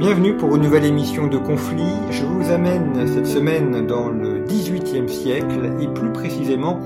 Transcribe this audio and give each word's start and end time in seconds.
Bienvenue 0.00 0.34
pour 0.34 0.56
une 0.56 0.62
nouvelle 0.62 0.86
émission 0.86 1.26
de 1.26 1.36
Conflit. 1.36 1.92
Je 2.10 2.24
vous 2.24 2.50
amène 2.50 3.06
cette 3.06 3.26
semaine 3.26 3.86
dans 3.86 4.08
le 4.08 4.38
XVIIIe 4.46 5.06
siècle 5.06 5.70
et 5.78 5.88
plus 5.88 6.10
précisément 6.10 6.80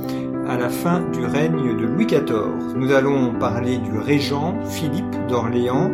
à 0.49 0.59
la 0.59 0.69
fin 0.69 0.99
du 1.13 1.25
règne 1.25 1.77
de 1.77 1.87
Louis 1.87 2.07
XIV. 2.07 2.75
Nous 2.75 2.91
allons 2.91 3.33
parler 3.39 3.79
du 3.79 3.97
régent 3.97 4.57
Philippe 4.65 5.15
d'Orléans, 5.29 5.93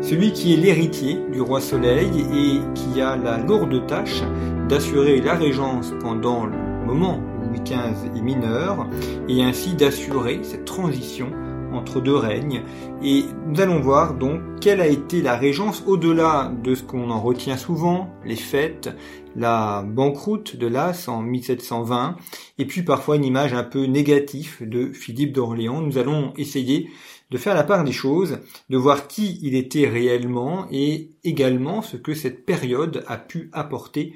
celui 0.00 0.32
qui 0.32 0.54
est 0.54 0.56
l'héritier 0.56 1.20
du 1.30 1.42
roi 1.42 1.60
Soleil 1.60 2.08
et 2.34 2.60
qui 2.74 3.02
a 3.02 3.18
la 3.18 3.36
lourde 3.36 3.86
tâche 3.86 4.22
d'assurer 4.70 5.20
la 5.20 5.34
régence 5.34 5.92
pendant 6.00 6.46
le 6.46 6.56
moment 6.86 7.20
où 7.38 7.48
Louis 7.50 7.60
XV 7.60 8.16
est 8.16 8.22
mineur 8.22 8.88
et 9.28 9.44
ainsi 9.44 9.74
d'assurer 9.74 10.40
cette 10.42 10.64
transition 10.64 11.26
entre 11.74 12.00
deux 12.00 12.16
règnes. 12.16 12.62
Et 13.02 13.24
nous 13.46 13.60
allons 13.60 13.80
voir 13.80 14.14
donc 14.14 14.40
quelle 14.60 14.80
a 14.80 14.86
été 14.86 15.22
la 15.22 15.36
régence 15.36 15.82
au-delà 15.86 16.52
de 16.62 16.74
ce 16.74 16.82
qu'on 16.82 17.10
en 17.10 17.20
retient 17.20 17.56
souvent, 17.56 18.10
les 18.24 18.36
fêtes, 18.36 18.90
la 19.36 19.82
banqueroute 19.82 20.56
de 20.56 20.66
l'As 20.66 21.08
en 21.08 21.22
1720, 21.22 22.16
et 22.58 22.66
puis 22.66 22.82
parfois 22.82 23.16
une 23.16 23.24
image 23.24 23.54
un 23.54 23.64
peu 23.64 23.84
négative 23.84 24.58
de 24.60 24.92
Philippe 24.92 25.32
d'Orléans. 25.32 25.80
Nous 25.80 25.98
allons 25.98 26.32
essayer 26.36 26.90
de 27.30 27.38
faire 27.38 27.54
la 27.54 27.64
part 27.64 27.82
des 27.82 27.92
choses, 27.92 28.38
de 28.68 28.76
voir 28.76 29.08
qui 29.08 29.38
il 29.42 29.54
était 29.54 29.88
réellement 29.88 30.66
et 30.70 31.12
également 31.24 31.80
ce 31.80 31.96
que 31.96 32.14
cette 32.14 32.44
période 32.44 33.04
a 33.06 33.16
pu 33.16 33.48
apporter 33.52 34.14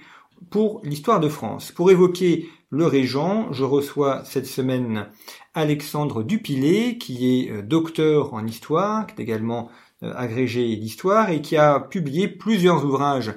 pour 0.50 0.80
l'histoire 0.84 1.18
de 1.18 1.28
France. 1.28 1.72
Pour 1.72 1.90
évoquer 1.90 2.48
le 2.68 2.86
régent, 2.86 3.52
je 3.52 3.64
reçois 3.64 4.22
cette 4.24 4.46
semaine 4.46 5.06
Alexandre 5.56 6.22
Dupilet, 6.22 6.98
qui 6.98 7.40
est 7.40 7.50
euh, 7.50 7.62
docteur 7.62 8.34
en 8.34 8.46
histoire, 8.46 9.06
qui 9.06 9.14
est 9.18 9.24
également 9.24 9.70
euh, 10.02 10.12
agrégé 10.14 10.76
d'histoire 10.76 11.30
et 11.30 11.40
qui 11.40 11.56
a 11.56 11.80
publié 11.80 12.28
plusieurs 12.28 12.84
ouvrages 12.84 13.32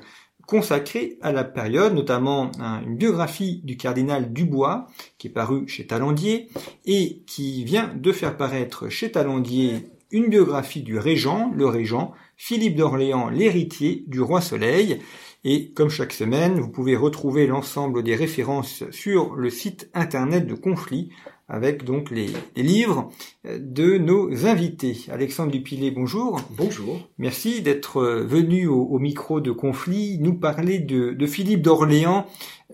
consacrés 0.46 1.18
à 1.22 1.32
la 1.32 1.44
période, 1.44 1.94
notamment 1.94 2.52
une 2.84 2.98
biographie 2.98 3.62
du 3.64 3.78
cardinal 3.78 4.34
Dubois, 4.34 4.88
qui 5.20 5.28
est 5.28 5.32
paru 5.32 5.68
chez 5.68 5.86
Talandier, 5.86 6.50
et 6.86 7.22
qui 7.28 7.64
vient 7.64 7.92
de 7.96 8.12
faire 8.12 8.36
paraître 8.36 8.90
chez 8.90 9.12
Talandier 9.12 9.86
une 10.12 10.28
biographie 10.28 10.82
du 10.82 10.98
régent, 10.98 11.52
le 11.56 11.68
régent, 11.68 12.14
Philippe 12.36 12.76
d'Orléans, 12.76 13.30
l'héritier 13.30 14.04
du 14.08 14.22
roi 14.22 14.42
Soleil. 14.42 15.00
Et 15.44 15.70
comme 15.70 15.90
chaque 15.90 16.14
semaine, 16.14 16.60
vous 16.60 16.70
pouvez 16.70 16.96
retrouver 16.96 17.46
l'ensemble 17.46 18.02
des 18.02 18.16
références 18.16 18.84
sur 18.90 19.36
le 19.36 19.50
site 19.50 19.90
internet 19.94 20.48
de 20.48 20.56
Conflit 20.56 21.12
avec 21.50 21.84
donc 21.84 22.12
les, 22.12 22.30
livres 22.56 23.10
de 23.44 23.98
nos 23.98 24.46
invités. 24.46 24.98
Alexandre 25.12 25.52
Dupilet, 25.52 25.92
bonjour. 25.92 26.40
Bonjour. 26.52 27.00
Merci 27.18 27.62
d'être 27.62 28.02
venu 28.02 28.68
au, 28.68 29.00
micro 29.00 29.42
de 29.42 29.52
Conflit 29.52 30.20
nous 30.20 30.36
parler 30.36 30.80
de, 30.80 31.26
Philippe 31.26 31.62
d'Orléans, 31.62 32.26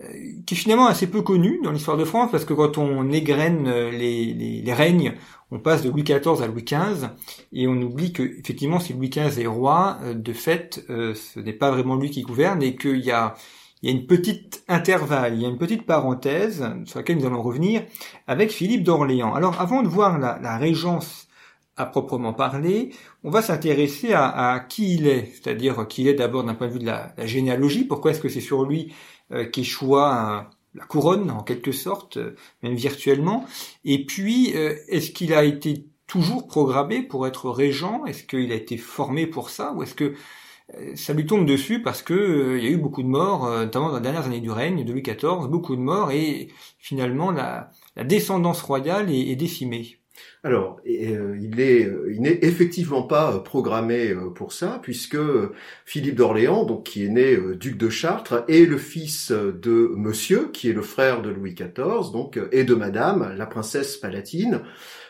euh, 0.02 0.06
qui 0.46 0.54
est 0.54 0.58
finalement 0.58 0.86
assez 0.86 1.06
peu 1.06 1.22
connu 1.22 1.58
dans 1.64 1.72
l'histoire 1.72 1.96
de 1.96 2.04
France, 2.04 2.30
parce 2.30 2.44
que 2.44 2.54
quand 2.54 2.78
on 2.78 3.10
égrène 3.10 3.68
les, 3.90 4.34
les, 4.34 4.72
règnes, 4.72 5.14
on 5.50 5.58
passe 5.58 5.82
de 5.82 5.90
Louis 5.90 6.02
XIV 6.02 6.42
à 6.42 6.46
Louis 6.46 6.64
XV, 6.64 7.08
et 7.52 7.68
on 7.68 7.80
oublie 7.80 8.12
que 8.12 8.22
effectivement 8.22 8.80
si 8.80 8.92
Louis 8.92 9.10
XV 9.10 9.40
est 9.40 9.46
roi, 9.46 9.98
euh, 10.02 10.14
de 10.14 10.32
fait, 10.32 10.84
euh, 10.90 11.14
ce 11.14 11.40
n'est 11.40 11.52
pas 11.52 11.70
vraiment 11.70 11.96
lui 11.96 12.10
qui 12.10 12.22
gouverne, 12.22 12.62
et 12.62 12.76
qu'il 12.76 12.98
y 12.98 13.10
a 13.10 13.34
il 13.86 13.92
y 13.92 13.94
a 13.94 14.00
une 14.00 14.06
petite 14.08 14.64
intervalle, 14.66 15.34
il 15.34 15.42
y 15.42 15.46
a 15.46 15.48
une 15.48 15.58
petite 15.58 15.86
parenthèse 15.86 16.68
sur 16.86 16.98
laquelle 16.98 17.18
nous 17.18 17.26
allons 17.26 17.40
revenir 17.40 17.84
avec 18.26 18.50
Philippe 18.50 18.82
d'Orléans. 18.82 19.32
Alors 19.32 19.60
avant 19.60 19.84
de 19.84 19.88
voir 19.88 20.18
la, 20.18 20.58
régence 20.58 21.28
à 21.76 21.86
proprement 21.86 22.32
parler, 22.32 22.90
on 23.22 23.30
va 23.30 23.42
s'intéresser 23.42 24.12
à, 24.12 24.66
qui 24.68 24.94
il 24.94 25.06
est, 25.06 25.26
c'est-à-dire 25.26 25.86
qui 25.86 26.02
il 26.02 26.08
est 26.08 26.14
d'abord 26.14 26.42
d'un 26.42 26.54
point 26.54 26.66
de 26.66 26.72
vue 26.72 26.78
de 26.80 26.86
la, 26.86 27.14
généalogie, 27.26 27.84
pourquoi 27.84 28.10
est-ce 28.10 28.20
que 28.20 28.28
c'est 28.28 28.40
sur 28.40 28.64
lui 28.64 28.92
euh, 29.30 29.44
qu'échoua 29.44 30.50
la 30.74 30.84
couronne 30.84 31.30
en 31.30 31.44
quelque 31.44 31.70
sorte, 31.70 32.16
euh, 32.16 32.34
même 32.64 32.74
virtuellement, 32.74 33.46
et 33.84 34.04
puis 34.04 34.52
euh, 34.56 34.74
est-ce 34.88 35.12
qu'il 35.12 35.32
a 35.32 35.44
été 35.44 35.86
toujours 36.08 36.48
programmé 36.48 37.02
pour 37.02 37.24
être 37.28 37.50
régent, 37.50 38.04
est-ce 38.04 38.24
qu'il 38.24 38.50
a 38.50 38.56
été 38.56 38.78
formé 38.78 39.28
pour 39.28 39.50
ça, 39.50 39.72
ou 39.74 39.84
est-ce 39.84 39.94
que 39.94 40.04
euh, 40.04 40.14
ça 40.94 41.12
lui 41.12 41.26
tombe 41.26 41.46
dessus 41.46 41.80
parce 41.80 42.02
que 42.02 42.14
euh, 42.14 42.58
il 42.58 42.64
y 42.64 42.66
a 42.66 42.70
eu 42.70 42.76
beaucoup 42.76 43.02
de 43.02 43.08
morts, 43.08 43.46
euh, 43.46 43.64
notamment 43.64 43.90
dans 43.90 43.96
les 43.96 44.02
dernières 44.02 44.26
années 44.26 44.40
du 44.40 44.50
règne 44.50 44.84
de 44.84 44.92
Louis 44.92 45.02
XIV, 45.02 45.48
beaucoup 45.48 45.76
de 45.76 45.80
morts 45.80 46.10
et 46.10 46.48
finalement 46.78 47.30
la, 47.30 47.70
descendance 48.04 48.62
royale 48.62 49.10
est, 49.10 49.36
décimée. 49.36 49.98
Alors, 50.42 50.80
il 50.84 51.60
est, 51.60 51.90
il 52.10 52.20
n'est 52.20 52.38
effectivement 52.42 53.02
pas 53.02 53.38
programmé 53.40 54.14
pour 54.34 54.52
ça, 54.52 54.78
puisque 54.82 55.18
Philippe 55.84 56.14
d'Orléans, 56.14 56.64
donc 56.64 56.84
qui 56.84 57.04
est 57.04 57.08
né 57.08 57.36
duc 57.56 57.76
de 57.76 57.88
Chartres, 57.90 58.44
est 58.48 58.64
le 58.66 58.78
fils 58.78 59.30
de 59.30 59.92
Monsieur, 59.96 60.50
qui 60.52 60.70
est 60.70 60.72
le 60.72 60.82
frère 60.82 61.20
de 61.20 61.30
Louis 61.30 61.54
XIV, 61.54 62.12
donc 62.12 62.38
et 62.52 62.64
de 62.64 62.74
Madame, 62.74 63.34
la 63.36 63.46
princesse 63.46 63.96
Palatine. 63.96 64.62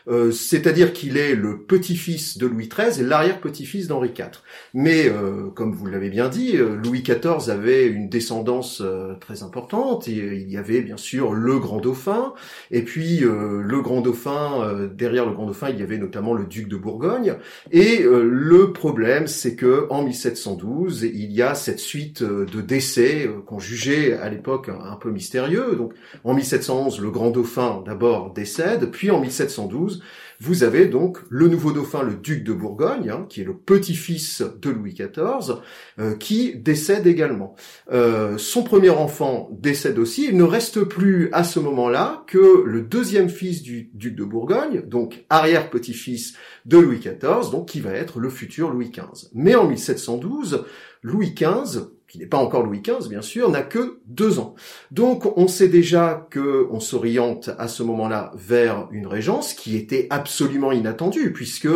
Euh, 0.08 0.30
c'est-à-dire 0.30 0.92
qu'il 0.92 1.16
est 1.16 1.34
le 1.34 1.58
petit-fils 1.58 2.38
de 2.38 2.46
Louis 2.46 2.68
XIII 2.68 3.02
et 3.02 3.06
l'arrière-petit-fils 3.06 3.88
d'Henri 3.88 4.10
IV. 4.16 4.42
Mais, 4.72 5.08
euh, 5.08 5.48
comme 5.54 5.72
vous 5.72 5.86
l'avez 5.86 6.10
bien 6.10 6.28
dit, 6.28 6.56
euh, 6.56 6.76
Louis 6.76 7.02
XIV 7.02 7.50
avait 7.50 7.86
une 7.86 8.08
descendance 8.08 8.82
très 9.20 9.42
importante, 9.42 10.08
et 10.08 10.12
il 10.12 10.50
y 10.50 10.56
avait 10.56 10.80
bien 10.80 10.96
sûr 10.96 11.32
le 11.32 11.58
grand 11.58 11.80
dauphin, 11.80 12.34
et 12.70 12.82
puis 12.82 13.20
le 13.20 13.80
grand 13.80 14.00
dauphin, 14.00 14.88
derrière 14.94 15.26
le 15.26 15.32
grand 15.32 15.46
dauphin, 15.46 15.70
il 15.70 15.78
y 15.78 15.82
avait 15.82 15.98
notamment 15.98 16.34
le 16.34 16.44
duc 16.44 16.68
de 16.68 16.76
Bourgogne, 16.76 17.34
et 17.70 18.04
le 18.04 18.72
problème, 18.72 19.26
c'est 19.26 19.54
que 19.56 19.86
en 19.90 20.02
1712, 20.04 21.02
il 21.02 21.32
y 21.32 21.42
a 21.42 21.54
cette 21.54 21.80
suite 21.80 22.22
de 22.22 22.60
décès 22.60 23.28
qu'on 23.46 23.58
jugeait 23.58 24.14
à 24.14 24.28
l'époque 24.28 24.68
un 24.68 24.96
peu 24.96 25.10
mystérieux. 25.10 25.76
Donc, 25.76 25.92
en 26.24 26.34
1711, 26.34 27.00
le 27.00 27.10
grand 27.10 27.30
dauphin 27.30 27.82
d'abord 27.84 28.32
décède, 28.32 28.90
puis 28.90 29.10
en 29.10 29.20
1712, 29.20 29.95
vous 30.40 30.64
avez 30.64 30.86
donc 30.86 31.18
le 31.30 31.48
nouveau 31.48 31.72
dauphin, 31.72 32.02
le 32.02 32.14
duc 32.14 32.44
de 32.44 32.52
Bourgogne, 32.52 33.10
hein, 33.10 33.26
qui 33.28 33.40
est 33.40 33.44
le 33.44 33.56
petit-fils 33.56 34.42
de 34.60 34.70
Louis 34.70 34.94
XIV, 34.94 35.56
euh, 35.98 36.14
qui 36.16 36.54
décède 36.56 37.06
également. 37.06 37.54
Euh, 37.90 38.36
son 38.36 38.62
premier 38.62 38.90
enfant 38.90 39.48
décède 39.52 39.98
aussi. 39.98 40.26
Il 40.28 40.36
ne 40.36 40.42
reste 40.42 40.84
plus 40.84 41.30
à 41.32 41.44
ce 41.44 41.58
moment-là 41.60 42.24
que 42.26 42.64
le 42.64 42.82
deuxième 42.82 43.30
fils 43.30 43.62
du 43.62 43.90
duc 43.94 44.14
de 44.14 44.24
Bourgogne, 44.24 44.82
donc 44.82 45.24
arrière-petit-fils 45.30 46.34
de 46.66 46.78
Louis 46.78 46.98
XIV, 46.98 47.50
donc 47.50 47.68
qui 47.68 47.80
va 47.80 47.92
être 47.92 48.20
le 48.20 48.28
futur 48.28 48.70
Louis 48.70 48.90
XV. 48.90 49.28
Mais 49.32 49.54
en 49.54 49.66
1712, 49.66 50.64
Louis 51.02 51.34
XV 51.34 51.95
qui 52.08 52.18
n'est 52.18 52.26
pas 52.26 52.38
encore 52.38 52.62
Louis 52.62 52.80
XV 52.80 53.08
bien 53.08 53.22
sûr, 53.22 53.50
n'a 53.50 53.62
que 53.62 53.98
deux 54.06 54.38
ans. 54.38 54.54
Donc 54.90 55.36
on 55.36 55.48
sait 55.48 55.68
déjà 55.68 56.26
que 56.30 56.66
on 56.70 56.80
s'oriente 56.80 57.50
à 57.58 57.68
ce 57.68 57.82
moment-là 57.82 58.32
vers 58.34 58.88
une 58.92 59.06
régence 59.06 59.54
qui 59.54 59.76
était 59.76 60.06
absolument 60.10 60.72
inattendue, 60.72 61.32
puisque 61.32 61.68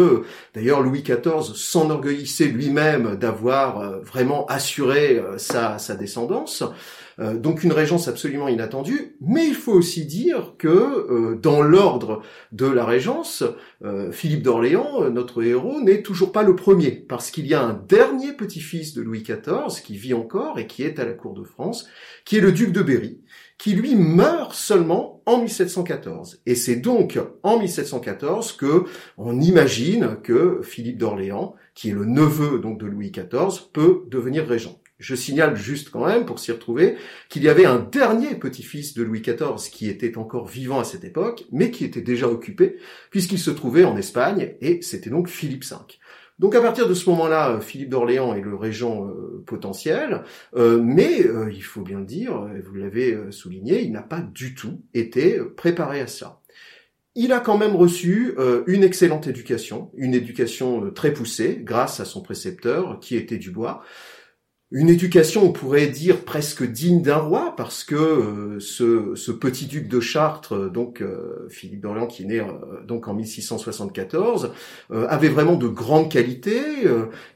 d'ailleurs 0.55 0.81
Louis 0.83 1.03
XIV 1.03 1.55
s'enorgueillissait 1.55 2.47
lui-même 2.47 3.17
d'avoir 3.17 3.81
euh, 3.81 4.01
vraiment 4.01 4.47
assuré 4.47 5.19
euh, 5.19 5.39
sa, 5.39 5.79
sa 5.79 5.97
descendance. 5.97 6.65
Euh, 7.21 7.37
donc 7.37 7.63
une 7.65 7.73
régence 7.73 8.09
absolument 8.09 8.49
inattendue, 8.49 9.17
mais 9.21 9.47
il 9.47 9.55
faut 9.55 9.73
aussi 9.73 10.07
dire 10.07 10.55
que 10.59 10.69
euh, 10.69 11.37
dans 11.37 11.63
l'ordre 11.63 12.23
de 12.53 12.67
la 12.67 12.85
régence, 12.85 13.45
euh, 13.85 14.11
Philippe 14.11 14.43
d'Orléans, 14.43 15.11
notre 15.11 15.43
héros, 15.43 15.81
n'est 15.81 16.03
toujours 16.03 16.33
pas 16.33 16.43
le 16.43 16.57
premier, 16.57 16.93
parce 16.93 17.31
qu'il 17.31 17.47
y 17.47 17.55
a 17.55 17.63
un 17.63 17.75
dernier 17.89 18.33
petit-fils 18.33 18.95
de 18.95 19.03
Louis 19.03 19.23
XIV 19.23 19.83
qui 19.85 19.97
vit 19.97 20.15
encore 20.15 20.59
et 20.59 20.67
qui 20.67 20.83
est 20.83 20.99
à 20.99 21.05
la 21.05 21.13
cour 21.13 21.35
de 21.35 21.45
France, 21.45 21.89
qui 22.25 22.39
est 22.39 22.41
le 22.41 22.53
duc 22.53 22.73
de 22.73 22.83
Berry, 22.83 23.21
qui 23.59 23.75
lui 23.75 23.95
meurt 23.95 24.55
seulement 24.55 25.23
en 25.27 25.43
1714. 25.43 26.41
Et 26.47 26.55
c'est 26.55 26.77
donc 26.77 27.19
en 27.43 27.59
1714 27.59 28.53
que 28.53 28.85
on 29.19 29.39
imagine 29.41 30.17
que 30.23 30.61
Philippe 30.63 30.97
d'Orléans, 30.97 31.55
qui 31.75 31.91
est 31.91 31.95
le 31.95 32.07
neveu 32.07 32.59
donc 32.59 32.81
de 32.81 32.87
Louis 32.87 33.11
XIV, 33.11 33.69
peut 33.73 34.05
devenir 34.09 34.47
régent. 34.47 34.81
Je 35.01 35.15
signale 35.15 35.57
juste 35.57 35.91
quand 35.91 36.07
même, 36.07 36.27
pour 36.27 36.39
s'y 36.39 36.53
retrouver, 36.53 36.97
qu'il 37.29 37.43
y 37.43 37.49
avait 37.49 37.65
un 37.65 37.79
dernier 37.79 38.37
petit-fils 38.37 38.95
de 38.95 39.03
Louis 39.03 39.23
XIV 39.23 39.71
qui 39.73 39.89
était 39.89 40.17
encore 40.19 40.47
vivant 40.47 40.79
à 40.79 40.85
cette 40.85 41.05
époque, 41.05 41.47
mais 41.51 41.71
qui 41.71 41.85
était 41.85 42.03
déjà 42.03 42.29
occupé, 42.29 42.77
puisqu'il 43.11 43.39
se 43.39 43.51
trouvait 43.51 43.85
en 43.85 43.97
Espagne, 43.97 44.55
et 44.61 44.83
c'était 44.83 45.11
donc 45.11 45.29
Philippe 45.29 45.65
V. 45.65 45.77
Donc 46.41 46.55
à 46.55 46.63
partir 46.63 46.89
de 46.89 46.95
ce 46.95 47.11
moment-là, 47.11 47.51
euh, 47.51 47.61
Philippe 47.61 47.91
d'Orléans 47.91 48.35
est 48.35 48.41
le 48.41 48.55
régent 48.55 49.07
euh, 49.07 49.45
potentiel, 49.45 50.23
euh, 50.57 50.81
mais 50.83 51.27
il 51.53 51.63
faut 51.63 51.83
bien 51.83 51.99
le 51.99 52.07
dire, 52.07 52.49
vous 52.65 52.75
l'avez 52.75 53.15
souligné, 53.31 53.83
il 53.83 53.93
n'a 53.93 54.01
pas 54.01 54.23
du 54.23 54.55
tout 54.55 54.81
été 54.95 55.39
préparé 55.57 56.01
à 56.01 56.07
ça. 56.07 56.41
Il 57.15 57.33
a 57.33 57.41
quand 57.41 57.59
même 57.59 57.77
reçu 57.77 58.35
une 58.67 58.85
excellente 58.85 59.27
éducation, 59.27 59.91
une 59.97 60.15
éducation 60.15 60.91
très 60.93 61.13
poussée 61.13 61.59
grâce 61.61 62.01
à 62.01 62.05
son 62.05 62.23
précepteur 62.23 63.01
qui 63.01 63.17
était 63.17 63.37
Dubois, 63.37 63.83
une 64.73 64.89
éducation, 64.89 65.45
on 65.45 65.53
pourrait 65.53 65.89
dire 65.89 66.25
presque 66.25 66.63
digne 66.63 67.03
d'un 67.03 67.17
roi, 67.17 67.55
parce 67.57 67.83
que 67.83 67.97
euh, 67.97 68.61
ce, 68.61 69.33
petit 69.33 69.67
duc 69.67 69.89
de 69.89 69.99
Chartres, 69.99 70.55
euh, 70.55 70.69
donc 70.69 71.03
euh, 71.03 71.49
Philippe 71.49 71.81
d'Orléans, 71.81 72.07
qui 72.07 72.23
est 72.23 72.27
né 72.27 72.43
donc 72.87 73.09
en 73.09 73.15
1674, 73.15 74.53
avait 74.91 75.29
vraiment 75.29 75.57
de 75.57 75.67
grandes 75.67 76.11
qualités. 76.11 76.61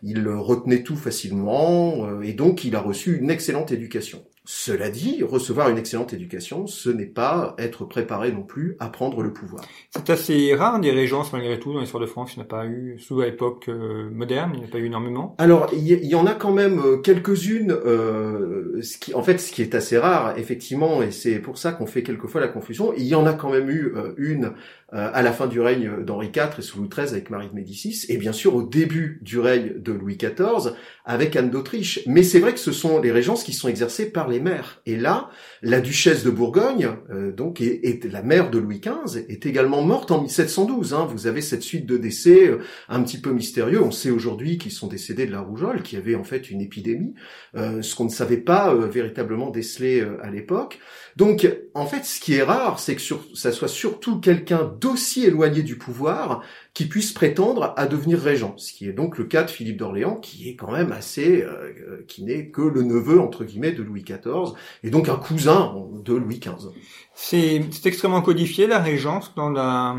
il 0.02 0.28
retenait 0.28 0.82
tout 0.82 0.96
facilement, 0.96 2.20
et 2.22 2.32
donc 2.32 2.64
il 2.64 2.76
a 2.76 2.80
reçu 2.80 3.18
une 3.18 3.30
excellente 3.30 3.72
éducation. 3.72 4.24
Cela 4.46 4.90
dit, 4.90 5.22
recevoir 5.22 5.70
une 5.70 5.78
excellente 5.78 6.12
éducation, 6.12 6.66
ce 6.66 6.90
n'est 6.90 7.06
pas 7.06 7.54
être 7.58 7.86
préparé 7.86 8.30
non 8.30 8.42
plus 8.42 8.76
à 8.78 8.88
prendre 8.88 9.22
le 9.22 9.32
pouvoir. 9.32 9.64
C'est 9.90 10.10
assez 10.10 10.54
rare 10.54 10.80
des 10.80 10.90
régences 10.90 11.32
malgré 11.32 11.58
tout 11.58 11.72
dans 11.72 11.80
l'histoire 11.80 12.02
de 12.02 12.06
France. 12.06 12.34
Il 12.34 12.40
n'y 12.40 12.42
a 12.42 12.48
pas 12.48 12.66
eu, 12.66 12.98
sous 12.98 13.22
l'époque 13.22 13.70
euh, 13.70 14.10
moderne, 14.10 14.50
il 14.52 14.60
n'y 14.60 14.66
a 14.66 14.68
pas 14.68 14.78
eu 14.78 14.86
énormément. 14.86 15.34
Alors, 15.38 15.68
il 15.72 15.86
y, 15.86 16.14
en 16.14 16.26
a 16.26 16.34
quand 16.34 16.52
même 16.52 16.78
euh, 16.78 16.96
quelques-unes. 16.98 17.72
Euh, 17.72 18.82
ce 18.82 18.98
qui, 18.98 19.14
en 19.14 19.22
fait, 19.22 19.38
ce 19.38 19.50
qui 19.50 19.62
est 19.62 19.74
assez 19.74 19.96
rare, 19.96 20.36
effectivement, 20.36 21.02
et 21.02 21.10
c'est 21.10 21.38
pour 21.38 21.56
ça 21.56 21.72
qu'on 21.72 21.86
fait 21.86 22.02
quelquefois 22.02 22.42
la 22.42 22.48
confusion. 22.48 22.92
Il 22.98 23.04
y 23.04 23.14
en 23.14 23.24
a 23.24 23.32
quand 23.32 23.50
même 23.50 23.70
eu 23.70 23.94
une 24.18 24.52
euh, 24.94 25.10
à 25.12 25.22
la 25.22 25.32
fin 25.32 25.48
du 25.48 25.60
règne 25.60 26.04
d'Henri 26.04 26.28
IV 26.28 26.50
et 26.58 26.62
sous 26.62 26.78
Louis 26.78 26.88
XIII 26.88 27.08
avec 27.08 27.28
Marie 27.28 27.48
de 27.48 27.54
Médicis, 27.54 28.04
et 28.10 28.16
bien 28.16 28.32
sûr 28.32 28.54
au 28.54 28.62
début 28.62 29.18
du 29.22 29.40
règne 29.40 29.72
de 29.76 29.92
Louis 29.92 30.16
XIV 30.16 30.74
avec 31.04 31.34
Anne 31.34 31.50
d'Autriche. 31.50 32.00
Mais 32.06 32.22
c'est 32.22 32.38
vrai 32.38 32.52
que 32.52 32.60
ce 32.60 32.70
sont 32.70 33.00
les 33.00 33.10
régences 33.10 33.42
qui 33.42 33.52
sont 33.52 33.66
exercées 33.66 34.12
par 34.12 34.28
les 34.28 34.33
mères. 34.40 34.80
Et 34.86 34.96
là, 34.96 35.30
la 35.62 35.80
duchesse 35.80 36.24
de 36.24 36.30
Bourgogne, 36.30 36.88
euh, 37.10 37.32
donc 37.32 37.60
est, 37.60 38.04
la 38.10 38.22
mère 38.22 38.50
de 38.50 38.58
Louis 38.58 38.80
XV, 38.80 39.24
est 39.28 39.46
également 39.46 39.82
morte 39.82 40.10
en 40.10 40.22
1712. 40.22 40.94
Hein. 40.94 41.08
Vous 41.10 41.26
avez 41.26 41.40
cette 41.40 41.62
suite 41.62 41.86
de 41.86 41.96
décès 41.96 42.48
euh, 42.48 42.58
un 42.88 43.02
petit 43.02 43.20
peu 43.20 43.32
mystérieux. 43.32 43.82
On 43.82 43.90
sait 43.90 44.10
aujourd'hui 44.10 44.58
qu'ils 44.58 44.72
sont 44.72 44.88
décédés 44.88 45.26
de 45.26 45.32
la 45.32 45.40
rougeole, 45.40 45.82
qui 45.82 45.96
avait 45.96 46.14
en 46.14 46.24
fait 46.24 46.50
une 46.50 46.60
épidémie, 46.60 47.14
ce 47.54 47.94
qu'on 47.94 48.04
ne 48.04 48.10
savait 48.10 48.36
pas 48.38 48.74
véritablement 48.74 49.50
déceler 49.50 50.04
à 50.22 50.30
l'époque. 50.30 50.78
Donc, 51.16 51.48
en 51.74 51.86
fait, 51.86 52.04
ce 52.04 52.20
qui 52.20 52.34
est 52.34 52.42
rare, 52.42 52.78
c'est 52.78 52.96
que 52.96 53.02
ça 53.34 53.52
soit 53.52 53.68
surtout 53.68 54.18
quelqu'un 54.20 54.64
d'aussi 54.80 55.24
éloigné 55.24 55.62
du 55.62 55.76
pouvoir 55.76 56.42
qui 56.72 56.86
puisse 56.86 57.12
prétendre 57.12 57.72
à 57.76 57.86
devenir 57.86 58.18
régent. 58.18 58.54
Ce 58.56 58.72
qui 58.72 58.88
est 58.88 58.92
donc 58.92 59.16
le 59.16 59.24
cas 59.24 59.44
de 59.44 59.50
Philippe 59.50 59.76
d'Orléans, 59.76 60.16
qui 60.16 60.48
est 60.48 60.56
quand 60.56 60.72
même 60.72 60.90
assez, 60.90 61.42
euh, 61.42 62.04
qui 62.08 62.24
n'est 62.24 62.48
que 62.48 62.62
le 62.62 62.82
neveu 62.82 63.20
entre 63.20 63.44
guillemets 63.44 63.72
de 63.72 63.82
Louis 63.82 64.02
XIV 64.02 64.54
et 64.82 64.90
donc 64.90 65.08
un 65.08 65.16
cousin 65.16 65.74
de 66.02 66.14
Louis 66.14 66.40
XV. 66.40 66.70
C'est 67.14 67.62
extrêmement 67.84 68.22
codifié 68.22 68.66
la 68.66 68.80
régence 68.80 69.32
dans 69.36 69.50
la, 69.50 69.96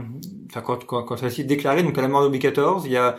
enfin 0.49 0.61
quand 0.61 0.85
quand, 0.85 1.03
quand 1.03 1.17
ça 1.17 1.29
s'est 1.29 1.45
déclaré 1.45 1.81
donc 1.83 1.97
à 1.97 2.01
la 2.01 2.09
mort 2.09 2.23
de 2.23 2.27
Louis 2.27 2.39
XIV, 2.39 2.85
il 2.85 2.91
y 2.91 2.97
a 2.97 3.17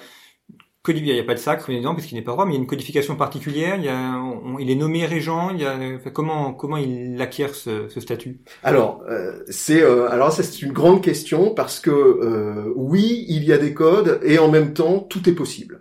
il 0.88 1.02
n'y 1.02 1.18
a 1.18 1.24
pas 1.24 1.34
de 1.34 1.38
sacre 1.38 1.70
évidemment 1.70 1.94
parce 1.94 2.06
qu'il 2.06 2.16
n'est 2.16 2.24
pas 2.24 2.32
roi, 2.32 2.46
mais 2.46 2.52
il 2.52 2.54
y 2.54 2.58
a 2.58 2.60
une 2.60 2.66
codification 2.66 3.16
particulière. 3.16 3.76
Il, 3.76 3.84
y 3.84 3.88
a, 3.88 4.20
il 4.58 4.70
est 4.70 4.74
nommé 4.74 5.06
régent. 5.06 5.50
Il 5.50 5.60
y 5.60 5.64
a, 5.64 5.76
comment 6.12 6.52
comment 6.52 6.76
il 6.76 7.20
acquiert 7.20 7.54
ce, 7.54 7.88
statut? 8.00 8.38
Alors 8.62 9.02
euh, 9.08 9.42
c'est 9.48 9.82
euh, 9.82 10.10
alors 10.10 10.32
c'est 10.32 10.62
une 10.62 10.72
grande 10.72 11.02
question 11.02 11.54
parce 11.54 11.80
que 11.80 11.90
euh, 11.90 12.72
oui 12.76 13.24
il 13.28 13.44
y 13.44 13.52
a 13.52 13.58
des 13.58 13.74
codes 13.74 14.20
et 14.22 14.38
en 14.38 14.50
même 14.50 14.72
temps 14.72 15.00
tout 15.00 15.28
est 15.28 15.34
possible. 15.34 15.80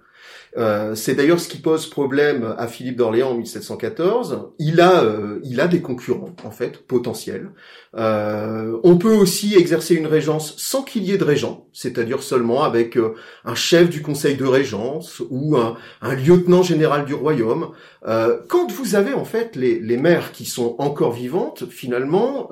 Euh, 0.58 0.96
c'est 0.96 1.16
d'ailleurs 1.16 1.40
ce 1.40 1.50
qui 1.50 1.58
pose 1.58 1.90
problème 1.90 2.56
à 2.58 2.68
Philippe 2.68 2.96
d'Orléans 2.96 3.32
en 3.32 3.36
1714. 3.36 4.52
Il 4.58 4.80
a, 4.80 5.04
euh, 5.04 5.40
il 5.44 5.60
a 5.60 5.68
des 5.68 5.82
concurrents 5.82 6.34
en 6.44 6.52
fait 6.52 6.86
potentiels. 6.88 7.50
Euh, 7.98 8.78
on 8.84 8.98
peut 8.98 9.14
aussi 9.14 9.56
exercer 9.56 9.96
une 9.96 10.08
régence 10.08 10.56
sans 10.58 10.84
qu'il 10.84 11.04
y 11.04 11.12
ait 11.12 11.18
de 11.18 11.24
régent, 11.24 11.68
c'est-à-dire 11.74 12.24
seulement 12.24 12.64
avec 12.64 12.98
un 13.46 13.56
chef 13.56 13.90
du 13.90 14.02
conseil 14.02 14.36
de 14.36 14.46
régence 14.46 15.22
ou 15.30 15.58
un, 15.58 15.76
lieutenant 16.16 16.64
général 16.64 17.06
du 17.06 17.14
royaume. 17.14 17.72
quand 18.04 18.72
vous 18.72 18.96
avez 18.96 19.14
en 19.14 19.26
fait 19.26 19.56
les, 19.56 19.80
les 19.80 19.98
maires 19.98 20.32
qui 20.32 20.46
sont 20.46 20.76
encore 20.78 21.14
vivantes, 21.14 21.66
finalement, 21.70 22.52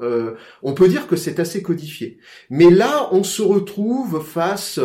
on 0.62 0.74
peut 0.74 0.88
dire 0.88 1.08
que 1.08 1.16
c'est 1.16 1.40
assez 1.40 1.62
codifié. 1.62 2.18
Mais 2.50 2.70
là, 2.70 3.10
on 3.12 3.24
se 3.24 3.42
retrouve 3.42 4.24
face 4.24 4.80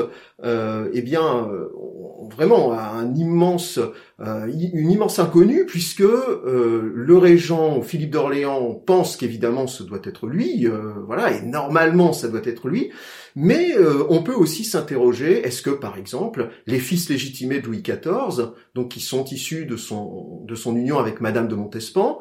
euh, 0.45 0.89
eh 0.93 1.03
bien, 1.03 1.49
vraiment 2.19 2.73
un 2.73 3.15
immense, 3.15 3.81
une 4.21 4.91
immense 4.91 5.19
inconnue, 5.19 5.65
puisque 5.65 6.01
euh, 6.01 6.93
le 6.93 7.19
régent 7.19 7.81
Philippe 7.83 8.11
d'Orléans 8.11 8.75
pense 8.75 9.17
qu'évidemment 9.17 9.67
ce 9.67 9.83
doit 9.83 10.01
être 10.05 10.27
lui, 10.27 10.67
voilà, 11.07 11.33
et 11.33 11.43
normalement 11.43 12.13
ça 12.13 12.29
doit 12.29 12.41
être 12.45 12.69
lui, 12.69 12.91
mais 13.37 13.77
on 14.09 14.23
peut 14.25 14.35
aussi 14.35 14.65
s'interroger, 14.65 15.47
est-ce 15.47 15.63
que 15.63 15.71
par 15.71 15.97
exemple 15.97 16.51
les 16.67 16.81
fils 16.81 17.09
légitimés 17.09 17.61
de 17.61 17.67
Louis 17.67 17.83
XIV, 17.83 18.49
donc 18.75 18.91
qui 18.91 19.01
sont 19.01 19.25
issus 19.25 19.67
de 19.67 19.77
son 19.77 20.43
de 20.45 20.55
son 20.57 20.75
union 20.75 20.99
avec 20.99 21.21
Madame 21.21 21.47
de 21.47 21.55
Montespan, 21.55 22.19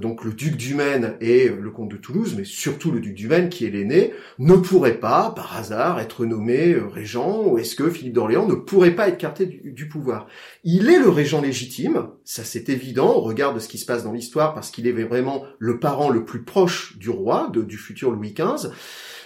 donc 0.00 0.24
le 0.24 0.32
duc 0.32 0.56
du 0.56 0.74
Maine 0.74 1.14
et 1.20 1.48
le 1.48 1.70
comte 1.70 1.90
de 1.90 1.96
Toulouse, 1.96 2.34
mais 2.36 2.44
surtout 2.44 2.90
le 2.90 3.00
duc 3.00 3.14
du 3.14 3.28
Maine 3.28 3.50
qui 3.50 3.66
est 3.66 3.70
l'aîné, 3.70 4.14
ne 4.38 4.54
pourraient 4.54 4.98
pas 4.98 5.30
par 5.36 5.56
hasard 5.56 6.00
être 6.00 6.24
nommés 6.24 6.74
régent 6.74 7.24
est-ce 7.58 7.74
que 7.74 7.90
Philippe 7.90 8.14
d'Orléans 8.14 8.46
ne 8.46 8.54
pourrait 8.54 8.94
pas 8.94 9.08
être 9.08 9.18
carté 9.18 9.46
du, 9.46 9.88
pouvoir? 9.88 10.26
Il 10.64 10.88
est 10.88 10.98
le 10.98 11.08
régent 11.08 11.33
légitime, 11.40 12.08
ça 12.24 12.44
c'est 12.44 12.68
évident 12.68 13.14
au 13.14 13.20
regard 13.20 13.54
de 13.54 13.60
ce 13.60 13.68
qui 13.68 13.78
se 13.78 13.86
passe 13.86 14.04
dans 14.04 14.12
l'histoire, 14.12 14.54
parce 14.54 14.70
qu'il 14.70 14.86
est 14.86 14.92
vraiment 14.92 15.44
le 15.58 15.78
parent 15.78 16.10
le 16.10 16.24
plus 16.24 16.42
proche 16.42 16.98
du 16.98 17.10
roi, 17.10 17.50
du 17.52 17.76
futur 17.76 18.10
Louis 18.10 18.34
XV. 18.34 18.70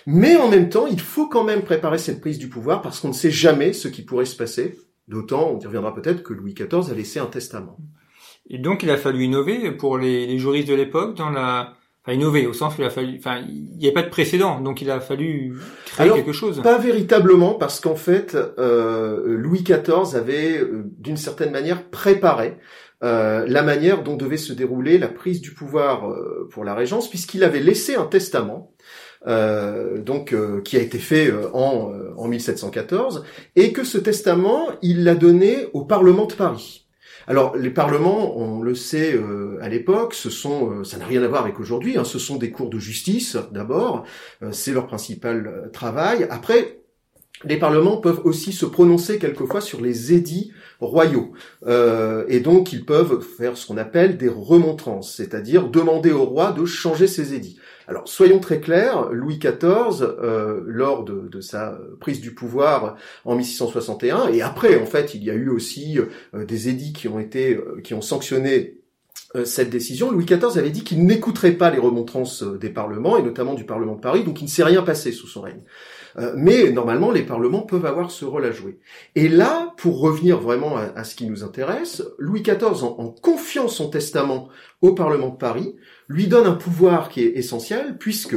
Mais 0.06 0.36
en 0.36 0.48
même 0.48 0.68
temps, 0.68 0.86
il 0.86 1.00
faut 1.00 1.28
quand 1.28 1.44
même 1.44 1.62
préparer 1.62 1.98
cette 1.98 2.20
prise 2.20 2.38
du 2.38 2.48
pouvoir, 2.48 2.82
parce 2.82 3.00
qu'on 3.00 3.08
ne 3.08 3.12
sait 3.12 3.30
jamais 3.30 3.72
ce 3.72 3.88
qui 3.88 4.02
pourrait 4.02 4.24
se 4.24 4.36
passer. 4.36 4.78
D'autant, 5.06 5.50
on 5.50 5.58
y 5.58 5.66
reviendra 5.66 5.94
peut-être, 5.94 6.22
que 6.22 6.34
Louis 6.34 6.54
XIV 6.54 6.90
a 6.90 6.94
laissé 6.94 7.18
un 7.18 7.26
testament. 7.26 7.78
Et 8.50 8.58
donc, 8.58 8.82
il 8.82 8.90
a 8.90 8.96
fallu 8.96 9.24
innover 9.24 9.72
pour 9.72 9.98
les 9.98 10.38
juristes 10.38 10.68
de 10.68 10.74
l'époque 10.74 11.16
dans 11.16 11.30
la 11.30 11.77
enfin 12.04 12.12
innover 12.12 12.46
au 12.46 12.52
sens 12.52 12.76
où 12.78 12.82
il 12.82 12.84
a 12.84 12.90
fallu, 12.90 13.16
enfin 13.18 13.42
il 13.48 13.76
n'y 13.78 13.88
a 13.88 13.92
pas 13.92 14.02
de 14.02 14.08
précédent, 14.08 14.60
donc 14.60 14.82
il 14.82 14.90
a 14.90 15.00
fallu 15.00 15.54
créer 15.86 16.10
quelque 16.10 16.32
chose. 16.32 16.60
Pas 16.62 16.78
véritablement, 16.78 17.54
parce 17.54 17.80
qu'en 17.80 17.96
fait 17.96 18.36
euh, 18.58 19.22
Louis 19.26 19.62
XIV 19.62 20.16
avait 20.16 20.58
euh, 20.58 20.84
d'une 20.98 21.16
certaine 21.16 21.50
manière 21.50 21.84
préparé 21.84 22.56
euh, 23.04 23.44
la 23.46 23.62
manière 23.62 24.02
dont 24.02 24.16
devait 24.16 24.36
se 24.36 24.52
dérouler 24.52 24.98
la 24.98 25.06
prise 25.06 25.40
du 25.40 25.52
pouvoir 25.54 26.10
euh, 26.10 26.48
pour 26.50 26.64
la 26.64 26.74
régence, 26.74 27.08
puisqu'il 27.08 27.44
avait 27.44 27.60
laissé 27.60 27.94
un 27.94 28.06
testament. 28.06 28.72
Euh, 29.26 30.00
donc 30.00 30.32
qui 30.62 30.76
a 30.76 30.80
été 30.80 30.98
fait 30.98 31.32
en, 31.52 31.92
en 32.16 32.28
1714 32.28 33.24
et 33.56 33.72
que 33.72 33.82
ce 33.82 33.98
testament 33.98 34.68
il 34.80 35.02
l'a 35.02 35.16
donné 35.16 35.66
au 35.72 35.84
Parlement 35.84 36.26
de 36.26 36.34
Paris. 36.34 36.87
Alors 37.28 37.54
les 37.58 37.68
parlements, 37.68 38.38
on 38.38 38.62
le 38.62 38.74
sait 38.74 39.12
euh, 39.12 39.58
à 39.60 39.68
l'époque, 39.68 40.14
ce 40.14 40.30
sont, 40.30 40.70
euh, 40.70 40.84
ça 40.84 40.96
n'a 40.96 41.04
rien 41.04 41.22
à 41.22 41.28
voir 41.28 41.42
avec 41.42 41.60
aujourd'hui, 41.60 41.98
hein, 41.98 42.04
ce 42.04 42.18
sont 42.18 42.36
des 42.36 42.50
cours 42.50 42.70
de 42.70 42.78
justice 42.78 43.36
d'abord, 43.52 44.04
euh, 44.42 44.48
c'est 44.50 44.72
leur 44.72 44.86
principal 44.86 45.68
travail. 45.74 46.26
Après, 46.30 46.80
les 47.44 47.58
parlements 47.58 47.98
peuvent 47.98 48.22
aussi 48.24 48.54
se 48.54 48.64
prononcer 48.64 49.18
quelquefois 49.18 49.60
sur 49.60 49.82
les 49.82 50.14
édits 50.14 50.52
royaux. 50.80 51.34
et 51.68 52.40
donc, 52.40 52.72
ils 52.72 52.84
peuvent 52.84 53.20
faire 53.20 53.56
ce 53.56 53.66
qu'on 53.66 53.76
appelle 53.76 54.16
des 54.16 54.28
remontrances, 54.28 55.14
c'est-à-dire 55.14 55.68
demander 55.68 56.10
au 56.10 56.24
roi 56.24 56.50
de 56.50 56.64
changer 56.64 57.06
ses 57.06 57.34
édits. 57.34 57.58
Alors 57.88 58.06
soyons 58.06 58.38
très 58.38 58.60
clairs, 58.60 59.08
Louis 59.12 59.38
XIV, 59.38 60.02
euh, 60.02 60.60
lors 60.66 61.04
de, 61.04 61.40
sa 61.40 61.78
prise 62.00 62.20
du 62.20 62.34
pouvoir 62.34 62.96
en 63.24 63.34
1661, 63.34 64.28
et 64.28 64.42
après 64.42 64.78
en 64.78 64.84
fait 64.84 65.14
il 65.14 65.24
y 65.24 65.30
a 65.30 65.34
eu 65.34 65.48
aussi 65.48 65.98
euh, 65.98 66.44
des 66.44 66.68
édits 66.68 66.92
qui 66.92 67.08
ont 67.08 67.18
été 67.18 67.54
euh, 67.54 67.80
qui 67.82 67.94
ont 67.94 68.02
sanctionné 68.02 68.74
cette 69.44 69.68
décision, 69.68 70.10
Louis 70.10 70.24
XIV 70.24 70.56
avait 70.56 70.70
dit 70.70 70.84
qu'il 70.84 71.04
n'écouterait 71.04 71.52
pas 71.52 71.70
les 71.70 71.78
remontrances 71.78 72.42
des 72.42 72.70
parlements, 72.70 73.18
et 73.18 73.22
notamment 73.22 73.52
du 73.52 73.64
Parlement 73.64 73.96
de 73.96 74.00
Paris, 74.00 74.24
donc 74.24 74.40
il 74.40 74.44
ne 74.44 74.48
s'est 74.48 74.64
rien 74.64 74.80
passé 74.80 75.12
sous 75.12 75.26
son 75.26 75.42
règne. 75.42 75.60
mais 76.34 76.70
normalement, 76.72 77.10
les 77.10 77.24
parlements 77.24 77.60
peuvent 77.60 77.84
avoir 77.84 78.10
ce 78.10 78.24
rôle 78.24 78.46
à 78.46 78.52
jouer. 78.52 78.78
Et 79.16 79.28
là, 79.28 79.74
pour 79.76 80.00
revenir 80.00 80.40
vraiment 80.40 80.78
à, 80.78 81.04
ce 81.04 81.14
qui 81.14 81.26
nous 81.26 81.44
intéresse, 81.44 82.02
Louis 82.18 82.40
XIV, 82.40 82.84
en 82.84 83.10
confiant 83.10 83.68
son 83.68 83.90
testament 83.90 84.48
au 84.80 84.94
Parlement 84.94 85.28
de 85.28 85.36
Paris, 85.36 85.76
lui 86.08 86.26
donne 86.26 86.46
un 86.46 86.54
pouvoir 86.54 87.08
qui 87.08 87.22
est 87.22 87.36
essentiel 87.36 87.96
puisque 87.98 88.36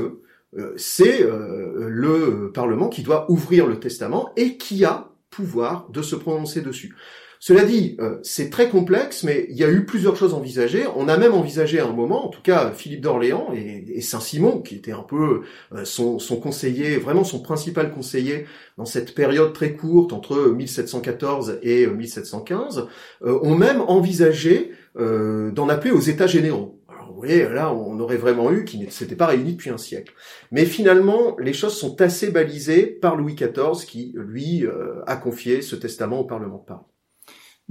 euh, 0.58 0.74
c'est 0.76 1.24
euh, 1.24 1.88
le 1.90 2.52
Parlement 2.54 2.90
qui 2.90 3.04
doit 3.04 3.32
ouvrir 3.32 3.68
le 3.68 3.80
testament 3.80 4.32
et 4.36 4.58
qui 4.58 4.84
a 4.84 5.12
pouvoir 5.30 5.90
de 5.90 6.02
se 6.02 6.16
prononcer 6.16 6.62
dessus. 6.62 6.96
Cela 7.44 7.64
dit, 7.64 7.98
euh, 8.00 8.20
c'est 8.22 8.52
très 8.52 8.70
complexe, 8.70 9.24
mais 9.24 9.48
il 9.50 9.56
y 9.56 9.64
a 9.64 9.70
eu 9.72 9.84
plusieurs 9.84 10.16
choses 10.16 10.36
envisagées. 10.36 10.84
On 10.96 11.08
a 11.08 11.18
même 11.18 11.34
envisagé 11.34 11.80
à 11.80 11.88
un 11.88 11.92
moment, 11.92 12.28
en 12.28 12.30
tout 12.30 12.44
cas 12.44 12.70
Philippe 12.70 13.02
d'Orléans 13.02 13.48
et, 13.56 14.00
Saint-Simon, 14.02 14.62
qui 14.62 14.76
était 14.76 14.92
un 14.92 15.02
peu 15.02 15.42
son, 15.84 16.20
conseiller, 16.40 16.98
vraiment 16.98 17.24
son 17.24 17.42
principal 17.42 17.92
conseiller 17.92 18.46
dans 18.78 18.86
cette 18.86 19.16
période 19.16 19.54
très 19.54 19.74
courte 19.74 20.14
entre 20.14 20.52
1714 20.52 21.58
et 21.64 21.88
1715, 21.88 22.88
euh, 23.24 23.40
ont 23.42 23.56
même 23.56 23.82
envisagé 23.82 24.74
d'en 24.94 25.70
appeler 25.70 25.92
aux 25.92 26.02
États 26.02 26.28
généraux. 26.28 26.81
Voyez, 27.22 27.48
là, 27.48 27.74
on 27.74 28.00
aurait 28.00 28.18
vraiment 28.18 28.52
eu 28.52 28.66
qui 28.66 28.78
ne 28.78 28.90
s'était 28.90 29.16
pas 29.16 29.28
réuni 29.28 29.54
depuis 29.54 29.70
un 29.70 29.78
siècle. 29.78 30.14
Mais 30.52 30.66
finalement, 30.66 31.36
les 31.40 31.54
choses 31.54 31.78
sont 31.78 32.02
assez 32.02 32.32
balisées 32.32 32.86
par 32.88 33.16
Louis 33.16 33.36
XIV, 33.36 33.86
qui 33.86 34.14
lui 34.16 34.66
a 35.08 35.16
confié 35.16 35.62
ce 35.62 35.76
testament 35.76 36.20
au 36.20 36.26
Parlement 36.26 36.58
de 36.58 36.66
Paris. 36.66 36.92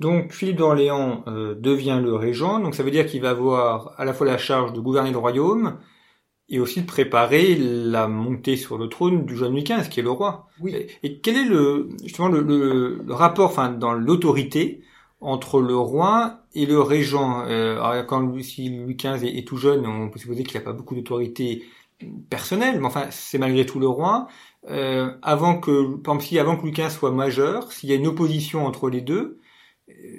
Donc 0.00 0.32
Philippe 0.32 0.56
d'Orléans 0.56 1.24
euh, 1.26 1.54
devient 1.54 2.00
le 2.02 2.14
régent, 2.14 2.58
donc 2.58 2.74
ça 2.74 2.82
veut 2.82 2.90
dire 2.90 3.04
qu'il 3.04 3.20
va 3.20 3.30
avoir 3.30 3.94
à 3.98 4.06
la 4.06 4.14
fois 4.14 4.26
la 4.26 4.38
charge 4.38 4.72
de 4.72 4.80
gouverner 4.80 5.10
le 5.10 5.18
royaume 5.18 5.78
et 6.48 6.58
aussi 6.58 6.80
de 6.80 6.86
préparer 6.86 7.54
la 7.54 8.08
montée 8.08 8.56
sur 8.56 8.78
le 8.78 8.88
trône 8.88 9.26
du 9.26 9.36
jeune 9.36 9.52
Louis 9.52 9.62
XV, 9.62 9.90
qui 9.90 10.00
est 10.00 10.02
le 10.02 10.10
roi. 10.10 10.48
Oui. 10.58 10.74
Et, 11.02 11.20
quel 11.20 11.36
est 11.36 11.44
le 11.44 11.90
justement 12.02 12.28
le, 12.28 13.04
rapport, 13.10 13.50
enfin 13.50 13.68
dans 13.68 13.92
l'autorité 13.92 14.80
entre 15.20 15.60
le 15.60 15.76
roi 15.76 16.40
et 16.54 16.66
le 16.66 16.80
régent 16.80 17.44
euh, 17.46 17.80
alors, 17.80 18.06
Quand 18.06 18.20
Louis, 18.20 18.42
XV 18.42 19.24
est, 19.24 19.46
tout 19.46 19.56
jeune, 19.56 19.86
on 19.86 20.08
peut 20.08 20.18
supposer 20.18 20.44
qu'il 20.44 20.58
n'a 20.58 20.64
pas 20.64 20.72
beaucoup 20.72 20.94
d'autorité 20.94 21.64
personnelle, 22.30 22.80
mais 22.80 22.86
enfin 22.86 23.06
c'est 23.10 23.38
malgré 23.38 23.66
tout 23.66 23.78
le 23.78 23.88
roi. 23.88 24.28
Euh, 24.68 25.12
avant 25.22 25.58
que, 25.58 25.96
par 25.96 26.14
exemple, 26.14 26.24
si 26.24 26.38
avant 26.38 26.56
que 26.56 26.62
Louis 26.62 26.72
XV 26.72 26.90
soit 26.90 27.10
majeur, 27.12 27.72
s'il 27.72 27.90
y 27.90 27.92
a 27.92 27.96
une 27.96 28.06
opposition 28.06 28.66
entre 28.66 28.88
les 28.90 29.00
deux, 29.00 29.40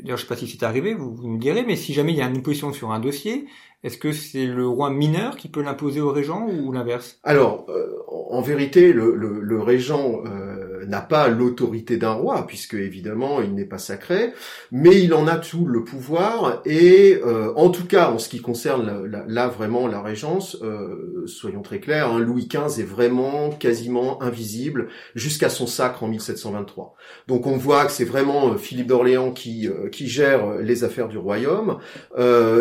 D'ailleurs, 0.04 0.18
je 0.18 0.24
sais 0.24 0.28
pas 0.28 0.36
si 0.36 0.48
c'est 0.48 0.64
arrivé, 0.64 0.94
vous, 0.94 1.28
me 1.28 1.40
direz, 1.40 1.64
mais 1.64 1.76
si 1.76 1.94
jamais 1.94 2.12
il 2.12 2.18
y 2.18 2.22
a 2.22 2.28
une 2.28 2.38
opposition 2.38 2.74
sur 2.74 2.92
un 2.92 3.00
dossier, 3.00 3.46
est-ce 3.84 3.98
que 3.98 4.12
c'est 4.12 4.46
le 4.46 4.68
roi 4.68 4.90
mineur 4.90 5.38
qui 5.38 5.48
peut 5.48 5.62
l'imposer 5.62 6.02
au 6.02 6.12
régent 6.12 6.48
ou 6.48 6.72
l'inverse? 6.72 7.20
Alors, 7.24 7.66
euh, 7.70 7.98
en 8.08 8.42
vérité, 8.42 8.94
le, 8.94 9.16
le, 9.16 9.40
le 9.42 9.60
régent 9.62 10.22
euh, 10.26 10.62
n'a 10.88 11.02
pas 11.02 11.28
l'autorité 11.28 11.98
d'un 11.98 12.12
roi, 12.12 12.46
puisque 12.48 12.74
évidemment 12.74 13.42
il 13.42 13.54
n'est 13.54 13.66
pas 13.66 13.78
sacré, 13.78 14.34
mais 14.72 15.02
il 15.02 15.14
en 15.14 15.28
a 15.28 15.38
tout 15.38 15.66
le 15.66 15.84
pouvoir, 15.84 16.62
et 16.66 17.20
euh, 17.26 17.54
en 17.56 17.70
tout 17.70 17.86
cas 17.86 18.10
en 18.10 18.20
ce 18.20 18.30
qui 18.30 18.42
concerne 18.42 19.06
là 19.28 19.48
vraiment 19.48 19.88
la 19.88 20.02
régence, 20.02 20.58
euh, 20.62 21.24
soyons 21.26 21.62
très 21.62 21.80
clairs, 21.80 22.12
hein, 22.12 22.20
Louis 22.20 22.48
XV 22.48 22.82
est 22.82 22.86
vraiment 22.86 23.50
quasiment 23.50 24.22
invisible 24.22 24.88
jusqu'à 25.16 25.50
son 25.50 25.68
sacre 25.68 26.04
en 26.04 26.08
1723. 26.08 26.96
Donc 27.28 27.48
on 27.48 27.58
voit 27.58 27.86
que 27.86 27.92
c'est 27.92 28.06
vraiment 28.06 28.52
euh, 28.54 28.58
Philippe 28.58 28.88
d'Orléans 28.88 29.32
qui, 29.32 29.70
qui 29.92 30.08
gère 30.08 30.56
les 30.56 30.84
affaires 30.84 31.08
du 31.08 31.18
royaume, 31.18 31.78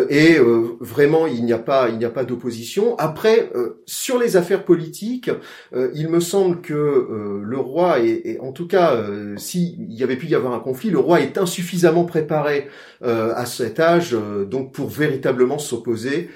et 0.09 0.37
vraiment 0.79 1.10
il 1.27 1.43
n'y 1.43 1.53
a 1.53 1.59
pas 1.59 1.89
il 1.89 1.97
n'y 1.97 2.05
a 2.05 2.09
pas 2.09 2.23
d'opposition. 2.23 2.95
Après, 2.97 3.51
sur 3.85 4.19
les 4.19 4.37
affaires 4.37 4.63
politiques, 4.63 5.31
il 5.73 6.09
me 6.09 6.19
semble 6.19 6.61
que 6.61 7.41
le 7.43 7.57
roi 7.57 7.99
est 7.99 8.11
et, 8.23 8.39
en 8.39 8.51
tout 8.51 8.67
cas, 8.67 8.95
euh, 8.95 9.37
s'il 9.37 9.91
y 9.91 10.03
avait 10.03 10.15
pu 10.15 10.27
y 10.27 10.35
avoir 10.35 10.53
un 10.53 10.59
conflit, 10.59 10.89
le 10.89 10.99
roi 10.99 11.21
est 11.21 11.37
insuffisamment 11.37 12.05
préparé 12.05 12.67
euh, 13.03 13.33
à 13.35 13.45
cet 13.45 13.79
âge, 13.79 14.13
euh, 14.13 14.45
donc 14.45 14.73
pour 14.73 14.89
véritablement 14.89 15.57
s'opposer 15.57 16.29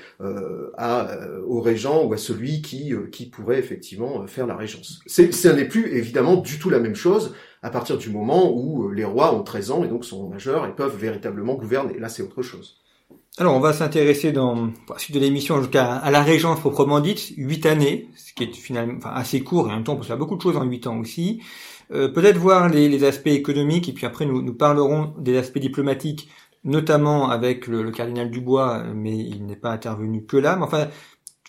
à, 0.78 1.18
au 1.46 1.62
régent 1.62 2.06
ou 2.06 2.14
à 2.14 2.18
celui 2.18 2.62
qui, 2.62 2.94
qui 3.12 3.26
pourrait 3.26 3.60
effectivement 3.60 4.26
faire 4.28 4.48
la 4.48 4.56
régence. 4.56 5.02
Ce 5.08 5.48
n'est 5.48 5.66
plus 5.66 5.96
évidemment 5.96 6.38
du 6.38 6.58
tout 6.58 6.70
la 6.70 6.80
même 6.80 6.96
chose 6.96 7.36
à 7.62 7.70
partir 7.70 7.98
du 7.98 8.10
moment 8.10 8.52
où 8.56 8.90
les 8.90 9.04
rois 9.04 9.36
ont 9.36 9.44
13 9.44 9.72
ans 9.72 9.84
et 9.84 9.88
donc 9.88 10.06
sont 10.06 10.30
majeurs 10.30 10.66
et 10.66 10.76
peuvent 10.76 10.96
véritablement 10.96 11.56
gouverner. 11.56 12.00
Là, 12.00 12.10
c'est 12.10 12.24
autre 12.24 12.42
chose. 12.42 12.78
Alors, 13.38 13.54
on 13.54 13.60
va 13.60 13.74
s'intéresser 13.74 14.32
dans 14.32 14.70
la 14.90 14.98
suite 14.98 15.14
de 15.14 15.20
l'émission 15.20 15.60
jusqu'à 15.62 15.96
à 15.96 16.10
la 16.10 16.24
régence 16.24 16.62
proprement 16.62 17.02
dite, 17.02 17.34
huit 17.36 17.66
années, 17.66 18.08
ce 18.16 18.32
qui 18.32 18.44
est 18.44 18.54
finalement 18.54 18.98
assez 19.04 19.42
court 19.42 19.68
et 19.68 19.72
en 19.72 19.76
même 19.76 19.84
temps 19.84 19.94
on 19.94 19.98
peut 19.98 20.06
faire 20.06 20.18
beaucoup 20.18 20.38
de 20.38 20.42
choses 20.42 20.56
en 20.56 20.64
huit 20.64 20.88
ans 20.88 20.98
aussi. 21.00 21.42
Euh, 21.92 22.08
peut-être 22.08 22.38
voir 22.38 22.70
les, 22.70 23.04
aspects 23.04 23.28
économiques 23.28 23.90
et 23.90 23.92
puis 23.92 24.06
après 24.06 24.26
nous, 24.26 24.42
nous 24.42 24.54
parlerons 24.54 25.14
des 25.20 25.38
aspects 25.38 25.60
diplomatiques, 25.60 26.30
notamment 26.64 27.30
avec 27.30 27.68
le, 27.68 27.92
cardinal 27.92 28.32
Dubois, 28.32 28.84
mais 28.96 29.18
il 29.18 29.46
n'est 29.46 29.58
pas 29.58 29.72
intervenu 29.72 30.24
que 30.26 30.38
là. 30.38 30.56
Mais 30.56 30.64
enfin, 30.64 30.88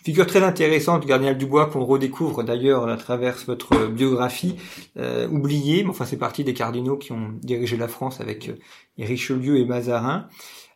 figure 0.02 0.26
très 0.26 0.43
intéressante, 0.43 1.05
le 1.05 1.09
cardinal 1.09 1.38
Dubois, 1.38 1.66
qu'on 1.66 1.85
redécouvre 1.85 2.43
d'ailleurs 2.43 2.88
à 2.88 2.97
travers 2.97 3.37
votre 3.47 3.87
biographie, 3.87 4.57
euh, 4.97 5.28
oubliée, 5.28 5.85
mais 5.85 5.90
enfin 5.90 6.05
c'est 6.05 6.19
partie 6.19 6.43
des 6.43 6.52
cardinaux 6.52 6.97
qui 6.97 7.12
ont 7.12 7.31
dirigé 7.43 7.76
la 7.76 7.87
France 7.87 8.21
avec 8.21 8.49
euh, 8.49 8.55
Richelieu 8.99 9.59
et 9.59 9.64
Mazarin. 9.64 10.26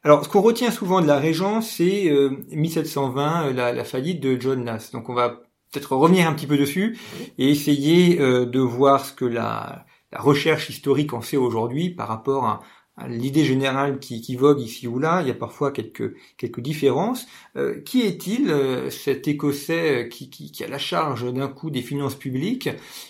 Alors, 0.03 0.25
ce 0.25 0.29
qu'on 0.29 0.41
retient 0.41 0.71
souvent 0.71 1.01
de 1.01 1.07
la 1.07 1.19
Régence, 1.19 1.71
c'est 1.71 2.11
1720, 2.51 3.53
la, 3.53 3.73
la, 3.73 3.85
faillite 3.85 4.21
de 4.21 4.41
John 4.41 4.65
Nass. 4.65 4.93
Donc, 4.93 5.09
on 5.11 5.15
va 5.15 5.43
peut-être 5.71 5.97
revenir 5.97 6.29
un 6.29 6.33
petit 6.33 6.47
peu 6.47 6.59
dessus 6.59 6.99
et 7.39 7.49
essayer 7.49 8.21
euh, 8.21 8.47
de 8.47 8.61
voir 8.61 9.05
ce 9.05 9.13
que 9.13 9.25
la, 9.25 9.87
recherche 10.13 10.69
historique 10.71 11.13
en 11.13 11.23
sait 11.23 11.37
aujourd'hui 11.37 11.91
par 11.91 12.09
rapport 12.09 12.45
à, 12.45 12.61
l'idée 13.09 13.45
générale 13.45 13.99
qui, 13.99 14.21
qui, 14.21 14.37
vogue 14.37 14.61
ici 14.61 14.87
ou 14.87 14.99
là. 14.99 15.23
Il 15.23 15.29
y 15.29 15.31
a 15.31 15.35
parfois 15.35 15.71
quelques, 15.71 16.15
quelques 16.37 16.61
différences. 16.61 17.27
Euh, 17.57 17.81
qui 17.81 18.03
est-il, 18.03 18.51
euh, 18.51 18.91
cet 18.91 19.27
Écossais 19.27 20.11
qui, 20.11 20.29
qui, 20.29 20.53
qui, 20.53 20.65
a 20.65 20.69
la 20.69 20.77
charge 20.77 21.33
d'un 21.33 21.49
coup 21.49 21.71
des 21.71 21.81
finances 21.81 22.17
publiques 22.17 22.69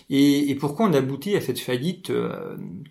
et, 0.09 0.55
pourquoi 0.61 0.85
on 0.85 0.93
aboutit 0.93 1.35
à 1.35 1.41
cette 1.41 1.59
faillite 1.59 2.09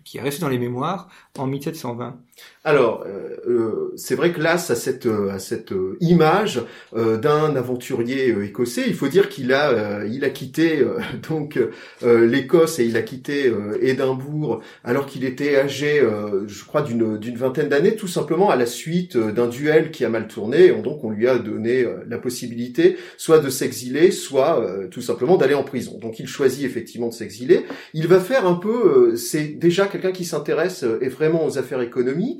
qui 0.03 0.17
est 0.17 0.21
restée 0.21 0.41
dans 0.41 0.49
les 0.49 0.59
mémoires 0.59 1.09
en 1.39 1.47
1720 1.47 2.19
alors, 2.63 3.05
euh, 3.07 3.37
euh, 3.47 3.93
c'est 3.95 4.13
vrai 4.13 4.31
que 4.31 4.39
là, 4.39 4.59
ça 4.59 4.75
cette, 4.75 5.07
à 5.07 5.39
cette 5.39 5.71
euh, 5.71 5.97
image 5.99 6.61
d'un 6.93 7.55
aventurier 7.55 8.35
écossais. 8.43 8.83
Il 8.85 8.93
faut 8.93 9.07
dire 9.07 9.29
qu'il 9.29 9.51
a, 9.53 10.05
il 10.05 10.23
a 10.23 10.29
quitté 10.29 10.85
donc 11.29 11.59
l'Écosse 12.03 12.79
et 12.79 12.85
il 12.85 12.97
a 12.97 13.01
quitté 13.01 13.51
Édimbourg 13.81 14.61
alors 14.83 15.05
qu'il 15.05 15.23
était 15.23 15.57
âgé, 15.57 16.03
je 16.47 16.65
crois, 16.65 16.81
d'une 16.81 17.17
d'une 17.17 17.37
vingtaine 17.37 17.69
d'années, 17.69 17.95
tout 17.95 18.07
simplement 18.07 18.49
à 18.49 18.55
la 18.55 18.65
suite 18.65 19.17
d'un 19.17 19.47
duel 19.47 19.91
qui 19.91 20.05
a 20.05 20.09
mal 20.09 20.27
tourné. 20.27 20.65
Et 20.65 20.71
donc, 20.71 21.03
on 21.03 21.09
lui 21.09 21.27
a 21.27 21.37
donné 21.37 21.85
la 22.07 22.17
possibilité 22.17 22.97
soit 23.17 23.39
de 23.39 23.49
s'exiler, 23.49 24.11
soit 24.11 24.63
tout 24.91 25.01
simplement 25.01 25.37
d'aller 25.37 25.55
en 25.55 25.63
prison. 25.63 25.97
Donc, 25.99 26.19
il 26.19 26.27
choisit 26.27 26.65
effectivement 26.65 27.07
de 27.07 27.13
s'exiler. 27.13 27.65
Il 27.93 28.07
va 28.07 28.19
faire 28.19 28.45
un 28.45 28.55
peu, 28.55 29.15
c'est 29.15 29.47
déjà 29.47 29.87
quelqu'un 29.87 30.11
qui 30.11 30.25
s'intéresse 30.25 30.85
et 31.01 31.09
vraiment 31.09 31.45
aux 31.45 31.57
affaires 31.57 31.81
économiques 31.81 32.30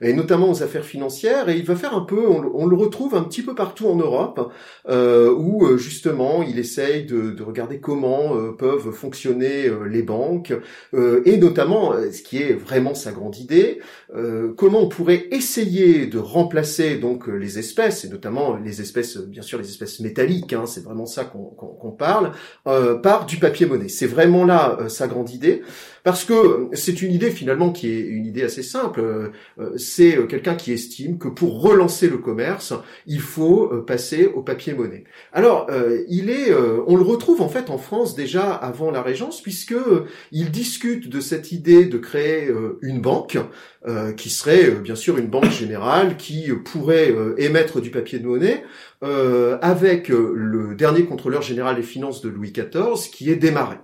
et 0.00 0.12
notamment 0.12 0.50
aux 0.50 0.62
affaires 0.62 0.84
financières, 0.84 1.48
et 1.48 1.56
il 1.56 1.64
va 1.64 1.76
faire 1.76 1.94
un 1.94 2.02
peu, 2.02 2.26
on, 2.26 2.66
le 2.66 2.76
retrouve 2.76 3.14
un 3.14 3.22
petit 3.22 3.42
peu 3.42 3.54
partout 3.54 3.86
en 3.88 3.96
Europe, 3.96 4.52
euh, 4.88 5.32
où 5.32 5.66
euh, 5.66 5.76
justement 5.76 6.42
il 6.42 6.58
essaye 6.58 7.04
de, 7.04 7.42
regarder 7.42 7.78
comment 7.78 8.36
euh, 8.36 8.52
peuvent 8.52 8.90
fonctionner 8.92 9.70
les 9.88 10.02
banques, 10.02 10.52
et 10.94 11.36
notamment, 11.36 11.94
ce 12.12 12.22
qui 12.22 12.38
est 12.38 12.52
vraiment 12.52 12.94
sa 12.94 13.12
grande 13.12 13.36
idée, 13.36 13.80
comment 14.56 14.80
on 14.80 14.88
pourrait 14.88 15.26
essayer 15.30 16.06
de 16.06 16.18
remplacer 16.18 16.96
donc 16.96 17.26
les 17.26 17.58
espèces, 17.58 18.04
et 18.04 18.08
notamment 18.08 18.56
les 18.56 18.80
espèces, 18.80 19.18
bien 19.18 19.42
sûr 19.42 19.58
les 19.58 19.68
espèces 19.68 20.00
métalliques, 20.00 20.52
hein, 20.52 20.66
c'est 20.66 20.84
vraiment 20.84 21.06
ça 21.06 21.24
qu'on 21.24 21.90
parle, 21.90 22.32
par 23.02 23.26
du 23.26 23.38
papier 23.38 23.66
monnaie. 23.66 23.88
C'est 23.88 24.06
vraiment 24.06 24.44
là 24.44 24.78
sa 24.88 25.08
grande 25.08 25.30
idée. 25.30 25.62
Parce 26.04 26.24
que 26.24 26.68
c'est 26.74 27.00
une 27.00 27.12
idée 27.12 27.30
finalement 27.30 27.72
qui 27.72 27.88
est 27.88 28.00
une 28.00 28.26
idée 28.26 28.42
assez 28.42 28.62
simple. 28.62 29.00
Euh, 29.00 29.72
c'est 29.78 30.18
euh, 30.18 30.26
quelqu'un 30.26 30.54
qui 30.54 30.70
estime 30.70 31.16
que 31.16 31.28
pour 31.28 31.62
relancer 31.62 32.08
le 32.10 32.18
commerce, 32.18 32.74
il 33.06 33.20
faut 33.20 33.72
euh, 33.72 33.82
passer 33.82 34.26
au 34.26 34.42
papier 34.42 34.74
monnaie. 34.74 35.04
Alors, 35.32 35.66
il 36.08 36.28
est, 36.28 36.52
on 36.86 36.96
le 36.96 37.02
retrouve 37.02 37.40
en 37.40 37.48
fait 37.48 37.70
en 37.70 37.78
France 37.78 38.14
déjà 38.14 38.52
avant 38.52 38.90
la 38.90 39.00
Régence, 39.00 39.40
puisque 39.40 39.74
il 40.30 40.50
discute 40.50 41.08
de 41.08 41.20
cette 41.20 41.52
idée 41.52 41.86
de 41.86 41.96
créer 41.96 42.50
une 42.82 43.00
banque 43.00 43.38
qui 44.16 44.30
serait 44.30 44.70
bien 44.70 44.94
sûr 44.94 45.18
une 45.18 45.26
banque 45.26 45.50
générale 45.50 46.16
qui 46.16 46.48
pourrait 46.64 47.14
émettre 47.36 47.82
du 47.82 47.90
papier 47.90 48.18
de 48.18 48.26
monnaie 48.26 48.64
avec 49.02 50.08
le 50.08 50.74
dernier 50.74 51.04
contrôleur 51.04 51.42
général 51.42 51.76
des 51.76 51.82
finances 51.82 52.22
de 52.22 52.28
Louis 52.28 52.52
XIV 52.52 53.10
qui 53.10 53.30
est 53.30 53.36
démarré. 53.36 53.76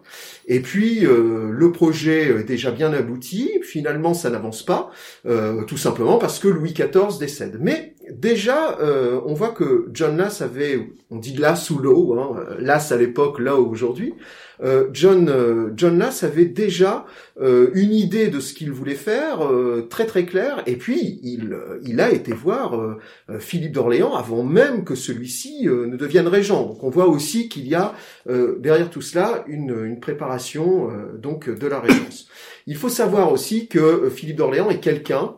Et 0.46 0.60
puis 0.60 1.06
euh, 1.06 1.50
le 1.52 1.72
projet 1.72 2.40
est 2.40 2.44
déjà 2.44 2.72
bien 2.72 2.92
abouti, 2.92 3.52
finalement 3.62 4.14
ça 4.14 4.30
n'avance 4.30 4.64
pas, 4.64 4.90
euh, 5.26 5.64
tout 5.64 5.76
simplement 5.76 6.18
parce 6.18 6.40
que 6.40 6.48
Louis 6.48 6.72
XIV 6.72 7.18
décède. 7.20 7.58
Mais 7.60 7.94
déjà, 8.10 8.78
euh, 8.80 9.20
on 9.26 9.34
voit 9.34 9.50
que 9.50 9.88
John 9.92 10.16
Lass 10.16 10.42
avait, 10.42 10.90
on 11.10 11.18
dit 11.18 11.36
Lass 11.36 11.70
ou 11.70 11.78
l'eau, 11.78 12.18
hein, 12.18 12.44
Lass 12.58 12.90
à 12.90 12.96
l'époque, 12.96 13.38
là 13.38 13.54
aujourd'hui, 13.54 14.14
euh, 14.62 14.88
John, 14.92 15.28
euh, 15.28 15.70
John 15.76 15.98
Lass 15.98 16.22
avait 16.22 16.44
déjà 16.44 17.06
euh, 17.40 17.70
une 17.74 17.92
idée 17.92 18.28
de 18.28 18.40
ce 18.40 18.52
qu'il 18.52 18.70
voulait 18.72 18.94
faire, 18.94 19.40
très 19.88 20.06
très 20.06 20.26
claire, 20.26 20.62
et 20.66 20.76
puis 20.76 21.20
il, 21.22 21.56
il 21.84 22.00
a 22.00 22.10
été 22.10 22.32
voir 22.32 22.98
Philippe 23.38 23.72
d'Orléans 23.72 24.14
avant 24.14 24.42
même 24.42 24.84
que 24.84 24.94
celui-ci 24.94 25.64
ne 25.64 25.96
devienne 25.96 26.28
régent. 26.28 26.66
Donc 26.66 26.84
on 26.84 26.90
voit 26.90 27.08
aussi 27.08 27.48
qu'il 27.48 27.66
y 27.66 27.74
a 27.74 27.94
derrière 28.26 28.90
tout 28.90 29.02
cela 29.02 29.44
une, 29.46 29.84
une 29.84 30.00
préparation 30.00 30.90
donc 31.18 31.48
de 31.48 31.66
la 31.66 31.80
régence. 31.80 32.28
Il 32.66 32.76
faut 32.76 32.88
savoir 32.88 33.32
aussi 33.32 33.68
que 33.68 34.10
Philippe 34.10 34.36
d'Orléans 34.36 34.70
est 34.70 34.80
quelqu'un 34.80 35.36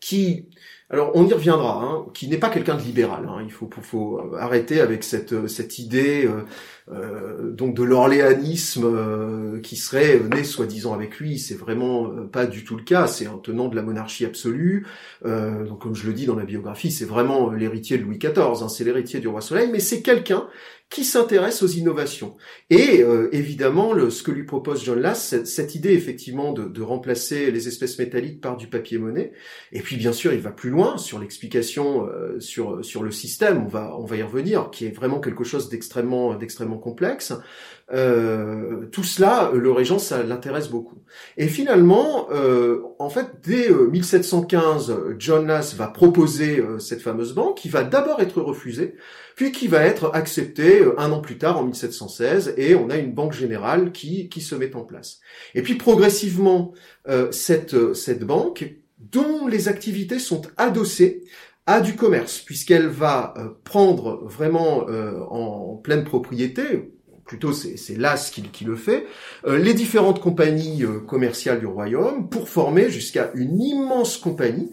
qui 0.00 0.46
alors 0.92 1.12
on 1.14 1.24
y 1.24 1.32
reviendra, 1.32 1.84
hein, 1.84 2.06
qui 2.14 2.26
n'est 2.26 2.36
pas 2.36 2.48
quelqu'un 2.48 2.74
de 2.74 2.82
libéral. 2.82 3.24
Hein. 3.28 3.44
il 3.44 3.52
faut, 3.52 4.20
arrêter 4.36 4.80
avec 4.80 5.04
cette, 5.04 5.46
cette 5.46 5.78
idée 5.78 6.26
euh, 6.26 6.42
euh 6.92 7.52
donc 7.52 7.76
de 7.76 7.84
l'orléanisme 7.84 8.84
euh, 8.84 9.60
qui 9.60 9.76
serait 9.76 10.20
né 10.34 10.42
soi-disant 10.42 10.92
avec 10.92 11.20
lui. 11.20 11.38
C'est 11.38 11.54
vraiment 11.54 12.06
euh, 12.06 12.24
pas 12.24 12.44
du 12.46 12.64
tout 12.64 12.76
le 12.76 12.82
cas. 12.82 13.06
C'est 13.06 13.26
un 13.26 13.38
tenant 13.38 13.68
de 13.68 13.76
la 13.76 13.82
monarchie 13.82 14.24
absolue. 14.24 14.86
donc 15.24 15.80
comme 15.80 15.94
je 15.94 16.06
le 16.06 16.12
dis 16.12 16.26
dans 16.26 16.36
la 16.36 16.44
biographie, 16.44 16.90
c'est 16.90 17.04
vraiment 17.04 17.50
l'héritier 17.50 17.96
de 17.96 18.02
Louis 18.02 18.18
XIV. 18.18 18.62
Hein, 18.62 18.68
c'est 18.68 18.84
l'héritier 18.84 19.20
du 19.20 19.28
roi 19.28 19.40
Soleil, 19.40 19.68
mais 19.70 19.80
c'est 19.80 20.02
quelqu'un 20.02 20.48
qui 20.90 21.04
s'intéresse 21.04 21.62
aux 21.62 21.68
innovations. 21.68 22.36
Et 22.68 23.00
euh, 23.02 23.28
évidemment, 23.30 23.92
le, 23.92 24.10
ce 24.10 24.24
que 24.24 24.32
lui 24.32 24.42
propose 24.42 24.84
John 24.84 24.98
Lass, 24.98 25.44
cette, 25.44 25.76
idée 25.76 25.92
effectivement 25.92 26.52
de, 26.52 26.82
remplacer 26.82 27.52
les 27.52 27.68
espèces 27.68 27.98
métalliques 27.98 28.40
par 28.40 28.56
du 28.56 28.66
papier-monnaie. 28.66 29.32
Et 29.70 29.80
puis 29.80 29.96
bien 29.96 30.12
sûr, 30.12 30.32
il 30.32 30.40
va 30.40 30.50
plus 30.50 30.70
loin 30.70 30.98
sur 30.98 31.20
l'explication 31.20 32.06
euh, 32.06 32.40
sur 32.40 32.84
sur 32.84 33.04
le 33.04 33.12
système. 33.12 33.62
On 33.64 33.68
va 33.68 33.96
on 33.98 34.04
va 34.04 34.16
y 34.16 34.22
revenir, 34.22 34.70
qui 34.70 34.86
est 34.86 34.90
vraiment 34.90 35.20
quelque 35.20 35.44
chose 35.44 35.68
d'extrêmement 35.68 36.34
d'extrêmement 36.34 36.78
complexe. 36.78 37.32
Euh, 37.92 38.86
tout 38.92 39.02
cela, 39.02 39.50
le 39.52 39.72
régent, 39.72 39.98
ça 39.98 40.22
l'intéresse 40.22 40.68
beaucoup. 40.68 40.98
Et 41.36 41.48
finalement, 41.48 42.28
euh, 42.30 42.82
en 42.98 43.10
fait, 43.10 43.26
dès 43.42 43.68
1715, 43.68 44.94
John 45.18 45.46
Lass 45.46 45.74
va 45.74 45.88
proposer 45.88 46.62
cette 46.78 47.02
fameuse 47.02 47.34
banque, 47.34 47.56
qui 47.56 47.68
va 47.68 47.82
d'abord 47.82 48.20
être 48.20 48.40
refusée, 48.40 48.94
puis 49.40 49.52
qui 49.52 49.68
va 49.68 49.82
être 49.84 50.10
accepté 50.12 50.80
euh, 50.80 51.00
un 51.00 51.12
an 51.12 51.22
plus 51.22 51.38
tard 51.38 51.56
en 51.56 51.64
1716 51.64 52.56
et 52.58 52.74
on 52.74 52.90
a 52.90 52.98
une 52.98 53.14
banque 53.14 53.32
générale 53.32 53.90
qui, 53.90 54.28
qui 54.28 54.42
se 54.42 54.54
met 54.54 54.76
en 54.76 54.82
place. 54.82 55.20
Et 55.54 55.62
puis 55.62 55.76
progressivement, 55.76 56.74
euh, 57.08 57.32
cette, 57.32 57.72
euh, 57.72 57.94
cette 57.94 58.24
banque, 58.24 58.70
dont 58.98 59.46
les 59.46 59.68
activités 59.68 60.18
sont 60.18 60.42
adossées 60.58 61.22
à 61.64 61.80
du 61.80 61.96
commerce, 61.96 62.40
puisqu'elle 62.40 62.88
va 62.88 63.32
prendre 63.64 64.24
vraiment 64.26 64.86
en 65.30 65.76
pleine 65.76 66.04
propriété, 66.04 66.92
plutôt 67.30 67.52
c'est 67.52 67.96
l'AS 67.96 68.30
qui, 68.30 68.42
qui, 68.42 68.64
le 68.64 68.74
fait, 68.74 69.06
les 69.46 69.72
différentes 69.72 70.20
compagnies 70.20 70.82
commerciales 71.06 71.60
du 71.60 71.66
royaume 71.66 72.28
pour 72.28 72.48
former 72.48 72.90
jusqu'à 72.90 73.30
une 73.36 73.62
immense 73.62 74.18
compagnie 74.18 74.72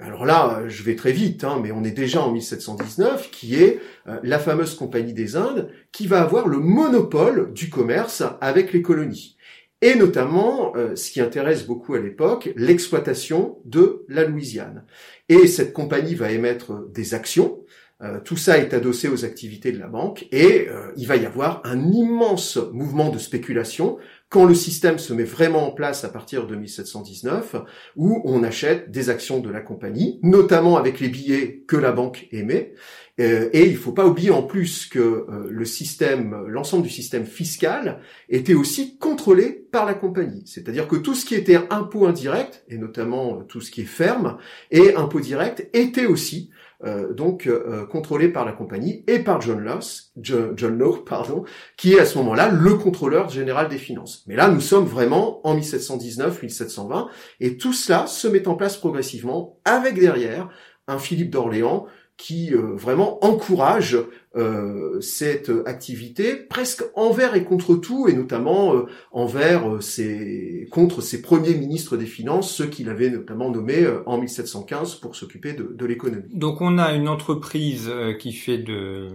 alors 0.00 0.24
là, 0.24 0.62
je 0.68 0.82
vais 0.82 0.96
très 0.96 1.12
vite, 1.12 1.44
hein, 1.44 1.60
mais 1.62 1.70
on 1.70 1.84
est 1.84 1.90
déjà 1.90 2.22
en 2.22 2.32
1719, 2.32 3.30
qui 3.30 3.56
est 3.56 3.80
euh, 4.08 4.18
la 4.22 4.38
fameuse 4.38 4.74
Compagnie 4.74 5.12
des 5.12 5.36
Indes, 5.36 5.70
qui 5.92 6.06
va 6.06 6.22
avoir 6.22 6.48
le 6.48 6.58
monopole 6.58 7.52
du 7.52 7.68
commerce 7.68 8.22
avec 8.40 8.72
les 8.72 8.80
colonies. 8.80 9.36
Et 9.82 9.94
notamment, 9.94 10.72
euh, 10.76 10.96
ce 10.96 11.10
qui 11.10 11.20
intéresse 11.20 11.66
beaucoup 11.66 11.94
à 11.94 11.98
l'époque, 11.98 12.50
l'exploitation 12.56 13.58
de 13.64 14.04
la 14.08 14.24
Louisiane. 14.24 14.86
Et 15.28 15.46
cette 15.46 15.74
compagnie 15.74 16.14
va 16.14 16.32
émettre 16.32 16.88
des 16.90 17.14
actions, 17.14 17.61
euh, 18.02 18.20
tout 18.20 18.36
ça 18.36 18.58
est 18.58 18.74
adossé 18.74 19.08
aux 19.08 19.24
activités 19.24 19.72
de 19.72 19.78
la 19.78 19.86
banque 19.86 20.26
et 20.32 20.68
il 20.96 21.06
va 21.06 21.16
y 21.16 21.26
avoir 21.26 21.60
un 21.64 21.92
immense 21.92 22.58
mouvement 22.72 23.10
de 23.10 23.18
spéculation 23.18 23.98
quand 24.32 24.46
le 24.46 24.54
système 24.54 24.98
se 24.98 25.12
met 25.12 25.24
vraiment 25.24 25.68
en 25.68 25.72
place 25.72 26.04
à 26.04 26.08
partir 26.08 26.46
de 26.46 26.56
1719, 26.56 27.56
où 27.96 28.22
on 28.24 28.42
achète 28.42 28.90
des 28.90 29.10
actions 29.10 29.40
de 29.40 29.50
la 29.50 29.60
compagnie, 29.60 30.18
notamment 30.22 30.78
avec 30.78 31.00
les 31.00 31.08
billets 31.08 31.64
que 31.68 31.76
la 31.76 31.92
banque 31.92 32.28
émet. 32.32 32.72
Euh, 33.20 33.50
et 33.52 33.66
il 33.66 33.72
ne 33.72 33.76
faut 33.76 33.92
pas 33.92 34.06
oublier 34.06 34.30
en 34.30 34.42
plus 34.42 34.86
que 34.86 34.98
euh, 34.98 36.46
l'ensemble 36.48 36.84
du 36.84 36.88
système 36.88 37.26
fiscal 37.26 38.00
était 38.30 38.54
aussi 38.54 38.96
contrôlé 38.96 39.50
par 39.70 39.84
la 39.84 39.92
compagnie. 39.92 40.42
C'est-à-dire 40.46 40.88
que 40.88 40.96
tout 40.96 41.14
ce 41.14 41.26
qui 41.26 41.34
était 41.34 41.60
impôt 41.68 42.06
indirect, 42.06 42.64
et 42.68 42.78
notamment 42.78 43.40
euh, 43.40 43.42
tout 43.42 43.60
ce 43.60 43.70
qui 43.70 43.82
est 43.82 43.84
ferme, 43.84 44.38
et 44.70 44.94
impôt 44.94 45.20
direct, 45.20 45.68
était 45.74 46.06
aussi 46.06 46.48
euh, 46.84 47.12
donc 47.12 47.46
euh, 47.46 47.86
contrôlé 47.86 48.28
par 48.28 48.44
la 48.44 48.52
compagnie 48.52 49.04
et 49.06 49.20
par 49.20 49.40
John 49.40 49.60
Loss, 49.60 50.12
John, 50.16 50.52
John 50.56 50.76
Law, 50.76 51.04
pardon, 51.06 51.44
qui 51.76 51.94
est 51.94 52.00
à 52.00 52.04
ce 52.04 52.18
moment-là 52.18 52.48
le 52.48 52.74
contrôleur 52.74 53.28
général 53.28 53.68
des 53.68 53.78
finances. 53.78 54.24
Mais 54.26 54.36
là, 54.36 54.48
nous 54.48 54.60
sommes 54.60 54.86
vraiment 54.86 55.46
en 55.46 55.56
1719-1720, 55.56 57.06
et 57.40 57.56
tout 57.56 57.72
cela 57.72 58.06
se 58.06 58.26
met 58.26 58.48
en 58.48 58.56
place 58.56 58.76
progressivement, 58.76 59.60
avec 59.64 59.94
derrière 59.98 60.48
un 60.88 60.98
Philippe 60.98 61.30
d'Orléans 61.30 61.86
qui 62.16 62.54
euh, 62.54 62.74
vraiment 62.76 63.24
encourage 63.24 63.98
euh, 64.36 65.00
cette 65.00 65.50
activité 65.66 66.36
presque 66.36 66.84
envers 66.94 67.34
et 67.34 67.44
contre 67.44 67.74
tout, 67.74 68.06
et 68.08 68.12
notamment 68.12 68.74
euh, 68.74 68.86
envers 69.10 69.82
ses, 69.82 70.68
contre 70.70 71.00
ses 71.00 71.20
premiers 71.20 71.54
ministres 71.54 71.96
des 71.96 72.06
Finances, 72.06 72.54
ceux 72.54 72.66
qu'il 72.66 72.88
avait 72.90 73.10
notamment 73.10 73.50
nommés 73.50 73.86
en 74.06 74.18
1715 74.18 74.96
pour 74.96 75.16
s'occuper 75.16 75.52
de, 75.52 75.74
de 75.74 75.86
l'économie. 75.86 76.28
Donc 76.32 76.60
on 76.60 76.78
a 76.78 76.92
une 76.92 77.08
entreprise 77.08 77.90
qui 78.20 78.32
fait 78.32 78.58
de, 78.58 79.08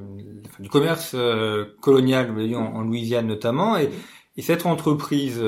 du 0.60 0.70
commerce 0.70 1.16
colonial, 1.82 2.32
en, 2.56 2.76
en 2.76 2.82
Louisiane 2.82 3.28
notamment, 3.28 3.78
et, 3.78 3.90
et 4.36 4.42
cette 4.42 4.66
entreprise 4.66 5.42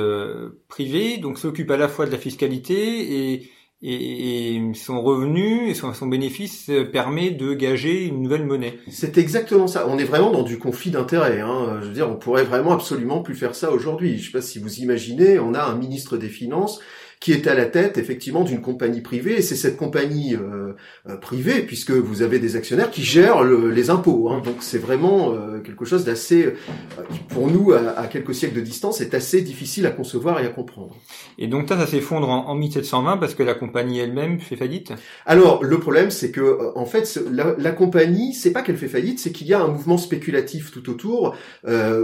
privée 0.67 1.17
donc 1.17 1.37
s'occupe 1.37 1.69
à 1.71 1.77
la 1.77 1.87
fois 1.87 2.05
de 2.05 2.11
la 2.11 2.17
fiscalité 2.17 3.33
et 3.33 3.49
et, 3.81 4.61
son 4.73 5.01
revenu 5.01 5.69
et 5.69 5.73
son, 5.73 5.93
son, 5.93 6.07
bénéfice 6.07 6.69
permet 6.91 7.31
de 7.31 7.53
gager 7.53 8.05
une 8.05 8.21
nouvelle 8.21 8.45
monnaie. 8.45 8.79
C'est 8.89 9.17
exactement 9.17 9.67
ça. 9.67 9.87
On 9.87 9.97
est 9.97 10.03
vraiment 10.03 10.31
dans 10.31 10.43
du 10.43 10.57
conflit 10.57 10.91
d'intérêts. 10.91 11.41
Hein. 11.41 11.79
Je 11.81 11.87
veux 11.87 11.93
dire, 11.93 12.09
on 12.09 12.15
pourrait 12.15 12.43
vraiment 12.43 12.73
absolument 12.73 13.21
plus 13.21 13.35
faire 13.35 13.55
ça 13.55 13.71
aujourd'hui. 13.71 14.17
Je 14.17 14.21
ne 14.21 14.25
sais 14.25 14.31
pas 14.31 14.41
si 14.41 14.59
vous 14.59 14.79
imaginez, 14.79 15.39
on 15.39 15.53
a 15.53 15.63
un 15.63 15.75
ministre 15.75 16.17
des 16.17 16.29
Finances 16.29 16.79
qui 17.19 17.33
est 17.33 17.47
à 17.47 17.53
la 17.53 17.65
tête 17.65 17.97
effectivement 17.97 18.43
d'une 18.43 18.61
compagnie 18.61 19.01
privée, 19.01 19.39
et 19.39 19.41
c'est 19.41 19.55
cette 19.55 19.75
compagnie 19.75 20.35
euh, 20.35 20.73
euh, 21.07 21.17
privée, 21.17 21.61
puisque 21.61 21.91
vous 21.91 22.21
avez 22.21 22.39
des 22.39 22.55
actionnaires 22.55 22.91
qui 22.91 23.03
gèrent 23.03 23.43
les 23.43 23.89
impôts. 23.89 24.29
Hein. 24.29 24.41
Donc 24.43 24.57
c'est 24.61 24.77
vraiment 24.77 25.33
euh, 25.33 25.59
quelque 25.59 25.83
chose 25.83 26.05
d'assez, 26.05 26.53
qui 27.11 27.19
pour 27.19 27.47
nous, 27.47 27.73
à, 27.73 28.07
quelques 28.07 28.33
siècles 28.33 28.55
de 28.55 28.61
distance, 28.61 29.01
est 29.01 29.13
assez 29.13 29.41
difficile 29.41 29.85
à 29.85 29.91
concevoir 29.91 30.39
et 30.39 30.45
à 30.45 30.49
comprendre. 30.49 30.95
Et 31.37 31.47
donc 31.47 31.67
ça, 31.67 31.77
ça 31.77 31.87
s'effondre 31.87 32.29
en, 32.29 32.55
1720 32.55 33.17
parce 33.17 33.35
que 33.35 33.43
la 33.43 33.53
compagnie 33.53 33.99
elle-même 33.99 34.39
fait 34.39 34.55
faillite? 34.55 34.93
Alors 35.25 35.63
le 35.63 35.79
problème, 35.79 36.11
c'est 36.11 36.31
que 36.31 36.71
en 36.75 36.85
fait, 36.85 37.19
la, 37.31 37.55
la 37.57 37.71
compagnie, 37.71 38.33
c'est 38.33 38.51
pas 38.51 38.61
qu'elle 38.61 38.77
fait 38.77 38.87
faillite, 38.87 39.19
c'est 39.19 39.31
qu'il 39.31 39.47
y 39.47 39.53
a 39.53 39.61
un 39.61 39.67
mouvement 39.67 39.97
spéculatif 39.97 40.71
tout 40.71 40.89
autour 40.89 41.35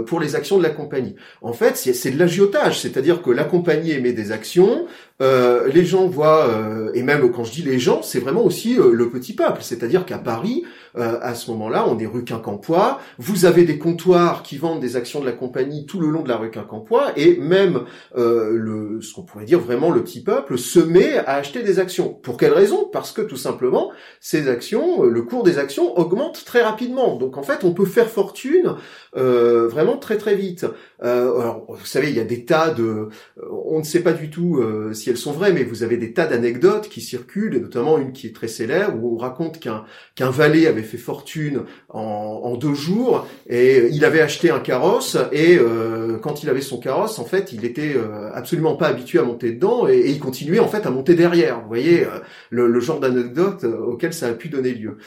pour 0.06 0.20
les 0.20 0.36
actions 0.36 0.58
de 0.58 0.62
la 0.62 0.70
compagnie. 0.70 1.14
En 1.40 1.52
fait, 1.52 1.76
c'est 1.76 2.10
de 2.10 2.18
l'agiotage, 2.18 2.80
c'est-à-dire 2.80 3.22
que 3.22 3.30
la 3.30 3.44
compagnie 3.44 3.92
émet 3.92 4.12
des 4.12 4.32
actions, 4.32 4.86
euh, 5.22 5.68
les 5.68 5.84
gens 5.84 6.06
voient, 6.06 6.46
euh, 6.48 6.90
et 6.94 7.02
même 7.02 7.30
quand 7.32 7.44
je 7.44 7.52
dis 7.52 7.62
les 7.62 7.78
gens, 7.78 8.02
c'est 8.02 8.18
vraiment 8.18 8.44
aussi 8.44 8.78
euh, 8.78 8.92
le 8.92 9.08
petit 9.08 9.34
peuple. 9.34 9.62
C'est-à-dire 9.62 10.04
qu'à 10.04 10.18
Paris, 10.18 10.64
à 10.98 11.34
ce 11.34 11.50
moment-là, 11.50 11.84
on 11.86 11.98
est 11.98 12.06
rue 12.06 12.24
Quincampoix. 12.24 13.00
Vous 13.18 13.44
avez 13.44 13.64
des 13.64 13.78
comptoirs 13.78 14.42
qui 14.42 14.56
vendent 14.56 14.80
des 14.80 14.96
actions 14.96 15.20
de 15.20 15.26
la 15.26 15.32
compagnie 15.32 15.84
tout 15.84 16.00
le 16.00 16.08
long 16.08 16.22
de 16.22 16.28
la 16.30 16.38
rue 16.38 16.50
Quincampoix, 16.50 17.12
et 17.16 17.36
même 17.36 17.82
le, 18.14 19.00
ce 19.02 19.12
qu'on 19.12 19.20
pourrait 19.20 19.44
dire 19.44 19.60
vraiment 19.60 19.90
le 19.90 20.02
petit 20.02 20.22
peuple 20.22 20.56
se 20.56 20.80
met 20.80 21.18
à 21.18 21.34
acheter 21.34 21.62
des 21.62 21.80
actions. 21.80 22.14
Pour 22.14 22.38
quelle 22.38 22.54
raison? 22.54 22.88
Parce 22.90 23.12
que 23.12 23.20
tout 23.20 23.36
simplement, 23.36 23.90
ces 24.20 24.48
actions, 24.48 25.02
le 25.02 25.20
cours 25.20 25.42
des 25.42 25.58
actions 25.58 25.98
augmente 25.98 26.46
très 26.46 26.62
rapidement. 26.62 27.16
Donc 27.16 27.36
en 27.36 27.42
fait, 27.42 27.62
on 27.64 27.74
peut 27.74 27.84
faire 27.84 28.08
fortune 28.08 28.76
vraiment 29.12 29.98
très 29.98 30.16
très 30.16 30.34
vite. 30.34 30.64
Alors, 31.00 31.66
vous 31.68 31.86
savez, 31.86 32.10
il 32.10 32.16
y 32.16 32.20
a 32.20 32.24
des 32.24 32.44
tas 32.44 32.70
de, 32.70 33.08
on 33.50 33.78
ne 33.78 33.84
sait 33.84 34.00
pas 34.00 34.12
du 34.12 34.30
tout 34.30 34.62
si 34.92 35.10
elles 35.10 35.16
sont 35.16 35.32
vraies, 35.32 35.52
mais 35.52 35.64
vous 35.64 35.82
avez 35.82 35.96
des 35.96 36.12
tas 36.12 36.26
d'anecdotes 36.26 36.88
qui 36.88 37.00
circulent, 37.00 37.54
et 37.54 37.60
notamment 37.60 37.98
une 37.98 38.12
qui 38.12 38.26
est 38.26 38.34
très 38.34 38.48
célèbre, 38.48 38.96
où 39.02 39.14
on 39.14 39.16
raconte 39.16 39.60
qu'un 39.60 39.84
qu'un 40.14 40.30
valet 40.30 40.66
avait 40.66 40.82
fait 40.82 40.96
fortune 40.96 41.62
en, 41.88 42.00
en, 42.00 42.56
deux 42.56 42.74
jours, 42.74 43.26
et 43.48 43.88
il 43.92 44.04
avait 44.04 44.20
acheté 44.20 44.50
un 44.50 44.60
carrosse, 44.60 45.16
et 45.32 45.58
euh, 45.58 46.18
quand 46.18 46.42
il 46.42 46.48
avait 46.48 46.60
son 46.60 46.78
carrosse, 46.78 47.18
en 47.18 47.24
fait, 47.24 47.52
il 47.52 47.64
était 47.64 47.94
euh, 47.94 48.30
absolument 48.32 48.76
pas 48.76 48.88
habitué 48.88 49.18
à 49.18 49.22
monter 49.22 49.52
dedans, 49.52 49.88
et, 49.88 50.10
il 50.10 50.18
continuait 50.18 50.58
en 50.58 50.68
fait 50.68 50.86
à 50.86 50.90
monter 50.90 51.14
derrière. 51.14 51.60
Vous 51.60 51.68
voyez 51.68 52.04
euh, 52.04 52.20
le, 52.50 52.68
le, 52.68 52.80
genre 52.80 53.00
d'anecdote 53.00 53.64
auquel 53.64 54.12
ça 54.12 54.28
a 54.28 54.32
pu 54.32 54.48
donner 54.48 54.72
lieu. 54.72 54.98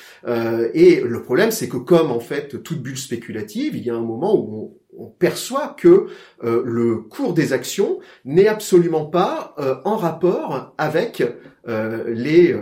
et 0.73 1.01
le 1.01 1.21
problème, 1.21 1.51
c'est 1.51 1.69
que 1.69 1.77
comme 1.77 2.11
en 2.11 2.19
fait 2.19 2.61
toute 2.61 2.81
bulle 2.81 2.97
spéculative, 2.97 3.75
il 3.75 3.83
y 3.83 3.89
a 3.89 3.95
un 3.95 4.01
moment 4.01 4.35
où 4.35 4.75
on, 4.88 4.88
on 4.99 5.07
perçoit 5.07 5.75
que 5.77 6.07
euh, 6.43 6.61
le 6.65 6.97
cours 6.97 7.33
des 7.33 7.53
actions 7.53 7.99
n'est 8.25 8.47
absolument 8.47 9.05
pas 9.05 9.55
euh, 9.57 9.75
en 9.85 9.95
rapport 9.95 10.73
avec 10.77 11.23
euh, 11.67 12.03
les, 12.07 12.55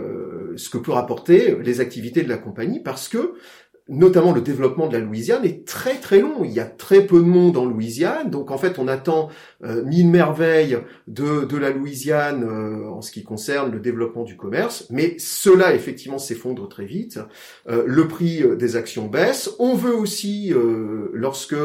ce 0.56 0.70
que 0.70 0.78
peut 0.78 0.92
rapporter 0.92 1.56
les 1.62 1.80
activités 1.80 2.22
de 2.22 2.28
la 2.28 2.38
compagnie, 2.38 2.80
parce 2.80 3.08
que 3.08 3.34
notamment 3.88 4.32
le 4.32 4.40
développement 4.40 4.86
de 4.86 4.96
la 4.96 5.04
Louisiane 5.04 5.44
est 5.44 5.66
très 5.66 5.94
très 5.94 6.20
long. 6.20 6.44
Il 6.44 6.52
y 6.52 6.60
a 6.60 6.66
très 6.66 7.06
peu 7.06 7.18
de 7.18 7.26
monde 7.26 7.56
en 7.56 7.64
Louisiane, 7.64 8.30
donc 8.30 8.50
en 8.50 8.58
fait 8.58 8.78
on 8.78 8.86
attend 8.86 9.30
euh, 9.64 9.82
mille 9.84 10.08
merveilles 10.08 10.78
de, 11.06 11.44
de 11.44 11.56
la 11.56 11.70
Louisiane 11.70 12.44
euh, 12.44 12.88
en 12.88 13.00
ce 13.00 13.10
qui 13.10 13.24
concerne 13.24 13.72
le 13.72 13.80
développement 13.80 14.24
du 14.24 14.36
commerce, 14.36 14.86
mais 14.90 15.16
cela 15.18 15.74
effectivement 15.74 16.18
s'effondre 16.18 16.68
très 16.68 16.84
vite. 16.84 17.18
Euh, 17.68 17.84
le 17.86 18.06
prix 18.06 18.44
des 18.56 18.76
actions 18.76 19.06
baisse. 19.06 19.50
On 19.58 19.74
veut 19.74 19.94
aussi, 19.94 20.52
lorsque 21.12 21.56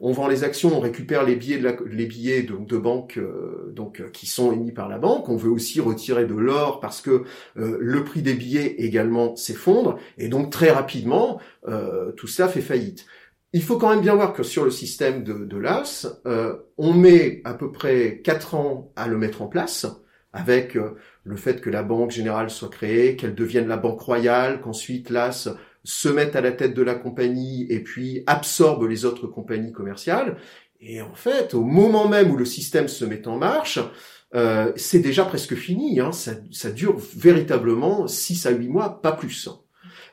on 0.00 0.12
vend 0.12 0.28
les 0.28 0.44
actions, 0.44 0.76
on 0.76 0.80
récupère 0.80 1.24
les 1.24 1.36
billets 1.36 1.58
de, 1.58 1.76
les 1.86 2.06
billets 2.06 2.42
de 2.42 2.76
banque 2.76 3.18
donc 3.72 4.02
qui 4.12 4.26
sont 4.26 4.52
émis 4.52 4.72
par 4.72 4.88
la 4.88 4.98
banque. 4.98 5.28
On 5.28 5.36
veut 5.36 5.50
aussi 5.50 5.80
retirer 5.80 6.24
de 6.24 6.34
l'or 6.34 6.80
parce 6.80 7.00
que 7.00 7.22
le 7.56 8.04
prix 8.04 8.22
des 8.22 8.34
billets 8.34 8.76
également 8.78 9.36
s'effondre 9.36 9.98
et 10.18 10.28
donc 10.28 10.50
très 10.50 10.70
rapidement 10.70 11.40
euh, 11.68 12.12
tout 12.12 12.26
ça 12.26 12.48
fait 12.48 12.60
faillite. 12.60 13.06
Il 13.52 13.62
faut 13.62 13.78
quand 13.78 13.90
même 13.90 14.00
bien 14.00 14.14
voir 14.14 14.32
que 14.32 14.42
sur 14.42 14.64
le 14.64 14.70
système 14.70 15.24
de, 15.24 15.44
de 15.44 15.56
l'AS, 15.56 16.06
euh, 16.26 16.56
on 16.78 16.94
met 16.94 17.40
à 17.44 17.54
peu 17.54 17.72
près 17.72 18.20
quatre 18.22 18.54
ans 18.54 18.92
à 18.94 19.08
le 19.08 19.18
mettre 19.18 19.42
en 19.42 19.48
place, 19.48 19.86
avec 20.32 20.76
euh, 20.76 20.94
le 21.24 21.36
fait 21.36 21.60
que 21.60 21.70
la 21.70 21.82
Banque 21.82 22.12
Générale 22.12 22.50
soit 22.50 22.70
créée, 22.70 23.16
qu'elle 23.16 23.34
devienne 23.34 23.66
la 23.66 23.76
Banque 23.76 24.00
Royale, 24.00 24.60
qu'ensuite 24.60 25.10
l'AS 25.10 25.48
se 25.82 26.08
mette 26.08 26.36
à 26.36 26.40
la 26.40 26.52
tête 26.52 26.74
de 26.74 26.82
la 26.82 26.94
compagnie 26.94 27.66
et 27.70 27.80
puis 27.80 28.22
absorbe 28.26 28.86
les 28.86 29.04
autres 29.04 29.26
compagnies 29.26 29.72
commerciales. 29.72 30.36
Et 30.80 31.02
en 31.02 31.14
fait, 31.14 31.54
au 31.54 31.62
moment 31.62 32.08
même 32.08 32.30
où 32.30 32.36
le 32.36 32.44
système 32.44 32.88
se 32.88 33.04
met 33.04 33.26
en 33.26 33.36
marche, 33.36 33.80
euh, 34.34 34.72
c'est 34.76 35.00
déjà 35.00 35.24
presque 35.24 35.54
fini. 35.54 36.00
Hein. 36.00 36.12
Ça, 36.12 36.32
ça, 36.52 36.70
dure 36.70 36.96
véritablement 37.16 38.06
6 38.06 38.46
à 38.46 38.50
8 38.50 38.68
mois, 38.68 39.02
pas 39.02 39.12
plus. 39.12 39.48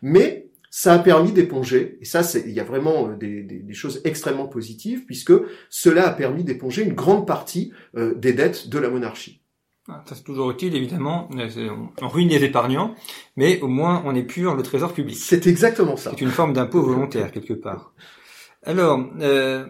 Mais 0.01 0.46
ça 0.69 0.93
a 0.93 0.99
permis 0.99 1.31
d'éponger, 1.31 1.97
et 2.01 2.05
ça, 2.05 2.21
il 2.45 2.51
y 2.51 2.59
a 2.59 2.63
vraiment 2.63 3.09
euh, 3.09 3.15
des, 3.15 3.43
des, 3.43 3.73
choses 3.73 4.01
extrêmement 4.03 4.47
positives, 4.47 5.05
puisque 5.05 5.33
cela 5.69 6.07
a 6.07 6.11
permis 6.11 6.43
d'éponger 6.43 6.83
une 6.83 6.93
grande 6.93 7.25
partie 7.25 7.71
euh, 7.95 8.13
des 8.15 8.33
dettes 8.33 8.69
de 8.69 8.77
la 8.77 8.89
monarchie. 8.89 9.41
Ah, 9.89 10.03
ça 10.05 10.15
c'est 10.15 10.23
toujours 10.23 10.51
utile, 10.51 10.75
évidemment. 10.75 11.29
Euh, 11.37 11.69
on 12.01 12.07
ruine 12.09 12.27
les 12.27 12.43
épargnants, 12.43 12.93
mais 13.37 13.61
au 13.61 13.67
moins 13.67 14.03
on 14.05 14.13
épure 14.15 14.55
le 14.55 14.63
trésor 14.63 14.93
public. 14.93 15.15
C'est 15.15 15.47
exactement 15.47 15.95
ça. 15.95 16.11
C'est 16.11 16.21
une 16.21 16.31
forme 16.31 16.51
d'impôt 16.51 16.81
volontaire 16.81 17.31
quelque 17.31 17.53
part. 17.53 17.93
Alors, 18.63 18.99
euh, 19.21 19.65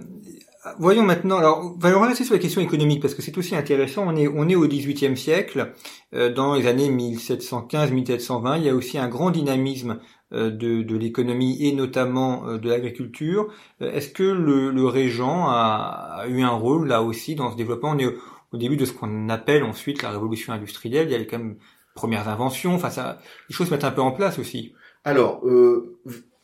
voyons 0.80 1.04
maintenant. 1.04 1.38
Alors, 1.38 1.76
on 1.76 1.78
va 1.78 2.08
rester 2.08 2.24
sur 2.24 2.34
la 2.34 2.40
question 2.40 2.62
économique 2.62 3.00
parce 3.00 3.14
que 3.14 3.22
c'est 3.22 3.38
aussi 3.38 3.56
intéressant. 3.56 4.06
On 4.08 4.16
est 4.16 4.28
on 4.28 4.50
est 4.50 4.56
au 4.56 4.68
XVIIIe 4.68 5.16
siècle, 5.16 5.72
dans 6.12 6.56
les 6.56 6.66
années 6.66 6.90
1715-1720. 6.90 8.58
Il 8.58 8.64
y 8.64 8.70
a 8.70 8.74
aussi 8.74 8.98
un 8.98 9.10
grand 9.10 9.30
dynamisme 9.30 10.00
euh, 10.00 10.17
de, 10.32 10.84
de 10.84 10.98
l'économie 10.98 11.58
et 11.66 11.74
notamment 11.74 12.48
euh, 12.48 12.58
de 12.58 12.70
l'agriculture. 12.70 13.48
Euh, 13.82 13.92
est-ce 13.92 14.10
que 14.10 14.24
le, 14.24 14.72
le 14.72 14.86
régent 14.86 15.48
a, 15.48 16.20
a, 16.22 16.28
eu 16.28 16.42
un 16.42 16.50
rôle 16.50 16.88
là 16.88 17.02
aussi 17.02 17.36
dans 17.36 17.52
ce 17.52 17.56
développement? 17.56 17.92
On 17.92 17.98
est 17.98 18.14
au, 18.52 18.58
début 18.58 18.78
de 18.78 18.86
ce 18.86 18.94
qu'on 18.94 19.30
appelle 19.30 19.64
ensuite 19.64 20.02
la 20.02 20.10
révolution 20.10 20.54
industrielle. 20.54 21.08
Il 21.10 21.12
y 21.12 21.16
a 21.16 21.24
quand 21.26 21.38
même 21.38 21.58
premières 21.96 22.28
inventions. 22.28 22.76
Enfin, 22.76 22.90
ça, 22.90 23.20
les 23.50 23.56
choses 23.56 23.68
se 23.68 23.74
mettent 23.74 23.84
un 23.84 23.92
peu 23.92 24.02
en 24.02 24.12
place 24.12 24.40
aussi. 24.40 24.74
Alors, 25.04 25.46
euh, 25.46 25.98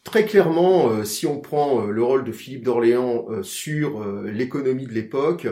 Très 0.03 0.25
clairement, 0.25 1.05
si 1.05 1.25
on 1.25 1.39
prend 1.39 1.85
le 1.85 2.03
rôle 2.03 2.25
de 2.25 2.33
Philippe 2.33 2.65
d'Orléans 2.65 3.25
sur 3.41 4.05
l'économie 4.25 4.85
de 4.85 4.91
l'époque, 4.91 5.47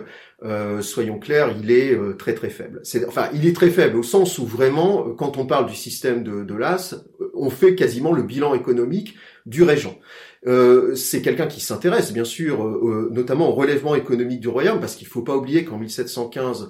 soyons 0.82 1.20
clairs, 1.20 1.56
il 1.58 1.72
est 1.72 1.98
très 2.18 2.34
très 2.34 2.50
faible. 2.50 2.82
Enfin, 3.08 3.30
il 3.34 3.48
est 3.48 3.56
très 3.56 3.70
faible 3.70 3.96
au 3.98 4.04
sens 4.04 4.38
où 4.40 4.46
vraiment, 4.46 5.14
quand 5.18 5.38
on 5.38 5.46
parle 5.46 5.68
du 5.68 5.76
système 5.76 6.24
de, 6.24 6.54
l'AS, 6.54 6.96
on 7.34 7.50
fait 7.50 7.76
quasiment 7.76 8.12
le 8.12 8.24
bilan 8.24 8.54
économique 8.54 9.16
du 9.46 9.64
régent. 9.64 9.98
Euh, 10.48 10.96
c'est 10.96 11.22
quelqu'un 11.22 11.46
qui 11.46 11.60
s'intéresse 11.60 12.12
bien 12.12 12.24
sûr, 12.24 12.66
euh, 12.66 13.10
notamment 13.12 13.50
au 13.50 13.54
relèvement 13.54 13.94
économique 13.94 14.40
du 14.40 14.48
royaume, 14.48 14.80
parce 14.80 14.96
qu'il 14.96 15.08
faut 15.08 15.22
pas 15.22 15.36
oublier 15.36 15.66
qu'en 15.66 15.78
1715, 15.78 16.64
euh, 16.64 16.68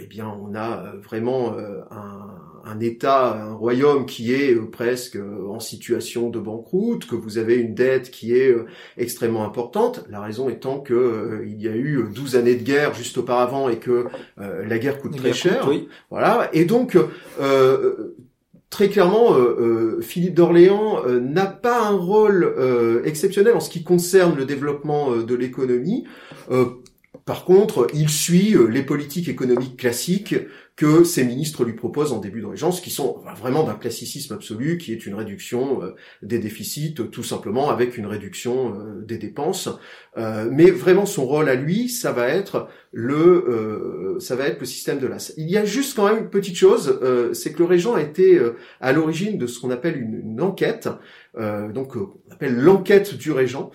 eh 0.00 0.06
bien, 0.06 0.26
on 0.26 0.54
a 0.54 0.94
vraiment 1.02 1.54
un, 1.90 2.34
un, 2.64 2.80
État, 2.80 3.34
un 3.34 3.52
royaume 3.52 4.06
qui 4.06 4.32
est 4.32 4.54
presque 4.54 5.18
en 5.48 5.60
situation 5.60 6.30
de 6.30 6.38
banqueroute, 6.38 7.06
que 7.06 7.14
vous 7.14 7.38
avez 7.38 7.56
une 7.56 7.74
dette 7.74 8.10
qui 8.10 8.34
est 8.34 8.54
extrêmement 8.96 9.44
importante. 9.44 10.04
La 10.08 10.20
raison 10.20 10.48
étant 10.48 10.80
que 10.80 11.42
il 11.46 11.60
y 11.60 11.68
a 11.68 11.76
eu 11.76 12.04
12 12.14 12.36
années 12.36 12.54
de 12.54 12.62
guerre 12.62 12.94
juste 12.94 13.18
auparavant 13.18 13.68
et 13.68 13.78
que 13.78 14.06
la 14.36 14.78
guerre 14.78 14.98
coûte 15.00 15.16
très 15.16 15.32
cher. 15.32 15.68
Voilà. 16.10 16.48
Et 16.52 16.64
donc 16.64 16.96
très 18.70 18.88
clairement, 18.88 19.34
euh, 19.34 19.98
euh, 19.98 20.00
Philippe 20.00 20.34
d'Orléans 20.34 21.04
euh, 21.04 21.20
n'a 21.20 21.46
pas 21.46 21.82
un 21.82 21.96
rôle 21.96 22.54
exceptionnel 23.04 23.54
en 23.54 23.60
ce 23.60 23.68
qui 23.68 23.82
concerne 23.82 24.36
le 24.36 24.44
développement 24.44 25.16
de 25.16 25.34
l'économie. 25.34 26.04
Par 27.24 27.44
contre, 27.44 27.88
il 27.92 28.08
suit 28.08 28.54
les 28.68 28.82
politiques 28.82 29.28
économiques 29.28 29.76
classiques 29.76 30.36
que 30.80 31.04
ses 31.04 31.24
ministres 31.24 31.62
lui 31.62 31.74
proposent 31.74 32.14
en 32.14 32.20
début 32.20 32.40
de 32.40 32.46
régence, 32.46 32.80
qui 32.80 32.88
sont 32.88 33.18
vraiment 33.36 33.64
d'un 33.64 33.74
classicisme 33.74 34.32
absolu, 34.32 34.78
qui 34.78 34.94
est 34.94 35.04
une 35.04 35.14
réduction 35.14 35.82
euh, 35.82 35.94
des 36.22 36.38
déficits, 36.38 36.94
tout 36.94 37.22
simplement 37.22 37.68
avec 37.68 37.98
une 37.98 38.06
réduction 38.06 38.72
euh, 38.74 39.04
des 39.04 39.18
dépenses. 39.18 39.68
Euh, 40.16 40.48
mais 40.50 40.70
vraiment, 40.70 41.04
son 41.04 41.26
rôle 41.26 41.50
à 41.50 41.54
lui, 41.54 41.90
ça 41.90 42.12
va 42.12 42.28
être 42.28 42.66
le, 42.92 44.16
ça 44.20 44.36
va 44.36 44.46
être 44.46 44.58
le 44.58 44.64
système 44.64 44.98
de 44.98 45.06
l'as. 45.06 45.34
Il 45.36 45.50
y 45.50 45.58
a 45.58 45.66
juste 45.66 45.94
quand 45.94 46.08
même 46.08 46.24
une 46.24 46.30
petite 46.30 46.56
chose, 46.56 46.98
c'est 47.34 47.52
que 47.52 47.60
le 47.60 47.66
régent 47.66 47.94
a 47.94 48.02
été 48.02 48.40
à 48.80 48.92
l'origine 48.92 49.38
de 49.38 49.46
ce 49.46 49.60
qu'on 49.60 49.70
appelle 49.70 49.96
une, 49.96 50.40
enquête 50.40 50.88
donc 51.38 51.94
on 51.94 52.32
appelle 52.32 52.56
l'enquête 52.56 53.16
du 53.16 53.30
régent, 53.30 53.70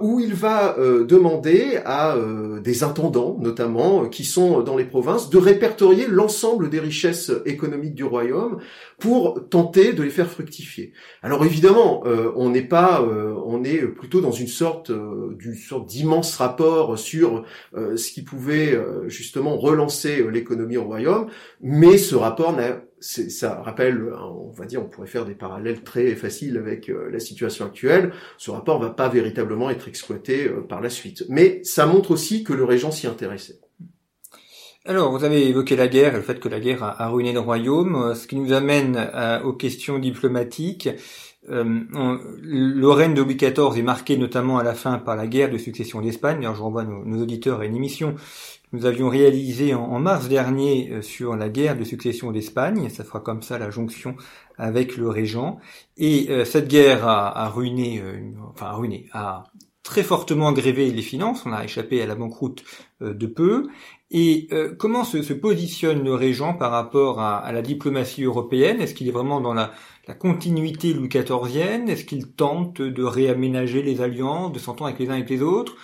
où 0.00 0.18
il 0.18 0.32
va 0.32 0.76
demander 0.78 1.78
à 1.84 2.16
des 2.62 2.84
intendants, 2.84 3.36
notamment, 3.38 4.06
qui 4.06 4.24
sont 4.24 4.62
dans 4.62 4.78
les 4.78 4.86
provinces, 4.86 5.28
de 5.28 5.36
répertorier 5.36 6.06
l'ensemble 6.08 6.43
des 6.68 6.80
richesses 6.80 7.32
économiques 7.46 7.94
du 7.94 8.04
royaume 8.04 8.58
pour 8.98 9.48
tenter 9.48 9.92
de 9.92 10.02
les 10.02 10.10
faire 10.10 10.30
fructifier. 10.30 10.92
Alors 11.22 11.44
évidemment, 11.44 12.02
on 12.36 12.50
n'est 12.50 12.62
pas, 12.62 13.02
on 13.02 13.64
est 13.64 13.78
plutôt 13.86 14.20
dans 14.20 14.30
une 14.32 14.48
sorte, 14.48 14.92
d'une 14.92 15.54
sorte 15.54 15.86
d'immense 15.86 16.36
rapport 16.36 16.98
sur 16.98 17.44
ce 17.74 18.12
qui 18.12 18.22
pouvait 18.22 18.78
justement 19.06 19.56
relancer 19.56 20.24
l'économie 20.30 20.76
au 20.76 20.84
royaume, 20.84 21.26
mais 21.60 21.98
ce 21.98 22.14
rapport 22.14 22.54
n'a 22.54 22.80
ça 23.04 23.60
rappelle, 23.60 24.12
on 24.14 24.50
va 24.50 24.64
dire, 24.64 24.82
on 24.82 24.88
pourrait 24.88 25.06
faire 25.06 25.26
des 25.26 25.34
parallèles 25.34 25.82
très 25.82 26.14
faciles 26.14 26.56
avec 26.56 26.88
euh, 26.88 27.10
la 27.10 27.20
situation 27.20 27.66
actuelle. 27.66 28.12
Ce 28.38 28.50
rapport 28.50 28.80
va 28.80 28.90
pas 28.90 29.08
véritablement 29.08 29.68
être 29.68 29.88
exploité 29.88 30.48
euh, 30.48 30.62
par 30.62 30.80
la 30.80 30.88
suite, 30.88 31.24
mais 31.28 31.60
ça 31.64 31.86
montre 31.86 32.12
aussi 32.12 32.44
que 32.44 32.54
le 32.54 32.64
régent 32.64 32.90
s'y 32.90 33.06
intéressait. 33.06 33.60
Alors, 34.86 35.10
vous 35.10 35.24
avez 35.24 35.48
évoqué 35.48 35.76
la 35.76 35.88
guerre 35.88 36.14
et 36.14 36.18
le 36.18 36.22
fait 36.22 36.38
que 36.38 36.48
la 36.48 36.60
guerre 36.60 36.82
a, 36.82 37.08
ruiné 37.08 37.32
le 37.32 37.40
royaume, 37.40 37.96
euh, 37.96 38.14
ce 38.14 38.26
qui 38.26 38.36
nous 38.36 38.52
amène 38.52 39.10
aux 39.44 39.54
questions 39.54 39.98
diplomatiques. 39.98 40.88
le 41.48 42.88
règne 42.88 43.14
de 43.14 43.22
Louis 43.22 43.36
XIV 43.36 43.76
est 43.76 43.82
marqué 43.82 44.16
notamment 44.16 44.58
à 44.58 44.62
la 44.62 44.74
fin 44.74 44.98
par 44.98 45.16
la 45.16 45.26
guerre 45.26 45.50
de 45.50 45.58
succession 45.58 46.00
d'Espagne. 46.00 46.38
Alors, 46.40 46.54
je 46.54 46.62
renvoie 46.62 46.84
nos, 46.84 47.22
auditeurs 47.22 47.60
à 47.60 47.64
une 47.64 47.76
émission 47.76 48.16
nous 48.74 48.86
avions 48.86 49.08
réalisé 49.08 49.72
en, 49.72 50.00
mars 50.00 50.28
dernier 50.28 50.90
euh, 50.90 51.00
sur 51.00 51.36
la 51.36 51.48
guerre 51.48 51.76
de 51.78 51.84
succession 51.84 52.32
d'Espagne. 52.32 52.88
Ça 52.90 53.04
fera 53.04 53.20
comme 53.20 53.40
ça 53.40 53.56
la 53.56 53.70
jonction 53.70 54.16
avec 54.58 54.96
le 54.96 55.08
régent. 55.08 55.60
Et 55.96 56.26
euh, 56.28 56.44
cette 56.44 56.66
guerre 56.66 57.06
a, 57.06 57.48
ruiné, 57.48 58.00
euh, 58.00 58.32
enfin 58.50 58.66
a 58.66 58.72
ruiné, 58.72 59.08
a 59.12 59.44
très 59.84 60.02
fortement 60.02 60.50
grévé 60.50 60.90
les 60.90 61.02
finances. 61.02 61.46
On 61.46 61.52
a 61.52 61.62
échappé 61.62 62.02
à 62.02 62.06
la 62.06 62.16
banqueroute 62.16 62.64
de 63.00 63.26
peu. 63.26 63.68
Et 64.16 64.48
comment 64.78 65.02
se, 65.02 65.32
positionne 65.32 66.04
le 66.04 66.14
régent 66.14 66.54
par 66.54 66.70
rapport 66.70 67.20
à, 67.20 67.50
la 67.50 67.62
diplomatie 67.62 68.22
européenne? 68.22 68.80
Est-ce 68.80 68.94
qu'il 68.94 69.08
est 69.08 69.12
vraiment 69.12 69.40
dans 69.40 69.54
la, 69.54 69.72
la 70.06 70.14
continuité 70.14 70.92
Louis 70.92 71.08
XIVienne 71.08 71.88
Est-ce 71.88 72.04
qu'il 72.04 72.28
tente 72.28 72.80
de 72.80 73.02
réaménager 73.02 73.82
les 73.82 74.00
alliances, 74.00 74.52
de 74.52 74.60
s'entendre 74.60 74.90
avec 74.90 75.00
les 75.00 75.10
uns 75.10 75.16
et 75.16 75.24
les 75.24 75.42
autres? 75.42 75.74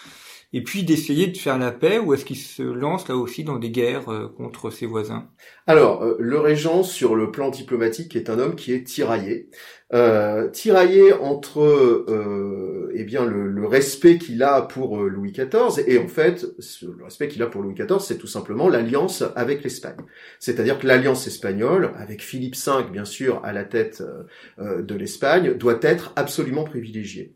Et 0.52 0.62
puis 0.62 0.82
d'essayer 0.82 1.28
de 1.28 1.36
faire 1.36 1.58
la 1.58 1.70
paix 1.70 1.98
ou 1.98 2.12
est-ce 2.12 2.24
qu'il 2.24 2.36
se 2.36 2.62
lance 2.62 3.08
là 3.08 3.16
aussi 3.16 3.44
dans 3.44 3.58
des 3.58 3.70
guerres 3.70 4.08
euh, 4.08 4.28
contre 4.28 4.70
ses 4.70 4.86
voisins? 4.86 5.28
Alors, 5.66 6.02
euh, 6.02 6.16
le 6.18 6.40
régent 6.40 6.82
sur 6.82 7.14
le 7.14 7.30
plan 7.30 7.50
diplomatique 7.50 8.16
est 8.16 8.28
un 8.28 8.40
homme 8.40 8.56
qui 8.56 8.72
est 8.72 8.82
tiraillé. 8.82 9.48
Euh, 9.92 10.48
tiraillé 10.48 11.12
entre 11.12 11.60
euh, 11.60 12.90
eh 12.94 13.04
bien 13.04 13.24
le, 13.24 13.48
le 13.48 13.66
respect 13.66 14.18
qu'il 14.18 14.42
a 14.42 14.62
pour 14.62 14.98
Louis 14.98 15.32
XIV 15.32 15.84
et 15.86 15.98
en 15.98 16.08
fait 16.08 16.46
le 16.82 17.04
respect 17.04 17.28
qu'il 17.28 17.42
a 17.42 17.46
pour 17.46 17.62
Louis 17.62 17.74
XIV 17.74 17.98
c'est 18.00 18.18
tout 18.18 18.28
simplement 18.28 18.68
l'alliance 18.68 19.22
avec 19.36 19.62
l'Espagne. 19.62 19.96
C'est-à-dire 20.40 20.78
que 20.78 20.86
l'alliance 20.86 21.26
espagnole 21.26 21.92
avec 21.96 22.22
Philippe 22.22 22.56
V 22.56 22.84
bien 22.92 23.04
sûr 23.04 23.40
à 23.44 23.52
la 23.52 23.64
tête 23.64 24.02
de 24.58 24.94
l'Espagne 24.94 25.54
doit 25.54 25.78
être 25.82 26.12
absolument 26.14 26.62
privilégiée 26.62 27.34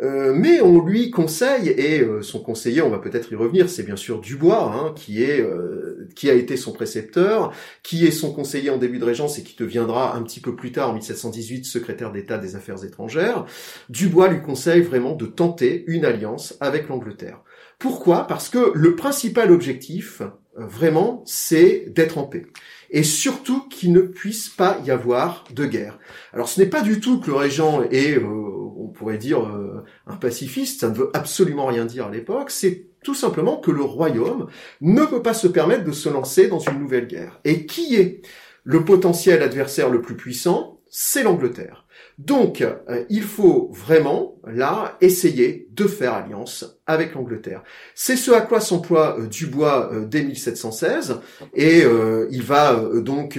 Euh, 0.00 0.32
mais 0.32 0.60
on 0.60 0.80
lui 0.80 1.10
conseille, 1.10 1.70
et 1.70 2.00
euh, 2.00 2.22
son 2.22 2.40
conseiller, 2.40 2.82
on 2.82 2.90
va 2.90 2.98
peut-être 2.98 3.32
y 3.32 3.34
revenir, 3.34 3.68
c'est 3.68 3.82
bien 3.82 3.96
sûr 3.96 4.20
Dubois, 4.20 4.72
hein, 4.72 4.92
qui 4.94 5.24
est 5.24 5.40
euh, 5.40 6.08
qui 6.14 6.30
a 6.30 6.34
été 6.34 6.56
son 6.56 6.72
précepteur, 6.72 7.52
qui 7.82 8.06
est 8.06 8.12
son 8.12 8.32
conseiller 8.32 8.70
en 8.70 8.78
début 8.78 8.98
de 8.98 9.04
régence 9.04 9.38
et 9.38 9.42
qui 9.42 9.56
deviendra 9.56 10.16
un 10.16 10.22
petit 10.22 10.40
peu 10.40 10.54
plus 10.54 10.70
tard, 10.70 10.90
en 10.90 10.94
1718, 10.94 11.64
secrétaire 11.64 12.12
d'État 12.12 12.38
des 12.38 12.54
Affaires 12.54 12.84
étrangères. 12.84 13.44
Dubois 13.88 14.28
lui 14.28 14.40
conseille 14.40 14.82
vraiment 14.82 15.14
de 15.14 15.26
tenter 15.26 15.84
une 15.88 16.04
alliance 16.04 16.56
avec 16.60 16.88
l'Angleterre. 16.88 17.42
Pourquoi? 17.78 18.26
Parce 18.26 18.48
que 18.48 18.72
le 18.74 18.96
principal 18.96 19.50
objectif, 19.50 20.22
vraiment, 20.56 21.22
c'est 21.26 21.86
d'être 21.94 22.18
en 22.18 22.24
paix 22.24 22.46
et 22.90 23.02
surtout 23.02 23.68
qu'il 23.68 23.92
ne 23.92 24.00
puisse 24.00 24.48
pas 24.48 24.78
y 24.84 24.90
avoir 24.90 25.44
de 25.54 25.66
guerre. 25.66 25.98
Alors 26.32 26.48
ce 26.48 26.60
n'est 26.60 26.68
pas 26.68 26.80
du 26.80 27.00
tout 27.00 27.20
que 27.20 27.30
le 27.30 27.36
régent 27.36 27.82
est, 27.90 28.16
euh, 28.16 28.67
on 28.88 28.92
pourrait 28.92 29.18
dire, 29.18 29.44
euh, 29.44 29.84
un 30.06 30.16
pacifiste, 30.16 30.80
ça 30.80 30.88
ne 30.88 30.94
veut 30.94 31.10
absolument 31.12 31.66
rien 31.66 31.84
dire 31.84 32.06
à 32.06 32.10
l'époque, 32.10 32.50
c'est 32.50 32.86
tout 33.04 33.14
simplement 33.14 33.58
que 33.58 33.70
le 33.70 33.82
royaume 33.82 34.48
ne 34.80 35.04
peut 35.04 35.22
pas 35.22 35.34
se 35.34 35.46
permettre 35.46 35.84
de 35.84 35.92
se 35.92 36.08
lancer 36.08 36.48
dans 36.48 36.58
une 36.58 36.78
nouvelle 36.78 37.06
guerre. 37.06 37.40
Et 37.44 37.66
qui 37.66 37.96
est 37.96 38.22
le 38.64 38.84
potentiel 38.84 39.42
adversaire 39.42 39.90
le 39.90 40.00
plus 40.00 40.16
puissant? 40.16 40.80
C'est 40.90 41.22
l'Angleterre. 41.22 41.86
Donc, 42.18 42.62
euh, 42.62 43.04
il 43.08 43.22
faut 43.22 43.70
vraiment, 43.72 44.40
là, 44.44 44.96
essayer 45.00 45.68
de 45.70 45.84
faire 45.84 46.14
alliance 46.14 46.80
avec 46.84 47.14
l'Angleterre. 47.14 47.62
C'est 47.94 48.16
ce 48.16 48.32
à 48.32 48.40
quoi 48.40 48.60
s'emploie 48.60 49.20
euh, 49.20 49.28
Dubois 49.28 49.90
euh, 49.92 50.04
dès 50.04 50.24
1716, 50.24 51.20
et 51.54 51.84
il 52.30 52.42
va 52.42 52.74
donc 52.96 53.38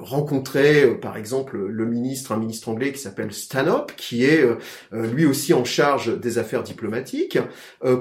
rencontrer, 0.00 0.94
par 0.94 1.16
exemple, 1.16 1.58
le 1.58 1.84
ministre, 1.84 2.32
un 2.32 2.38
ministre 2.38 2.70
anglais 2.70 2.92
qui 2.92 2.98
s'appelle 2.98 3.32
Stanhope, 3.32 3.92
qui 3.96 4.24
est 4.24 4.44
lui 4.92 5.26
aussi 5.26 5.52
en 5.52 5.64
charge 5.64 6.18
des 6.18 6.38
affaires 6.38 6.62
diplomatiques, 6.62 7.38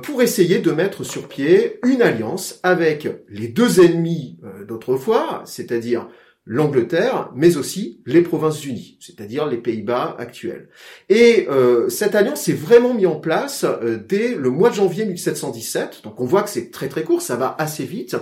pour 0.03 0.21
essayer 0.21 0.59
de 0.59 0.71
mettre 0.71 1.03
sur 1.03 1.27
pied 1.27 1.79
une 1.85 2.01
alliance 2.01 2.59
avec 2.63 3.07
les 3.29 3.47
deux 3.47 3.81
ennemis 3.81 4.37
d'autrefois, 4.67 5.43
c'est-à-dire 5.45 6.07
l'Angleterre, 6.45 7.31
mais 7.35 7.57
aussi 7.57 8.01
les 8.05 8.21
Provinces-Unies, 8.21 8.97
c'est-à-dire 8.99 9.45
les 9.45 9.57
Pays-Bas 9.57 10.15
actuels. 10.17 10.69
Et 11.07 11.47
euh, 11.49 11.89
cette 11.89 12.15
alliance 12.15 12.47
est 12.49 12.53
vraiment 12.53 12.93
mise 12.93 13.05
en 13.05 13.19
place 13.19 13.65
euh, 13.65 13.99
dès 14.03 14.33
le 14.33 14.49
mois 14.49 14.69
de 14.69 14.75
janvier 14.75 15.05
1717, 15.05 16.01
donc 16.03 16.19
on 16.19 16.25
voit 16.25 16.41
que 16.41 16.49
c'est 16.49 16.71
très 16.71 16.89
très 16.89 17.03
court, 17.03 17.21
ça 17.21 17.35
va 17.35 17.55
assez 17.59 17.85
vite. 17.85 18.15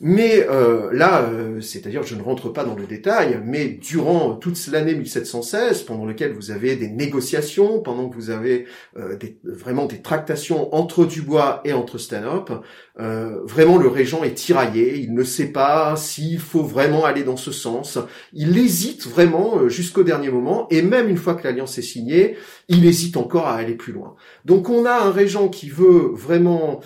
Mais 0.00 0.46
euh, 0.50 0.90
là, 0.92 1.22
euh, 1.22 1.60
c'est-à-dire, 1.62 2.02
je 2.02 2.16
ne 2.16 2.22
rentre 2.22 2.50
pas 2.50 2.64
dans 2.64 2.74
le 2.74 2.84
détail, 2.84 3.40
mais 3.44 3.66
durant 3.68 4.34
toute 4.34 4.58
l'année 4.66 4.94
1716, 4.94 5.84
pendant 5.84 6.04
lequel 6.04 6.32
vous 6.32 6.50
avez 6.50 6.76
des 6.76 6.88
négociations, 6.88 7.80
pendant 7.80 8.10
que 8.10 8.14
vous 8.14 8.28
avez 8.28 8.66
euh, 8.98 9.16
des, 9.16 9.38
vraiment 9.42 9.86
des 9.86 10.02
tractations 10.02 10.74
entre 10.74 11.06
Dubois 11.06 11.62
et 11.64 11.72
entre 11.72 11.96
Stanhope, 11.98 12.64
vraiment 12.98 13.76
le 13.76 13.88
régent 13.88 14.24
est 14.24 14.32
tiraillé, 14.32 14.96
il 14.96 15.12
ne 15.12 15.22
sait 15.22 15.48
pas 15.48 15.96
s'il 15.96 16.38
faut 16.38 16.62
vraiment 16.62 17.04
aller 17.04 17.24
dans 17.24 17.36
ce 17.36 17.52
sens, 17.52 17.98
il 18.32 18.56
hésite 18.56 19.06
vraiment 19.06 19.68
jusqu'au 19.68 20.02
dernier 20.02 20.30
moment, 20.30 20.66
et 20.70 20.80
même 20.80 21.10
une 21.10 21.18
fois 21.18 21.34
que 21.34 21.44
l'alliance 21.44 21.76
est 21.76 21.82
signée, 21.82 22.36
il 22.68 22.84
hésite 22.84 23.16
encore 23.16 23.46
à 23.46 23.54
aller 23.54 23.74
plus 23.74 23.92
loin. 23.92 24.16
Donc 24.44 24.68
on 24.70 24.84
a 24.86 24.92
un 24.92 25.10
régent 25.10 25.48
qui 25.48 25.68
veut 25.68 26.10
vraiment 26.12 26.80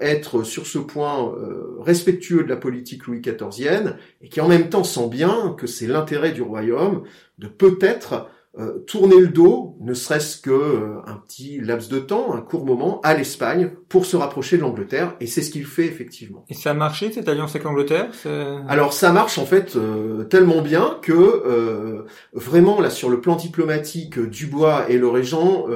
être 0.00 0.42
sur 0.42 0.66
ce 0.66 0.78
point 0.78 1.32
respectueux 1.78 2.42
de 2.42 2.48
la 2.48 2.56
politique 2.56 3.06
Louis 3.06 3.20
XIVienne 3.20 3.96
et 4.20 4.28
qui 4.28 4.40
en 4.40 4.48
même 4.48 4.68
temps 4.68 4.82
sent 4.82 5.08
bien 5.08 5.54
que 5.56 5.68
c'est 5.68 5.86
l'intérêt 5.86 6.32
du 6.32 6.42
royaume 6.42 7.04
de 7.38 7.46
peut-être 7.46 8.28
euh, 8.58 8.80
tourner 8.80 9.20
le 9.20 9.28
dos, 9.28 9.76
ne 9.80 9.94
serait-ce 9.94 10.36
que 10.36 10.50
euh, 10.50 10.98
un 11.06 11.14
petit 11.14 11.60
laps 11.60 11.88
de 11.88 12.00
temps, 12.00 12.34
un 12.34 12.40
court 12.40 12.66
moment, 12.66 13.00
à 13.02 13.14
l'Espagne 13.14 13.70
pour 13.88 14.06
se 14.06 14.16
rapprocher 14.16 14.56
de 14.56 14.62
l'Angleterre, 14.62 15.14
et 15.20 15.28
c'est 15.28 15.42
ce 15.42 15.52
qu'il 15.52 15.64
fait 15.64 15.86
effectivement. 15.86 16.44
Et 16.48 16.54
ça 16.54 16.72
a 16.72 16.74
marché 16.74 17.12
cette 17.12 17.28
alliance 17.28 17.50
avec 17.50 17.62
l'Angleterre 17.62 18.10
Alors 18.68 18.92
ça 18.92 19.12
marche 19.12 19.38
en 19.38 19.46
fait 19.46 19.76
euh, 19.76 20.24
tellement 20.24 20.62
bien 20.62 20.98
que 21.00 22.04
vraiment 22.32 22.80
là 22.80 22.90
sur 22.90 23.08
le 23.08 23.20
plan 23.20 23.36
diplomatique, 23.36 24.18
Dubois 24.18 24.86
et 24.88 24.98
le 24.98 25.08
régent 25.08 25.66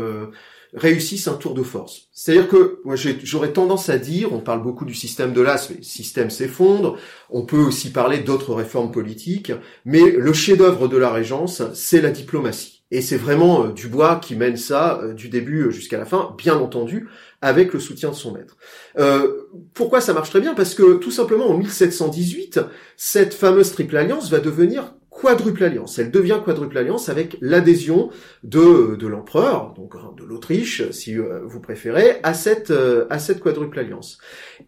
réussissent 0.75 1.29
un 1.29 1.35
tour 1.35 1.55
de 1.55 1.63
force. 1.63 2.09
C'est-à-dire 2.13 2.49
que 2.49 2.81
moi 2.85 2.97
j'aurais 2.97 3.53
tendance 3.53 3.89
à 3.89 3.99
dire, 3.99 4.33
on 4.33 4.41
parle 4.41 4.63
beaucoup 4.63 4.85
du 4.85 4.95
système 4.95 5.33
de 5.33 5.41
l'as, 5.41 5.71
le 5.71 5.83
système 5.83 6.31
s'effondre, 6.31 6.99
on 7.31 7.47
peut 7.47 7.59
aussi 7.59 7.91
parler 7.91 8.19
d'autres 8.19 8.55
réformes 8.55 8.91
politiques, 8.91 9.53
mais 9.85 10.11
le 10.11 10.33
chef-d'œuvre 10.33 10.89
de 10.89 10.97
la 10.97 11.11
Régence, 11.11 11.63
c'est 11.75 12.01
la 12.01 12.11
diplomatie. 12.11 12.75
Et 12.91 13.01
c'est 13.01 13.17
vraiment 13.17 13.65
euh, 13.65 13.73
Dubois 13.73 14.21
qui 14.23 14.37
mène 14.37 14.57
ça 14.57 15.01
euh, 15.03 15.15
du 15.15 15.29
début 15.29 15.73
jusqu'à 15.73 15.99
la 15.99 16.05
fin, 16.05 16.35
bien 16.39 16.57
entendu, 16.57 17.09
avec 17.41 17.73
le 17.73 17.81
soutien 17.81 18.11
de 18.11 18.15
son 18.15 18.33
maître. 18.33 18.57
Euh, 18.99 19.49
pourquoi 19.75 20.01
ça 20.01 20.13
marche 20.13 20.31
très 20.31 20.41
bien? 20.41 20.55
Parce 20.55 20.75
que 20.75 20.95
tout 20.95 21.11
simplement 21.11 21.51
en 21.51 21.59
1718, 21.59 22.61
cette 22.97 23.35
fameuse 23.35 23.73
triple 23.73 23.97
alliance 23.97 24.31
va 24.31 24.39
devenir 24.39 24.95
quadruple 25.25 25.65
alliance. 25.65 25.99
Elle 25.99 26.11
devient 26.11 26.39
quadruple 26.45 26.77
alliance 26.77 27.09
avec 27.09 27.39
l'adhésion 27.41 28.11
de, 28.43 28.95
de 28.95 29.07
l'empereur, 29.07 29.73
donc 29.75 29.95
hein, 29.97 30.13
de 30.19 30.23
l'Autriche, 30.23 30.91
si 30.91 31.19
euh, 31.19 31.41
vous 31.45 31.61
préférez, 31.61 32.21
à 32.23 32.35
cette, 32.35 32.71
euh, 32.71 33.07
à 33.09 33.19
cette 33.19 33.41
quadruple 33.41 33.79
alliance. 33.79 34.19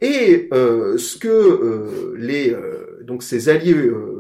Et 0.01 0.49
euh, 0.55 0.97
ce 0.97 1.19
que 1.19 2.15
les 2.17 2.57
donc 3.03 3.23
ces 3.23 3.49
alliés 3.49 3.75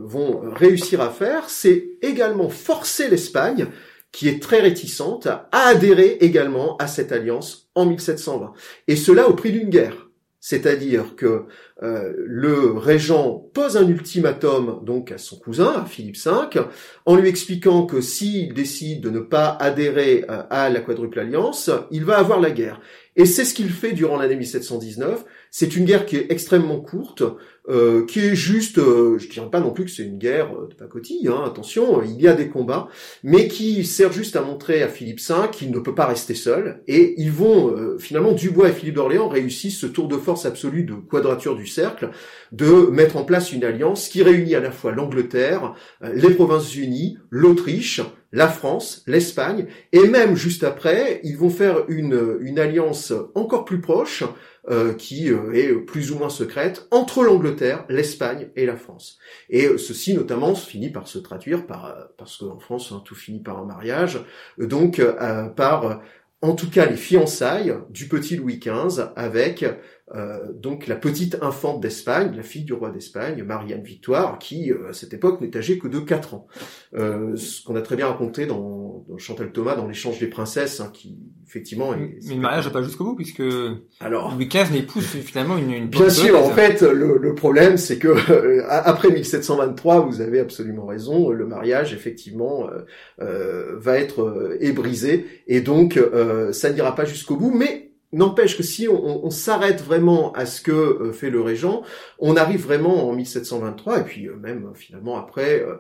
vont 0.05 0.43
réussir 0.53 1.01
à 1.01 1.11
faire, 1.11 1.49
c'est 1.49 1.89
également 2.03 2.51
forcer 2.51 3.09
l'Espagne 3.09 3.67
qui 4.13 4.29
est 4.29 4.43
très 4.43 4.61
réticente, 4.61 5.27
à 5.27 5.49
adhérer 5.53 6.19
également 6.21 6.77
à 6.77 6.87
cette 6.87 7.13
alliance 7.13 7.71
en 7.75 7.87
1720. 7.87 8.53
Et 8.89 8.97
cela 8.97 9.29
au 9.29 9.35
prix 9.35 9.53
d'une 9.53 9.69
guerre. 9.69 10.06
C'est-à-dire 10.49 11.17
que 11.17 11.47
euh, 11.83 12.13
le 12.19 12.79
régent 12.79 13.51
pose 13.53 13.77
un 13.77 13.89
ultimatum 13.89 14.79
donc 14.85 15.11
à 15.11 15.19
son 15.19 15.41
cousin, 15.41 15.83
à 15.83 15.85
Philippe 15.87 16.17
V, 16.17 16.61
en 17.05 17.17
lui 17.17 17.29
expliquant 17.29 17.85
que 17.85 18.01
s'il 18.01 18.55
décide 18.55 19.01
de 19.01 19.11
ne 19.11 19.19
pas 19.19 19.57
adhérer 19.59 20.25
euh, 20.31 20.45
à 20.49 20.71
la 20.71 20.79
quadruple 20.83 21.19
alliance, 21.19 21.69
il 21.91 22.05
va 22.05 22.19
avoir 22.19 22.39
la 22.39 22.53
guerre. 22.53 22.81
Et 23.17 23.25
c'est 23.25 23.45
ce 23.45 23.55
qu'il 23.55 23.71
fait 23.71 23.93
durant 23.93 24.19
l'année 24.19 24.37
1719. 24.37 25.25
C'est 25.51 25.75
une 25.75 25.87
guerre 25.87 26.05
qui 26.05 26.17
est 26.17 26.31
extrêmement 26.31 26.81
courte, 26.81 27.23
euh, 27.69 28.05
qui 28.05 28.21
est 28.21 28.35
juste, 28.35 28.79
euh, 28.79 29.19
je 29.19 29.29
dirais 29.29 29.51
pas 29.51 29.59
non 29.59 29.73
plus 29.73 29.87
que 29.87 29.91
c'est 29.91 30.05
une 30.05 30.19
guerre 30.19 30.53
euh, 30.55 30.69
de 30.69 30.75
pacotille, 30.75 31.27
hein, 31.27 31.43
attention, 31.45 32.03
il 32.03 32.21
y 32.21 32.29
a 32.29 32.35
des 32.35 32.49
combats, 32.49 32.89
mais 33.25 33.49
qui 33.49 33.85
sert 33.85 34.13
juste 34.13 34.37
à 34.37 34.43
montrer 34.43 34.83
à 34.83 34.89
Philippe 34.89 35.19
V 35.19 35.35
qu'il 35.51 35.71
ne 35.73 35.79
peut 35.81 35.95
pas 35.95 36.07
rester 36.07 36.35
seul, 36.35 36.83
et 36.87 37.15
ils 37.17 37.33
vont, 37.33 37.75
finalement, 37.99 38.33
Dubois 38.33 38.69
et 38.69 38.73
Philippe 38.73 38.97
d'Orléans 38.97 39.29
réussissent 39.29 39.81
ce 39.81 39.87
tour 39.87 40.07
de 40.09 40.17
force 40.17 40.47
absolu 40.47 40.85
de 40.85 40.95
quadrature 40.95 41.57
du 41.57 41.67
cercle, 41.67 42.11
de 42.53 42.89
mettre 42.91 43.17
en 43.17 43.25
place 43.25 43.53
une 43.53 43.65
alliance 43.65 44.09
qui 44.09 44.23
réunit 44.23 44.55
à 44.55 44.61
la 44.61 44.71
fois 44.71 44.93
l'Angleterre, 44.93 45.75
les 46.03 46.31
Provinces-Unies, 46.31 47.19
l'Autriche, 47.31 48.01
la 48.33 48.49
France, 48.49 49.03
l'Espagne, 49.07 49.67
et 49.93 50.09
même 50.09 50.37
juste 50.37 50.65
après, 50.65 51.21
ils 51.23 51.37
vont 51.37 51.51
faire 51.51 51.85
une, 51.89 52.59
alliance 52.59 53.13
encore 53.35 53.65
plus 53.65 53.81
proche, 53.81 54.25
euh, 54.69 54.95
qui 54.95 55.31
euh, 55.31 55.53
est 55.53 55.73
plus 55.73 56.11
ou 56.11 56.19
moins 56.19 56.29
secrète 56.29 56.89
entre 56.91 57.23
l'Angleterre, 57.23 57.85
l'Espagne 57.89 58.49
et 58.57 58.67
la 58.67 58.75
France. 58.75 59.19
Et 59.49 59.67
euh, 59.67 59.79
ceci 59.79 60.13
notamment 60.13 60.57
finit 60.57 60.91
par 60.91 61.07
se 61.07 61.19
traduire 61.19 61.69
par, 61.69 62.09
parce 62.19 62.39
qu'en 62.39 62.59
France 62.59 62.91
hein, 62.91 63.01
tout 63.05 63.15
finit 63.15 63.39
par 63.39 63.59
un 63.59 63.65
mariage, 63.65 64.25
donc 64.59 65.01
par 65.55 66.03
en 66.43 66.55
tout 66.55 66.69
cas 66.69 66.87
les 66.87 66.97
fiançailles 66.97 67.77
du 67.91 68.09
petit 68.09 68.35
Louis 68.35 68.59
XV 68.59 69.05
avec 69.15 69.65
euh, 70.15 70.53
donc 70.53 70.87
la 70.87 70.95
petite 70.95 71.39
infante 71.43 71.81
d'Espagne, 71.81 72.33
la 72.37 72.45
fille 72.45 72.63
du 72.63 72.73
roi 72.73 72.91
d'Espagne, 72.91 73.43
Marianne 73.43 73.83
Victoire, 73.83 74.39
qui 74.39 74.71
euh, 74.71 74.91
à 74.91 74.93
cette 74.93 75.13
époque 75.13 75.41
n'est 75.41 75.57
âgée 75.57 75.79
que 75.79 75.89
de 75.89 75.99
4 75.99 76.35
ans. 76.35 76.47
Euh, 76.95 77.35
ce 77.35 77.65
qu'on 77.65 77.75
a 77.75 77.83
très 77.83 77.97
bien 77.97 78.07
raconté 78.07 78.47
dans, 78.47 79.05
dans 79.09 79.19
Chantal 79.19 79.51
Thomas, 79.51 79.75
dans 79.75 79.89
l'échange 79.89 80.21
des 80.21 80.29
princesses, 80.29 80.81
hein, 80.81 80.91
qui 80.93 81.19
effectivement... 81.45 81.93
Est, 81.93 82.19
mais 82.29 82.35
le 82.35 82.41
mariage 82.41 82.67
n'a 82.67 82.71
pas 82.71 82.83
jusqu'au 82.83 83.05
bout, 83.05 83.17
puisque 83.17 83.43
Alors, 83.99 84.33
Louis 84.33 84.47
XV 84.47 84.73
n'épouse 84.73 85.05
finalement 85.05 85.59
une... 85.59 85.73
une 85.73 85.89
bien 85.89 86.09
sûr, 86.09 86.39
en 86.39 86.51
fait, 86.51 86.83
le, 86.83 87.19
le 87.19 87.35
problème, 87.35 87.77
c'est 87.77 87.99
que 87.99 88.63
après 88.69 89.11
1723, 89.11 90.07
vous 90.07 90.21
avez 90.21 90.39
absolument 90.39 90.87
raison, 90.87 91.31
le 91.31 91.47
mariage, 91.47 91.95
effectivement, 91.95 92.69
va 93.19 93.99
être 93.99 94.57
ébrisé, 94.61 95.27
et 95.47 95.61
donc 95.61 96.01
ça 96.53 96.71
n'ira 96.71 96.95
pas 96.95 97.05
jusqu'au 97.05 97.37
bout, 97.37 97.53
mais 97.53 97.86
N'empêche 98.13 98.57
que 98.57 98.63
si 98.63 98.89
on, 98.89 99.31
s'arrête 99.31 99.83
vraiment 99.83 100.33
à 100.33 100.47
ce 100.47 100.61
que 100.61 100.71
euh, 100.71 101.13
fait 101.13 101.29
le 101.29 101.41
régent, 101.41 101.83
on 102.21 102.37
arrive 102.37 102.63
vraiment 102.63 103.09
en 103.09 103.13
1723 103.13 104.01
et 104.01 104.05
puis 104.05 104.29
euh, 104.29 104.37
même 104.37 104.71
finalement 104.75 105.19
après, 105.19 105.61
euh, 105.61 105.75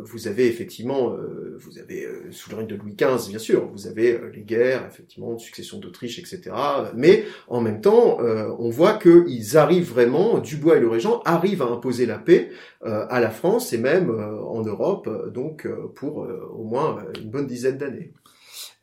vous 0.00 0.26
avez 0.26 0.46
effectivement, 0.46 1.14
vous 1.58 1.78
avez 1.78 2.08
sous 2.30 2.50
le 2.50 2.56
règne 2.56 2.66
de 2.66 2.76
Louis 2.76 2.94
XV 2.96 3.28
bien 3.28 3.38
sûr, 3.38 3.68
vous 3.72 3.86
avez 3.86 4.18
les 4.34 4.42
guerres, 4.42 4.86
effectivement, 4.86 5.36
succession 5.38 5.78
d'Autriche, 5.78 6.18
etc. 6.18 6.50
Mais 6.94 7.24
en 7.48 7.60
même 7.60 7.80
temps, 7.80 8.18
on 8.20 8.70
voit 8.70 8.94
qu'ils 8.94 9.56
arrivent 9.56 9.90
vraiment, 9.90 10.38
Dubois 10.38 10.78
et 10.78 10.80
le 10.80 10.88
régent 10.88 11.22
arrivent 11.24 11.62
à 11.62 11.66
imposer 11.66 12.06
la 12.06 12.18
paix 12.18 12.50
à 12.82 13.20
la 13.20 13.30
France 13.30 13.72
et 13.72 13.78
même 13.78 14.10
en 14.10 14.62
Europe, 14.62 15.08
donc 15.32 15.68
pour 15.94 16.26
au 16.52 16.64
moins 16.64 17.04
une 17.20 17.30
bonne 17.30 17.46
dizaine 17.46 17.78
d'années. 17.78 18.12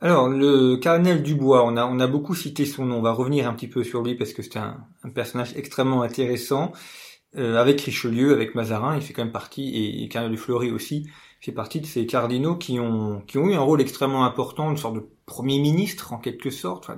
Alors, 0.03 0.29
le 0.29 0.77
cardinal 0.77 1.21
Dubois, 1.21 1.63
on 1.63 1.77
a, 1.77 2.07
beaucoup 2.07 2.33
cité 2.33 2.65
son 2.65 2.85
nom. 2.85 2.97
On 2.97 3.01
va 3.03 3.11
revenir 3.11 3.47
un 3.47 3.53
petit 3.53 3.67
peu 3.67 3.83
sur 3.83 4.01
lui 4.01 4.15
parce 4.15 4.33
que 4.33 4.41
c'est 4.41 4.57
un, 4.57 4.87
personnage 5.13 5.55
extrêmement 5.55 6.01
intéressant. 6.01 6.71
Euh, 7.37 7.57
avec 7.57 7.79
Richelieu, 7.81 8.33
avec 8.33 8.55
Mazarin, 8.55 8.95
il 8.95 9.03
fait 9.03 9.13
quand 9.13 9.23
même 9.23 9.31
partie, 9.31 9.69
et, 9.69 10.03
et 10.03 10.29
de 10.29 10.35
Fleury 10.35 10.71
aussi, 10.71 11.07
fait 11.39 11.51
partie 11.51 11.79
de 11.81 11.85
ces 11.85 12.07
cardinaux 12.07 12.55
qui 12.55 12.79
ont, 12.79 13.21
qui 13.21 13.37
ont 13.37 13.47
eu 13.47 13.53
un 13.53 13.61
rôle 13.61 13.79
extrêmement 13.79 14.25
important, 14.25 14.71
une 14.71 14.77
sorte 14.77 14.95
de 14.95 15.07
premier 15.27 15.59
ministre 15.59 16.13
en 16.13 16.17
quelque 16.17 16.49
sorte, 16.49 16.89
enfin 16.89 16.97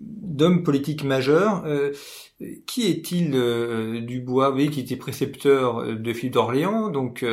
d'homme 0.00 0.62
politique 0.62 1.04
majeur. 1.04 1.62
Euh, 1.66 1.92
qui 2.66 2.86
est-il 2.86 3.32
euh, 3.34 4.00
Dubois? 4.00 4.48
Vous 4.48 4.54
voyez, 4.54 4.70
qui 4.70 4.80
était 4.80 4.96
précepteur 4.96 5.84
de 5.84 6.12
Philippe 6.14 6.32
d'Orléans, 6.32 6.88
donc 6.88 7.24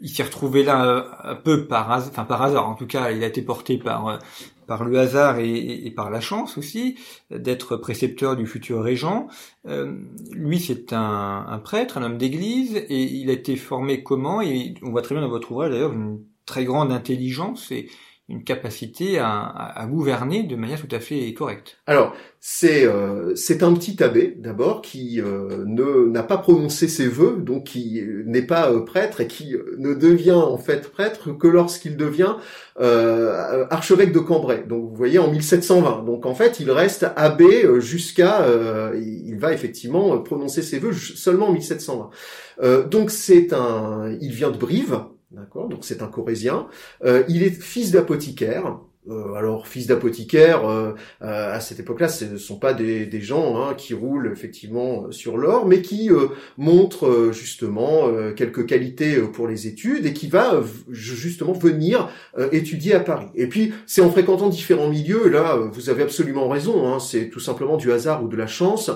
il 0.00 0.10
s'est 0.10 0.22
retrouvé 0.22 0.62
là 0.62 0.84
euh, 0.84 1.02
un 1.24 1.34
peu 1.34 1.66
par 1.66 1.90
hasard, 1.90 2.10
enfin 2.10 2.24
par 2.24 2.42
hasard 2.42 2.68
en 2.68 2.74
tout 2.74 2.86
cas, 2.86 3.10
il 3.10 3.22
a 3.24 3.26
été 3.26 3.42
porté 3.42 3.78
par 3.78 4.08
euh, 4.08 4.84
le 4.84 4.98
hasard 4.98 5.38
et, 5.38 5.92
par 5.96 6.10
la 6.10 6.20
chance 6.20 6.58
aussi 6.58 6.96
d'être 7.30 7.76
précepteur 7.76 8.36
du 8.36 8.46
futur 8.46 8.82
régent. 8.82 9.28
Euh, 9.66 9.94
lui, 10.32 10.60
c'est 10.60 10.92
un, 10.92 11.46
un, 11.48 11.58
prêtre, 11.58 11.98
un 11.98 12.02
homme 12.02 12.18
d'église, 12.18 12.76
et 12.76 13.02
il 13.02 13.30
a 13.30 13.32
été 13.32 13.56
formé 13.56 14.02
comment? 14.02 14.42
Et 14.42 14.74
on 14.82 14.90
voit 14.90 15.02
très 15.02 15.14
bien 15.14 15.22
dans 15.22 15.30
votre 15.30 15.50
ouvrage 15.52 15.70
d'ailleurs 15.70 15.92
une 15.92 16.20
très 16.44 16.64
grande 16.64 16.92
intelligence 16.92 17.70
et 17.72 17.88
une 18.28 18.44
capacité 18.44 19.18
à, 19.18 19.40
à, 19.40 19.86
gouverner 19.86 20.42
de 20.42 20.54
manière 20.54 20.78
tout 20.78 20.94
à 20.94 21.00
fait 21.00 21.32
correcte. 21.32 21.78
Alors, 21.86 22.14
c'est 22.40 22.84
euh, 22.86 23.34
c'est 23.36 23.62
un 23.62 23.72
petit 23.72 24.02
abbé 24.02 24.36
d'abord 24.38 24.82
qui 24.82 25.18
euh, 25.18 25.64
ne 25.66 26.06
n'a 26.06 26.22
pas 26.22 26.36
prononcé 26.36 26.88
ses 26.88 27.08
vœux, 27.08 27.38
donc 27.38 27.64
qui 27.64 28.02
n'est 28.26 28.42
pas 28.42 28.70
euh, 28.70 28.80
prêtre 28.80 29.22
et 29.22 29.26
qui 29.26 29.56
ne 29.78 29.94
devient 29.94 30.32
en 30.32 30.58
fait 30.58 30.90
prêtre 30.90 31.32
que 31.32 31.48
lorsqu'il 31.48 31.96
devient 31.96 32.36
euh, 32.80 33.66
archevêque 33.70 34.12
de 34.12 34.18
Cambrai. 34.18 34.64
Donc 34.68 34.90
vous 34.90 34.94
voyez 34.94 35.18
en 35.18 35.30
1720. 35.30 36.04
Donc 36.04 36.26
en 36.26 36.34
fait, 36.34 36.60
il 36.60 36.70
reste 36.70 37.06
abbé 37.16 37.66
jusqu'à 37.80 38.46
il 38.94 39.38
va 39.38 39.54
effectivement 39.54 40.18
prononcer 40.18 40.60
ses 40.60 40.78
vœux 40.78 40.92
seulement 40.92 41.48
en 41.48 41.52
1720. 41.52 42.84
donc 42.90 43.10
c'est 43.10 43.54
un 43.54 44.14
il 44.20 44.32
vient 44.32 44.50
de 44.50 44.58
Brive 44.58 45.00
D'accord? 45.30 45.68
Donc 45.68 45.84
c'est 45.84 46.02
un 46.02 46.08
Corésien. 46.08 46.68
Euh, 47.04 47.24
il 47.28 47.42
est 47.42 47.50
fils 47.50 47.90
d'apothicaire. 47.90 48.78
Euh, 49.10 49.34
alors, 49.34 49.66
fils 49.66 49.86
d'apothicaire, 49.86 50.68
euh, 50.68 50.92
euh, 51.22 51.54
à 51.54 51.60
cette 51.60 51.80
époque-là, 51.80 52.08
ce 52.08 52.24
ne 52.26 52.36
sont 52.36 52.58
pas 52.58 52.74
des, 52.74 53.06
des 53.06 53.20
gens 53.20 53.56
hein, 53.56 53.74
qui 53.74 53.94
roulent 53.94 54.30
effectivement 54.32 55.10
sur 55.10 55.38
l'or, 55.38 55.66
mais 55.66 55.80
qui 55.82 56.10
montrent 56.56 57.30
justement 57.32 58.08
quelques 58.36 58.66
qualités 58.66 59.16
pour 59.20 59.48
les 59.48 59.66
études 59.66 60.06
et 60.06 60.12
qui 60.12 60.28
va 60.28 60.60
justement 60.90 61.52
venir 61.52 62.08
étudier 62.52 62.94
à 62.94 63.00
Paris. 63.00 63.28
Et 63.34 63.46
puis, 63.46 63.72
c'est 63.86 64.00
en 64.00 64.10
fréquentant 64.10 64.48
différents 64.48 64.88
milieux, 64.88 65.28
là, 65.28 65.56
vous 65.56 65.90
avez 65.90 66.02
absolument 66.02 66.48
raison, 66.48 66.88
hein, 66.88 66.98
c'est 66.98 67.28
tout 67.28 67.40
simplement 67.40 67.76
du 67.76 67.92
hasard 67.92 68.24
ou 68.24 68.28
de 68.28 68.36
la 68.36 68.46
chance, 68.46 68.90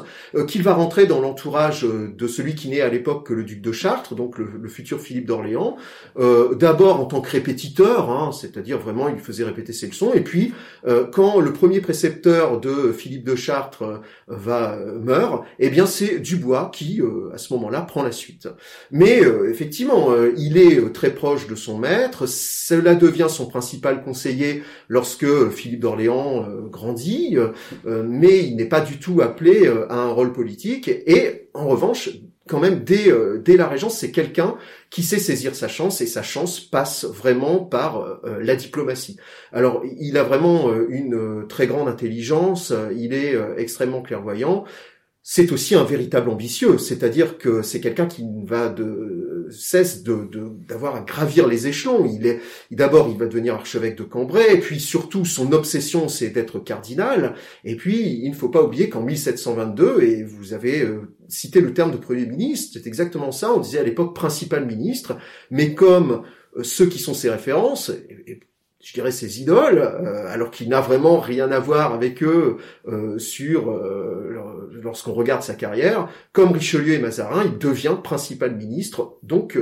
qu'il 0.49 0.63
va 0.63 0.75
rentrer 0.75 1.07
dans 1.07 1.21
l'entourage 1.21 1.83
de 1.83 2.27
celui 2.27 2.55
qui 2.55 2.69
n'est 2.69 2.81
à 2.81 2.89
l'époque 2.89 3.27
que 3.27 3.35
le 3.35 3.45
duc 3.45 3.61
de 3.61 3.73
Chartres, 3.73 4.15
donc 4.15 4.39
le, 4.39 4.69
futur 4.69 5.01
Philippe 5.01 5.27
d'Orléans, 5.27 5.77
d'abord 6.17 7.01
en 7.01 7.05
tant 7.07 7.21
que 7.21 7.31
répétiteur, 7.31 8.11
hein, 8.11 8.31
c'est-à-dire 8.33 8.79
vraiment 8.79 9.09
il 9.09 9.19
faisait 9.19 9.45
répéter 9.45 9.73
ses 9.73 9.89
leçons, 9.89 10.02
et 10.15 10.21
puis, 10.21 10.53
euh, 10.87 11.07
quand 11.07 11.41
le 11.41 11.53
premier 11.53 11.81
précepteur 11.81 12.61
de 12.61 12.93
Philippe 12.93 13.25
de 13.25 13.37
Chartres 13.37 13.83
euh, 13.83 13.99
va 14.27 14.75
euh, 14.75 14.99
meurt, 14.99 15.45
eh 15.59 15.71
bien 15.71 15.87
c'est 15.87 16.19
Dubois 16.19 16.71
qui, 16.73 17.01
à 17.33 17.39
ce 17.39 17.53
moment-là, 17.55 17.83
prend 17.83 18.03
la 18.03 18.13
suite. 18.13 18.49
Mais 18.91 19.21
effectivement, 19.49 20.11
il 20.37 20.59
est 20.59 20.93
très 20.93 21.11
proche 21.11 21.47
de 21.47 21.55
son 21.55 21.79
maître. 21.79 22.27
Cela 22.27 22.95
devient 22.95 23.27
son 23.29 23.47
principal 23.47 24.03
conseiller 24.03 24.63
lorsque 24.89 25.51
Philippe 25.51 25.81
d'Orléans 25.81 26.47
grandit, 26.71 27.37
mais 27.85 28.45
il 28.45 28.57
n'est 28.57 28.67
pas 28.67 28.81
du 28.81 28.99
tout 28.99 29.21
appelé 29.21 29.69
à 29.89 29.95
un 29.97 30.11
rôle 30.11 30.33
politique. 30.33 30.89
Et 30.89 31.49
en 31.55 31.69
revanche, 31.69 32.11
quand 32.49 32.59
même 32.59 32.83
dès, 32.83 33.11
euh, 33.11 33.39
dès 33.39 33.57
la 33.57 33.69
régence, 33.69 33.99
c'est 33.99 34.11
quelqu'un 34.11 34.57
qui 34.91 35.03
sait 35.03 35.19
saisir 35.19 35.55
sa 35.55 35.69
chance 35.69 36.01
et 36.01 36.07
sa 36.07 36.23
chance 36.23 36.61
passe 36.61 37.05
vraiment 37.05 37.59
par 37.59 38.01
euh, 38.01 38.21
euh, 38.25 38.39
la 38.43 38.57
diplomatie. 38.57 39.17
Alors 39.53 39.83
il 39.99 40.19
a 40.19 40.23
vraiment 40.23 40.73
une 40.89 41.47
très 41.49 41.67
grande 41.67 41.89
intelligence, 41.89 42.73
il 42.97 43.15
est 43.15 43.37
extrêmement 43.57 44.03
clairvoyant. 44.03 44.65
C'est 45.25 45.53
aussi 45.53 45.77
un 45.77 45.85
véritable 45.85 46.31
ambitieux, 46.31 46.79
c'est-à-dire 46.79 47.39
que 47.39 47.63
c'est 47.63 47.81
quelqu'un 47.81 48.07
qui 48.07 48.25
va 48.45 48.69
de 48.69 49.47
cesse 49.53 50.03
de 50.03 50.29
d'avoir 50.67 50.97
à 50.97 51.01
gravir 51.01 51.47
les 51.47 51.69
échelons. 51.69 52.05
Il 52.07 52.27
est 52.27 52.41
d'abord 52.73 53.09
il 53.09 53.17
va 53.17 53.27
devenir 53.27 53.55
archevêque 53.55 53.97
de 53.97 54.03
Cambrai, 54.03 54.55
et 54.55 54.59
puis 54.59 54.81
surtout 54.81 55.25
son 55.25 55.53
obsession 55.53 56.09
c'est 56.09 56.31
d'être 56.31 56.59
cardinal. 56.59 57.35
Et 57.65 57.77
puis 57.77 58.21
il 58.23 58.31
ne 58.31 58.35
faut 58.35 58.49
pas 58.49 58.65
oublier 58.65 58.89
qu'en 58.89 59.03
1722 59.03 60.03
et 60.03 60.25
vous 60.25 60.55
avez 60.55 60.83
euh, 60.83 61.03
cité 61.29 61.61
le 61.61 61.73
terme 61.73 61.93
de 61.93 61.99
premier 61.99 62.27
ministre, 62.27 62.73
c'est 62.75 62.89
exactement 62.89 63.31
ça. 63.31 63.53
On 63.53 63.61
disait 63.61 63.79
à 63.79 63.85
l'époque 63.85 64.17
principal 64.17 64.67
ministre, 64.67 65.19
mais 65.53 65.75
comme 65.75 66.23
euh, 66.57 66.65
ceux 66.65 66.87
qui 66.87 66.99
sont 66.99 67.15
ses 67.15 67.31
références, 67.31 67.93
je 68.83 68.93
dirais 68.95 69.13
ses 69.13 69.41
idoles, 69.41 69.79
euh, 69.79 70.27
alors 70.27 70.51
qu'il 70.51 70.69
n'a 70.69 70.81
vraiment 70.81 71.21
rien 71.21 71.53
à 71.53 71.61
voir 71.61 71.95
avec 71.95 72.23
eux 72.23 72.57
euh, 72.89 73.17
sur 73.17 73.71
euh, 73.71 74.69
lorsqu'on 74.83 75.13
regarde 75.13 75.43
sa 75.43 75.55
carrière. 75.55 76.09
Comme 76.33 76.51
Richelieu 76.51 76.95
et 76.95 76.99
Mazarin, 76.99 77.45
il 77.45 77.59
devient 77.59 77.97
principal 78.03 78.57
ministre, 78.57 79.19
donc 79.23 79.57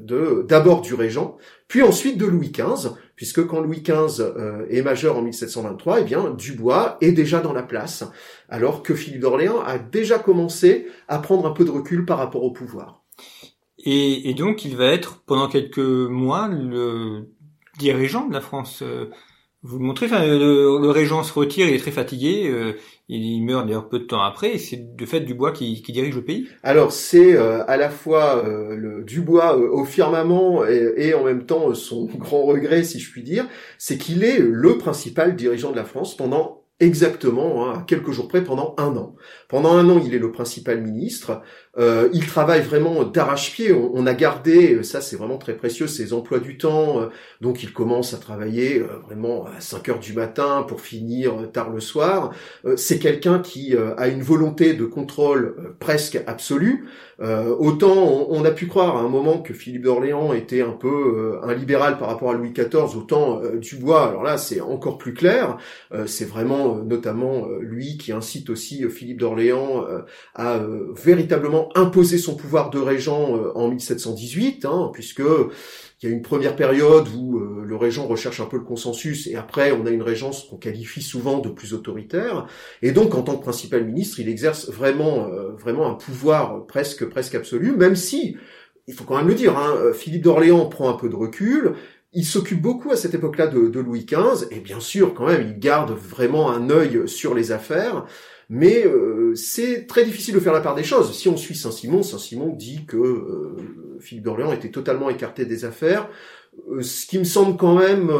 de 0.00 0.46
d'abord 0.48 0.80
du 0.80 0.94
régent, 0.94 1.36
puis 1.68 1.82
ensuite 1.82 2.16
de 2.16 2.24
Louis 2.24 2.50
XV, 2.50 2.90
puisque 3.14 3.46
quand 3.46 3.60
Louis 3.60 3.82
XV 3.82 4.24
est 4.70 4.82
majeur 4.82 5.18
en 5.18 5.22
1723, 5.22 6.00
eh 6.00 6.04
bien 6.04 6.30
Dubois 6.30 6.96
est 7.02 7.12
déjà 7.12 7.40
dans 7.40 7.52
la 7.52 7.62
place, 7.62 8.04
alors 8.48 8.82
que 8.82 8.94
Philippe 8.94 9.20
d'Orléans 9.20 9.60
a 9.60 9.78
déjà 9.78 10.18
commencé 10.18 10.86
à 11.08 11.18
prendre 11.18 11.46
un 11.46 11.52
peu 11.52 11.64
de 11.64 11.70
recul 11.70 12.06
par 12.06 12.16
rapport 12.16 12.44
au 12.44 12.52
pouvoir. 12.52 13.02
Et, 13.84 14.30
et, 14.30 14.34
donc, 14.34 14.64
il 14.64 14.76
va 14.76 14.86
être 14.86 15.22
pendant 15.26 15.48
quelques 15.48 15.78
mois 15.78 16.48
le 16.48 17.26
dirigeant 17.78 18.26
de 18.26 18.34
la 18.34 18.40
France. 18.40 18.82
Euh, 18.82 19.10
vous 19.64 19.78
le 19.78 19.84
montrez, 19.84 20.06
enfin, 20.06 20.26
le, 20.26 20.90
régent 20.90 21.22
se 21.22 21.32
retire, 21.32 21.68
il 21.68 21.74
est 21.74 21.78
très 21.78 21.92
fatigué, 21.92 22.48
euh, 22.50 22.72
il 23.08 23.44
meurt 23.44 23.64
d'ailleurs 23.64 23.88
peu 23.88 24.00
de 24.00 24.04
temps 24.04 24.20
après, 24.20 24.54
et 24.54 24.58
c'est 24.58 24.96
de 24.96 25.06
fait 25.06 25.20
Dubois 25.20 25.52
qui, 25.52 25.82
qui 25.82 25.92
dirige 25.92 26.16
le 26.16 26.24
pays 26.24 26.48
Alors 26.64 26.90
c'est 26.90 27.36
euh, 27.36 27.64
à 27.68 27.76
la 27.76 27.88
fois 27.88 28.42
le 28.44 29.04
Dubois 29.04 29.56
au 29.56 29.84
firmament 29.84 30.66
et, 30.66 30.94
et, 30.96 31.14
en 31.14 31.22
même 31.22 31.46
temps 31.46 31.72
son 31.74 32.06
grand 32.18 32.42
regret, 32.42 32.82
si 32.82 32.98
je 32.98 33.08
puis 33.12 33.22
dire, 33.22 33.46
c'est 33.78 33.98
qu'il 33.98 34.24
est 34.24 34.40
le 34.40 34.78
principal 34.78 35.36
dirigeant 35.36 35.70
de 35.70 35.76
la 35.76 35.84
France 35.84 36.16
pendant 36.16 36.62
exactement, 36.82 37.70
hein, 37.70 37.84
quelques 37.86 38.10
jours 38.10 38.26
près, 38.26 38.42
pendant 38.42 38.74
un 38.76 38.96
an. 38.96 39.14
Pendant 39.48 39.72
un 39.72 39.88
an, 39.88 40.02
il 40.04 40.14
est 40.14 40.18
le 40.18 40.32
principal 40.32 40.82
ministre. 40.82 41.42
Euh, 41.78 42.10
il 42.12 42.26
travaille 42.26 42.60
vraiment 42.60 43.04
d'arrache-pied. 43.04 43.72
On, 43.72 44.06
a 44.06 44.14
gardé, 44.14 44.82
ça 44.82 45.00
c'est 45.00 45.16
vraiment 45.16 45.38
très 45.38 45.54
précieux, 45.54 45.86
ses 45.86 46.12
emplois 46.12 46.38
du 46.38 46.58
temps. 46.58 47.00
Euh, 47.00 47.06
donc 47.40 47.62
il 47.62 47.72
commence 47.72 48.12
à 48.12 48.18
travailler 48.18 48.80
euh, 48.80 48.98
vraiment 49.06 49.46
à 49.46 49.60
5 49.60 49.88
heures 49.88 49.98
du 49.98 50.12
matin 50.12 50.64
pour 50.68 50.82
finir 50.82 51.50
tard 51.52 51.70
le 51.70 51.80
soir. 51.80 52.32
c'est 52.76 52.98
quelqu'un 52.98 53.38
qui 53.38 53.74
a 53.96 54.08
une 54.08 54.22
volonté 54.22 54.74
de 54.74 54.84
contrôle 54.84 55.74
presque 55.78 56.20
absolue. 56.26 56.88
autant 57.20 58.26
on, 58.28 58.44
a 58.44 58.50
pu 58.50 58.66
croire 58.66 58.96
à 58.96 59.00
un 59.00 59.08
moment 59.08 59.38
que 59.38 59.54
Philippe 59.54 59.82
d'Orléans 59.82 60.32
était 60.32 60.62
un 60.62 60.72
peu 60.72 61.38
un 61.42 61.54
libéral 61.54 61.98
par 61.98 62.08
rapport 62.08 62.30
à 62.30 62.34
Louis 62.34 62.52
XIV, 62.52 62.96
autant 62.96 63.40
Dubois, 63.54 64.08
alors 64.08 64.22
là 64.22 64.38
c'est 64.38 64.60
encore 64.60 64.98
plus 64.98 65.14
clair. 65.14 65.56
c'est 66.06 66.28
vraiment 66.28 66.76
notamment 66.76 67.48
lui 67.60 67.96
qui 67.98 68.12
incite 68.12 68.50
aussi 68.50 68.88
Philippe 68.88 69.20
d'Orléans 69.20 69.84
à 70.34 70.60
véritablement 70.94 71.61
imposer 71.74 72.18
son 72.18 72.34
pouvoir 72.34 72.70
de 72.70 72.78
régent 72.78 73.36
euh, 73.36 73.52
en 73.54 73.68
1718, 73.68 74.64
hein, 74.64 74.90
puisque 74.92 75.20
il 75.20 76.08
y 76.08 76.12
a 76.12 76.14
une 76.14 76.22
première 76.22 76.56
période 76.56 77.08
où 77.16 77.38
euh, 77.38 77.62
le 77.64 77.76
régent 77.76 78.06
recherche 78.06 78.40
un 78.40 78.46
peu 78.46 78.56
le 78.56 78.64
consensus 78.64 79.26
et 79.26 79.36
après 79.36 79.72
on 79.72 79.86
a 79.86 79.90
une 79.90 80.02
régence 80.02 80.44
qu'on 80.44 80.56
qualifie 80.56 81.02
souvent 81.02 81.38
de 81.38 81.48
plus 81.48 81.74
autoritaire. 81.74 82.46
Et 82.82 82.92
donc 82.92 83.14
en 83.14 83.22
tant 83.22 83.36
que 83.36 83.42
principal 83.42 83.84
ministre 83.84 84.20
il 84.20 84.28
exerce 84.28 84.68
vraiment 84.70 85.28
euh, 85.28 85.52
vraiment 85.52 85.88
un 85.88 85.94
pouvoir 85.94 86.66
presque 86.66 87.04
presque 87.06 87.34
absolu 87.34 87.76
même 87.76 87.96
si 87.96 88.36
il 88.86 88.94
faut 88.94 89.04
quand 89.04 89.16
même 89.16 89.28
le 89.28 89.34
dire 89.34 89.56
hein, 89.56 89.92
Philippe 89.94 90.22
d'Orléans 90.22 90.66
prend 90.66 90.90
un 90.90 90.96
peu 90.96 91.08
de 91.08 91.14
recul. 91.14 91.74
Il 92.14 92.26
s'occupe 92.26 92.60
beaucoup 92.60 92.90
à 92.90 92.96
cette 92.96 93.14
époque-là 93.14 93.46
de, 93.46 93.68
de, 93.68 93.80
Louis 93.80 94.04
XV 94.04 94.48
et 94.50 94.60
bien 94.60 94.80
sûr 94.80 95.14
quand 95.14 95.26
même 95.26 95.46
il 95.48 95.58
garde 95.58 95.92
vraiment 95.92 96.50
un 96.50 96.68
œil 96.68 97.08
sur 97.08 97.34
les 97.34 97.52
affaires 97.52 98.04
mais 98.54 98.84
euh, 98.84 99.34
c'est 99.34 99.86
très 99.86 100.04
difficile 100.04 100.34
de 100.34 100.40
faire 100.40 100.52
la 100.52 100.60
part 100.60 100.74
des 100.74 100.84
choses. 100.84 101.16
Si 101.16 101.26
on 101.26 101.38
suit 101.38 101.54
Saint-Simon, 101.54 102.02
Saint-Simon 102.02 102.48
dit 102.54 102.84
que 102.84 102.98
euh, 102.98 103.56
Philippe 103.98 104.24
d'Orléans 104.24 104.52
était 104.52 104.68
totalement 104.68 105.08
écarté 105.08 105.46
des 105.46 105.64
affaires, 105.64 106.10
euh, 106.70 106.82
ce 106.82 107.06
qui 107.06 107.18
me 107.18 107.24
semble 107.24 107.56
quand 107.56 107.74
même 107.74 108.12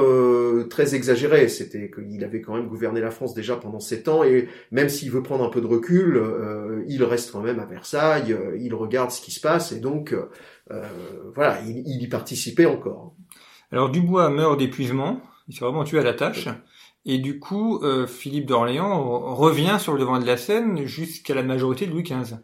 très 0.71 0.95
exagéré. 0.95 1.49
C'était 1.49 1.91
qu'il 1.91 2.25
avait 2.25 2.41
quand 2.41 2.55
même 2.55 2.67
gouverné 2.67 3.03
la 3.03 3.11
France 3.11 3.35
déjà 3.35 3.57
pendant 3.57 3.79
sept 3.79 4.09
ans, 4.09 4.25
et 4.25 4.49
même 4.71 4.89
s'il 4.89 5.11
veut 5.11 5.23
prendre 5.23 5.45
un 5.45 5.51
peu 5.51 5.61
de 5.61 5.67
recul, 5.67 6.19
il 6.89 7.05
reste 7.05 7.31
quand 7.31 7.43
même 7.43 7.61
à 7.61 7.67
Versailles, 7.67 8.35
il 8.59 8.75
regarde 8.75 9.11
ce 9.11 9.21
qui 9.21 9.33
se 9.33 9.41
passe, 9.41 9.73
et 9.73 9.81
donc 9.81 10.17
voilà, 11.35 11.61
il, 11.67 11.83
il, 11.87 12.03
y 12.03 12.09
participait 12.09 12.65
encore. 12.65 13.15
Alors 13.71 13.91
Dubois 13.91 14.31
meurt 14.31 14.59
d'épuisement, 14.59 15.21
il 15.49 15.55
s'est 15.55 15.65
vraiment 15.65 15.85
tué 15.85 15.99
à 15.99 16.03
la 16.03 16.15
tâche. 16.15 16.49
Et 17.05 17.19
du 17.19 17.41
coup, 17.41 17.83
Philippe 18.07 18.47
d'Orléans 18.47 19.35
revient 19.35 19.77
sur 19.81 19.93
le 19.93 19.99
devant 19.99 20.21
de 20.21 20.27
la 20.27 20.37
scène 20.37 20.85
jusqu'à 20.87 21.35
la 21.35 21.43
majorité 21.43 21.87
de 21.87 21.91
Louis 21.91 22.05
XV. 22.05 22.37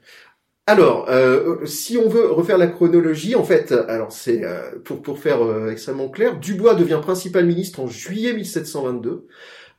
Alors, 0.68 1.06
euh, 1.08 1.64
si 1.64 1.96
on 1.96 2.10
veut 2.10 2.30
refaire 2.30 2.58
la 2.58 2.66
chronologie, 2.66 3.34
en 3.34 3.42
fait, 3.42 3.72
alors 3.72 4.12
c'est 4.12 4.44
euh, 4.44 4.72
pour 4.84 5.00
pour 5.00 5.18
faire 5.18 5.42
euh, 5.42 5.70
extrêmement 5.70 6.10
clair, 6.10 6.38
Dubois 6.38 6.74
devient 6.74 7.00
principal 7.00 7.46
ministre 7.46 7.80
en 7.80 7.86
juillet 7.86 8.34
1722. 8.34 9.26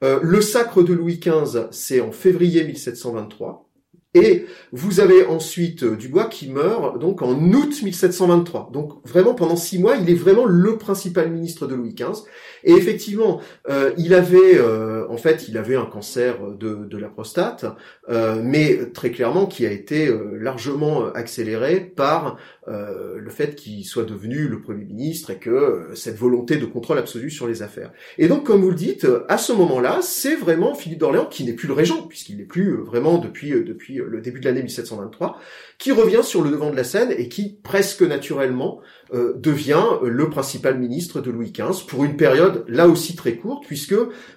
le 0.02 0.42
sacre 0.42 0.82
de 0.82 0.94
Louis 0.94 1.20
XV, 1.20 1.68
c'est 1.70 2.02
en 2.02 2.12
février 2.12 2.64
1723. 2.64 3.69
Et 4.16 4.48
vous 4.72 5.02
avez 5.02 5.26
ensuite 5.28 5.84
Dubois 5.84 6.26
qui 6.26 6.50
meurt 6.50 6.98
donc 6.98 7.22
en 7.22 7.36
août 7.54 7.84
1723. 7.84 8.72
Donc 8.74 9.06
vraiment 9.08 9.36
pendant 9.36 9.56
six 9.56 9.78
mois, 9.78 9.98
il 9.98 10.10
est 10.10 10.16
vraiment 10.16 10.46
le 10.46 10.80
principal 10.80 11.30
ministre 11.30 11.68
de 11.68 11.76
Louis 11.76 11.94
XV. 11.94 12.24
Et 12.64 12.74
effectivement, 12.74 13.40
euh, 13.70 13.92
il 14.00 14.16
avait, 14.16 14.58
euh, 14.58 15.08
en 15.10 15.18
fait, 15.18 15.48
il 15.48 15.60
avait 15.60 15.76
un 15.76 15.86
cancer 15.86 16.42
de, 16.42 16.86
de 16.86 16.98
la 16.98 17.08
prostate, 17.08 17.66
euh, 18.10 18.42
mais 18.44 18.92
très 18.94 19.12
clairement 19.12 19.46
qui 19.46 19.68
a 19.68 19.72
été 19.72 20.12
largement 20.34 21.06
accéléré 21.14 21.80
par 21.80 22.38
le 22.70 23.30
fait 23.30 23.56
qu'il 23.56 23.84
soit 23.84 24.04
devenu 24.04 24.48
le 24.48 24.62
premier 24.62 24.86
ministre 24.86 25.32
et 25.32 25.38
que 25.38 25.90
cette 25.96 26.18
volonté 26.18 26.58
de 26.58 26.66
contrôle 26.66 26.98
absolu 26.98 27.32
sur 27.32 27.48
les 27.48 27.64
affaires. 27.64 27.92
Et 28.18 28.28
donc, 28.28 28.46
comme 28.46 28.62
vous 28.62 28.70
le 28.70 28.76
dites, 28.76 29.08
à 29.28 29.38
ce 29.38 29.54
moment-là, 29.54 30.00
c'est 30.02 30.36
vraiment 30.36 30.76
Philippe 30.76 31.00
d'Orléans 31.00 31.26
qui 31.26 31.44
n'est 31.46 31.54
plus 31.54 31.68
le 31.68 31.74
régent, 31.74 32.04
puisqu'il 32.08 32.38
n'est 32.38 32.44
plus 32.44 32.76
vraiment 32.78 33.18
depuis 33.18 33.52
depuis 33.52 33.96
le 34.06 34.22
début 34.22 34.40
de 34.40 34.46
l'année 34.46 34.64
1723, 34.64 35.40
qui 35.78 35.92
revient 35.92 36.24
sur 36.24 36.44
le 36.44 36.52
devant 36.52 36.70
de 36.70 36.76
la 36.76 36.84
scène 36.84 37.14
et 37.18 37.30
qui 37.30 37.58
presque 37.64 38.02
naturellement 38.02 38.82
euh, 39.14 39.34
devient 39.38 39.86
le 40.04 40.30
principal 40.30 40.78
ministre 40.78 41.22
de 41.22 41.32
Louis 41.32 41.52
XV 41.52 41.86
pour 41.88 42.04
une 42.04 42.18
période 42.18 42.66
là 42.68 42.88
aussi 42.88 43.16
très 43.16 43.36
courte, 43.36 43.66
puisque 43.66 43.96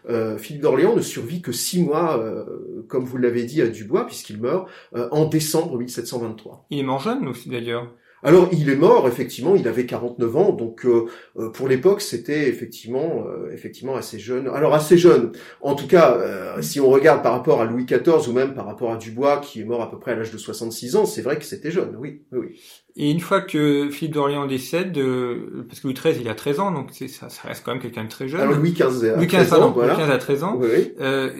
euh, 0.09 0.39
Philippe 0.39 0.63
d'Orléans 0.63 0.97
ne 0.97 1.03
survit 1.03 1.43
que 1.43 1.53
six 1.53 1.83
mois, 1.83 2.19
euh, 2.19 2.85
comme 2.89 3.05
vous 3.05 3.19
l'avez 3.19 3.45
dit, 3.45 3.61
à 3.61 3.67
Dubois, 3.67 4.07
puisqu'il 4.07 4.41
meurt 4.41 4.69
en 4.93 5.27
décembre 5.27 5.79
1723. 5.79 6.67
Il 6.71 6.79
est 6.79 6.83
mort 6.83 7.01
jeune 7.01 7.27
aussi 7.27 7.49
d'ailleurs. 7.49 7.93
Alors 8.23 8.49
il 8.53 8.71
est 8.71 8.77
mort 8.77 9.09
effectivement, 9.09 9.57
il 9.57 9.67
avait 9.67 9.85
49 9.85 10.37
ans, 10.37 10.53
donc 10.53 10.87
euh, 10.87 11.07
euh, 11.39 11.51
pour 11.51 11.69
l'époque 11.69 12.01
c'était 12.01 12.49
effectivement 12.49 13.25
euh, 13.27 13.53
effectivement 13.53 13.97
assez 13.97 14.19
jeune. 14.21 14.49
Alors 14.49 14.75
assez 14.75 14.97
jeune, 14.97 15.33
en 15.61 15.75
tout 15.75 15.89
cas 15.89 16.19
si 16.61 16.81
on 16.81 16.89
regarde 16.89 17.23
par 17.23 17.33
rapport 17.33 17.61
à 17.61 17.65
Louis 17.65 17.85
XIV 17.85 18.29
ou 18.29 18.33
même 18.33 18.55
par 18.55 18.67
rapport 18.67 18.93
à 18.93 18.97
Dubois 18.97 19.39
qui 19.39 19.61
est 19.61 19.65
mort 19.65 19.83
à 19.83 19.91
peu 19.91 19.99
près 19.99 20.13
à 20.13 20.15
l'âge 20.15 20.31
de 20.31 20.39
66 20.39 20.97
ans, 20.97 21.05
c'est 21.05 21.23
vrai 21.23 21.39
que 21.39 21.45
c'était 21.45 21.71
jeune, 21.71 21.97
oui, 21.99 22.23
oui. 22.33 22.61
Et 22.95 23.11
une 23.11 23.21
fois 23.21 23.41
que 23.41 23.89
Philippe 23.91 24.15
d'Orléans 24.15 24.47
décède, 24.47 24.93
parce 25.67 25.81
que 25.81 25.87
Louis 25.89 25.95
XIII 25.95 26.21
il 26.21 26.29
a 26.29 26.35
13 26.35 26.61
ans, 26.61 26.73
donc 26.73 26.91
ça, 26.93 27.29
ça 27.31 27.49
reste 27.49 27.65
quand 27.65 27.73
même 27.73 27.81
quelqu'un 27.81 28.05
de 28.05 28.11
très 28.11 28.29
jeune. 28.29 28.41
Alors 28.41 28.55
Louis 28.55 28.73
XV 28.73 29.11
a 29.11 29.17
Louis 29.17 29.27
XV, 29.27 29.47
13 29.49 29.53
ans, 29.55 29.71
voilà. 29.73 29.95
Louis 29.95 30.03
XV 30.03 30.13
a 30.13 30.19
13 30.19 30.45
ans. 30.45 30.59
Oui. 30.61 30.93
Euh, 31.01 31.31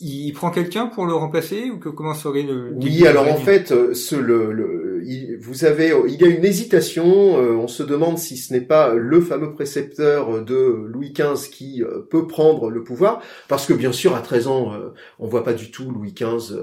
il 0.00 0.32
prend 0.32 0.50
quelqu'un 0.50 0.86
pour 0.86 1.06
le 1.06 1.14
remplacer 1.14 1.70
ou 1.70 1.78
que 1.78 1.88
comment 1.88 2.14
serait 2.14 2.42
le 2.42 2.74
Oui, 2.76 3.06
alors 3.06 3.28
en 3.28 3.36
fait, 3.36 3.68
ce, 3.94 4.16
le, 4.16 4.52
le 4.52 4.87
il, 5.04 6.20
y 6.20 6.24
a 6.24 6.26
une 6.26 6.44
hésitation. 6.44 7.40
Euh, 7.40 7.52
on 7.52 7.68
se 7.68 7.82
demande 7.82 8.18
si 8.18 8.36
ce 8.36 8.52
n'est 8.52 8.60
pas 8.60 8.94
le 8.94 9.20
fameux 9.20 9.52
précepteur 9.52 10.44
de 10.44 10.84
Louis 10.86 11.12
XV 11.12 11.50
qui 11.50 11.82
euh, 11.82 12.00
peut 12.00 12.26
prendre 12.26 12.70
le 12.70 12.82
pouvoir, 12.82 13.22
parce 13.48 13.66
que 13.66 13.72
bien 13.72 13.92
sûr 13.92 14.14
à 14.14 14.20
13 14.20 14.46
ans, 14.48 14.72
euh, 14.72 14.90
on 15.18 15.26
voit 15.26 15.44
pas 15.44 15.54
du 15.54 15.70
tout 15.70 15.90
Louis 15.90 16.12
XV 16.12 16.56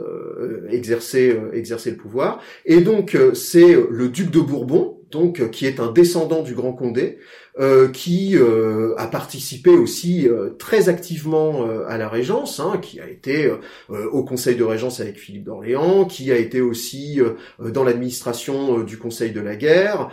exercer 0.70 1.40
exercer 1.54 1.92
le 1.92 1.98
pouvoir. 1.98 2.42
Et 2.66 2.82
donc 2.82 3.18
c'est 3.34 3.76
le 3.90 4.10
duc 4.10 4.32
de 4.32 4.40
Bourbon, 4.40 5.00
donc 5.12 5.50
qui 5.52 5.66
est 5.66 5.80
un 5.80 5.92
descendant 5.92 6.42
du 6.42 6.54
Grand 6.54 6.74
Condé, 6.74 7.20
euh, 7.58 7.88
qui 7.88 8.36
euh, 8.36 8.96
a 8.98 9.08
participé 9.08 9.70
aussi 9.70 10.28
euh, 10.28 10.50
très 10.60 10.90
activement 10.90 11.66
à 11.88 11.98
la 11.98 12.10
Régence, 12.10 12.60
hein, 12.60 12.80
qui 12.82 13.00
a 13.00 13.08
été 13.08 13.50
au 13.90 14.24
Conseil 14.24 14.56
de 14.56 14.64
Régence 14.64 15.00
avec 15.00 15.18
Philippe 15.18 15.46
d'Orléans, 15.46 16.06
qui 16.06 16.32
a 16.32 16.38
été 16.38 16.62
aussi 16.62 17.20
dans 17.60 17.84
l'administration 17.84 18.80
du 18.80 18.98
Conseil 18.98 19.32
de 19.32 19.40
la 19.40 19.56
Guerre, 19.56 20.10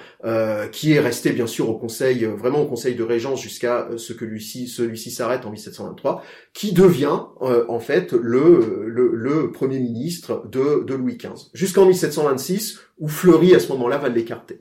qui 0.71 0.93
est 0.93 1.01
resté 1.01 1.33
bien 1.33 1.47
sûr 1.47 1.69
au 1.69 1.77
Conseil, 1.77 2.25
vraiment 2.25 2.63
au 2.63 2.67
Conseil 2.67 2.95
de 2.95 3.03
Régence 3.03 3.43
jusqu'à 3.43 3.89
ce 3.97 4.13
que 4.13 4.25
celui-ci 4.25 4.69
celui 4.69 4.99
s'arrête 4.99 5.45
en 5.47 5.51
1723, 5.51 6.23
qui 6.53 6.73
devient 6.73 7.21
en 7.41 7.81
fait 7.81 8.13
le, 8.13 8.85
le, 8.87 9.11
le, 9.15 9.51
premier 9.51 9.81
ministre 9.81 10.45
de, 10.49 10.85
de 10.85 10.95
Louis 10.95 11.17
XV, 11.17 11.51
jusqu'en 11.55 11.87
1726 11.87 12.81
où 12.99 13.09
Fleury 13.09 13.55
à 13.55 13.61
ce 13.61 13.69
moment-là 13.73 13.99
va 13.99 14.09
l'écarter. 14.09 14.61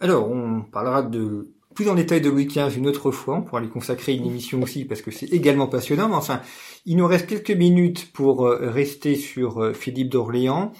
Alors, 0.00 0.30
on 0.30 0.62
parlera 0.62 1.02
de 1.02 1.53
plus 1.74 1.88
en 1.88 1.94
détail 1.94 2.20
de 2.20 2.30
Louis 2.30 2.46
XV 2.46 2.76
une 2.76 2.86
autre 2.86 3.10
fois. 3.10 3.36
On 3.36 3.42
pourra 3.42 3.60
lui 3.60 3.68
consacrer 3.68 4.14
une 4.14 4.26
émission 4.26 4.62
aussi 4.62 4.84
parce 4.84 5.02
que 5.02 5.10
c'est 5.10 5.32
également 5.32 5.66
passionnant. 5.66 6.08
Mais 6.08 6.14
enfin, 6.14 6.40
il 6.86 6.96
nous 6.96 7.06
reste 7.06 7.26
quelques 7.26 7.50
minutes 7.50 8.12
pour 8.12 8.46
euh, 8.46 8.70
rester 8.70 9.16
sur 9.16 9.62
euh, 9.62 9.72
Philippe 9.72 10.10
d'Orléans. 10.10 10.72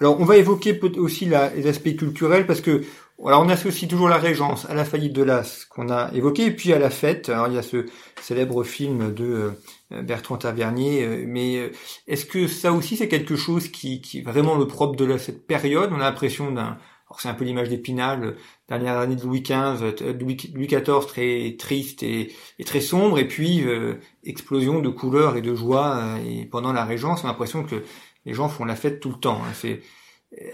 Alors, 0.00 0.18
on 0.20 0.24
va 0.24 0.36
évoquer 0.36 0.80
aussi 0.96 1.26
les 1.26 1.66
aspects 1.66 1.94
culturels 1.94 2.46
parce 2.46 2.62
que 2.62 2.82
alors 3.26 3.42
on 3.42 3.50
associe 3.50 3.86
toujours 3.86 4.08
la 4.08 4.16
Régence 4.16 4.64
à 4.70 4.72
la 4.72 4.86
faillite 4.86 5.12
de 5.12 5.22
l'As 5.22 5.66
qu'on 5.66 5.90
a 5.90 6.10
évoqué, 6.14 6.46
et 6.46 6.50
puis 6.52 6.72
à 6.72 6.78
la 6.78 6.88
fête. 6.88 7.28
Alors 7.28 7.48
il 7.48 7.54
y 7.54 7.58
a 7.58 7.62
ce 7.62 7.84
célèbre 8.22 8.64
film 8.64 9.12
de 9.12 9.52
euh, 9.92 10.02
Bertrand 10.02 10.38
Tavernier, 10.38 11.06
mais 11.26 11.70
est-ce 12.08 12.24
que 12.24 12.46
ça 12.46 12.72
aussi 12.72 12.96
c'est 12.96 13.08
quelque 13.08 13.36
chose 13.36 13.68
qui 13.68 14.00
est 14.14 14.22
vraiment 14.22 14.56
le 14.56 14.66
propre 14.66 14.96
de 14.96 15.18
cette 15.18 15.46
période? 15.46 15.90
On 15.92 15.96
a 15.96 16.04
l'impression 16.04 16.50
d'un 16.50 16.78
c'est 17.18 17.28
un 17.28 17.34
peu 17.34 17.44
l'image 17.44 17.68
d'Épinal, 17.68 18.36
dernière 18.68 18.98
année 18.98 19.16
de 19.16 19.22
Louis 19.22 19.42
XV, 19.42 19.94
Louis, 20.20 20.36
XIV 20.66 21.06
très 21.06 21.56
triste 21.58 22.02
et, 22.02 22.32
très 22.64 22.80
sombre, 22.80 23.18
et 23.18 23.26
puis 23.26 23.66
euh, 23.66 23.94
explosion 24.24 24.80
de 24.80 24.88
couleurs 24.88 25.36
et 25.36 25.42
de 25.42 25.54
joie. 25.54 25.96
Euh, 25.96 26.16
et 26.24 26.44
pendant 26.44 26.72
la 26.72 26.84
Régence, 26.84 27.22
on 27.22 27.26
a 27.26 27.28
l'impression 27.28 27.64
que 27.64 27.82
les 28.26 28.34
gens 28.34 28.48
font 28.48 28.64
la 28.64 28.76
fête 28.76 29.00
tout 29.00 29.10
le 29.10 29.18
temps. 29.18 29.40
Hein. 29.42 29.76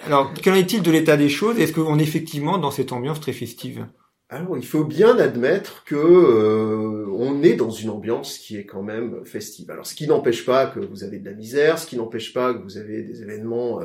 Alors 0.07 0.33
qu'en 0.43 0.55
est-il 0.55 0.83
de 0.83 0.91
l'état 0.91 1.17
des 1.17 1.29
choses? 1.29 1.59
Est-ce 1.59 1.73
qu'on 1.73 1.99
est 1.99 2.03
effectivement 2.03 2.59
dans 2.59 2.71
cette 2.71 2.93
ambiance 2.93 3.21
très 3.21 3.33
festive? 3.33 3.87
Alors, 4.29 4.57
il 4.57 4.67
faut 4.67 4.83
bien 4.83 5.19
admettre 5.19 5.85
que 5.85 5.95
euh, 5.95 7.07
on 7.13 7.45
est 7.45 7.55
dans 7.55 7.71
une 7.71 7.91
ambiance 7.91 8.39
qui 8.39 8.57
est 8.57 8.67
quand 8.67 8.83
même 8.83 9.25
festive. 9.25 9.71
Alors, 9.71 9.87
ce 9.87 9.95
qui 9.95 10.09
n'empêche 10.09 10.45
pas 10.45 10.67
que 10.67 10.81
vous 10.81 11.05
avez 11.05 11.21
de 11.21 11.27
la 11.27 11.37
misère, 11.37 11.79
ce 11.79 11.87
qui 11.87 11.97
n'empêche 11.97 12.33
pas 12.33 12.53
que 12.53 12.61
vous 12.61 12.77
avez 12.77 13.03
des 13.03 13.23
événements 13.23 13.81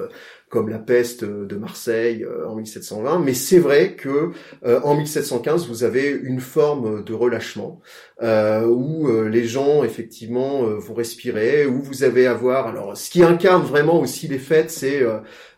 comme 0.51 0.67
la 0.67 0.79
peste 0.79 1.23
de 1.23 1.55
Marseille 1.55 2.25
euh, 2.25 2.45
en 2.45 2.55
1720, 2.55 3.19
mais 3.19 3.33
c'est 3.33 3.57
vrai 3.57 3.95
que 3.95 4.31
euh, 4.65 4.81
en 4.83 4.95
1715 4.95 5.67
vous 5.67 5.85
avez 5.85 6.09
une 6.09 6.41
forme 6.41 7.05
de 7.05 7.13
relâchement 7.13 7.79
euh, 8.21 8.65
où 8.65 9.09
les 9.29 9.45
gens 9.45 9.83
effectivement 9.83 10.63
vont 10.63 10.93
respirer, 10.93 11.65
où 11.65 11.81
vous 11.81 12.03
avez 12.03 12.27
à 12.27 12.33
voir. 12.33 12.67
Alors, 12.67 12.95
ce 12.95 13.09
qui 13.09 13.23
incarne 13.23 13.63
vraiment 13.63 13.99
aussi 13.99 14.27
les 14.27 14.37
fêtes, 14.37 14.69
c'est 14.69 15.01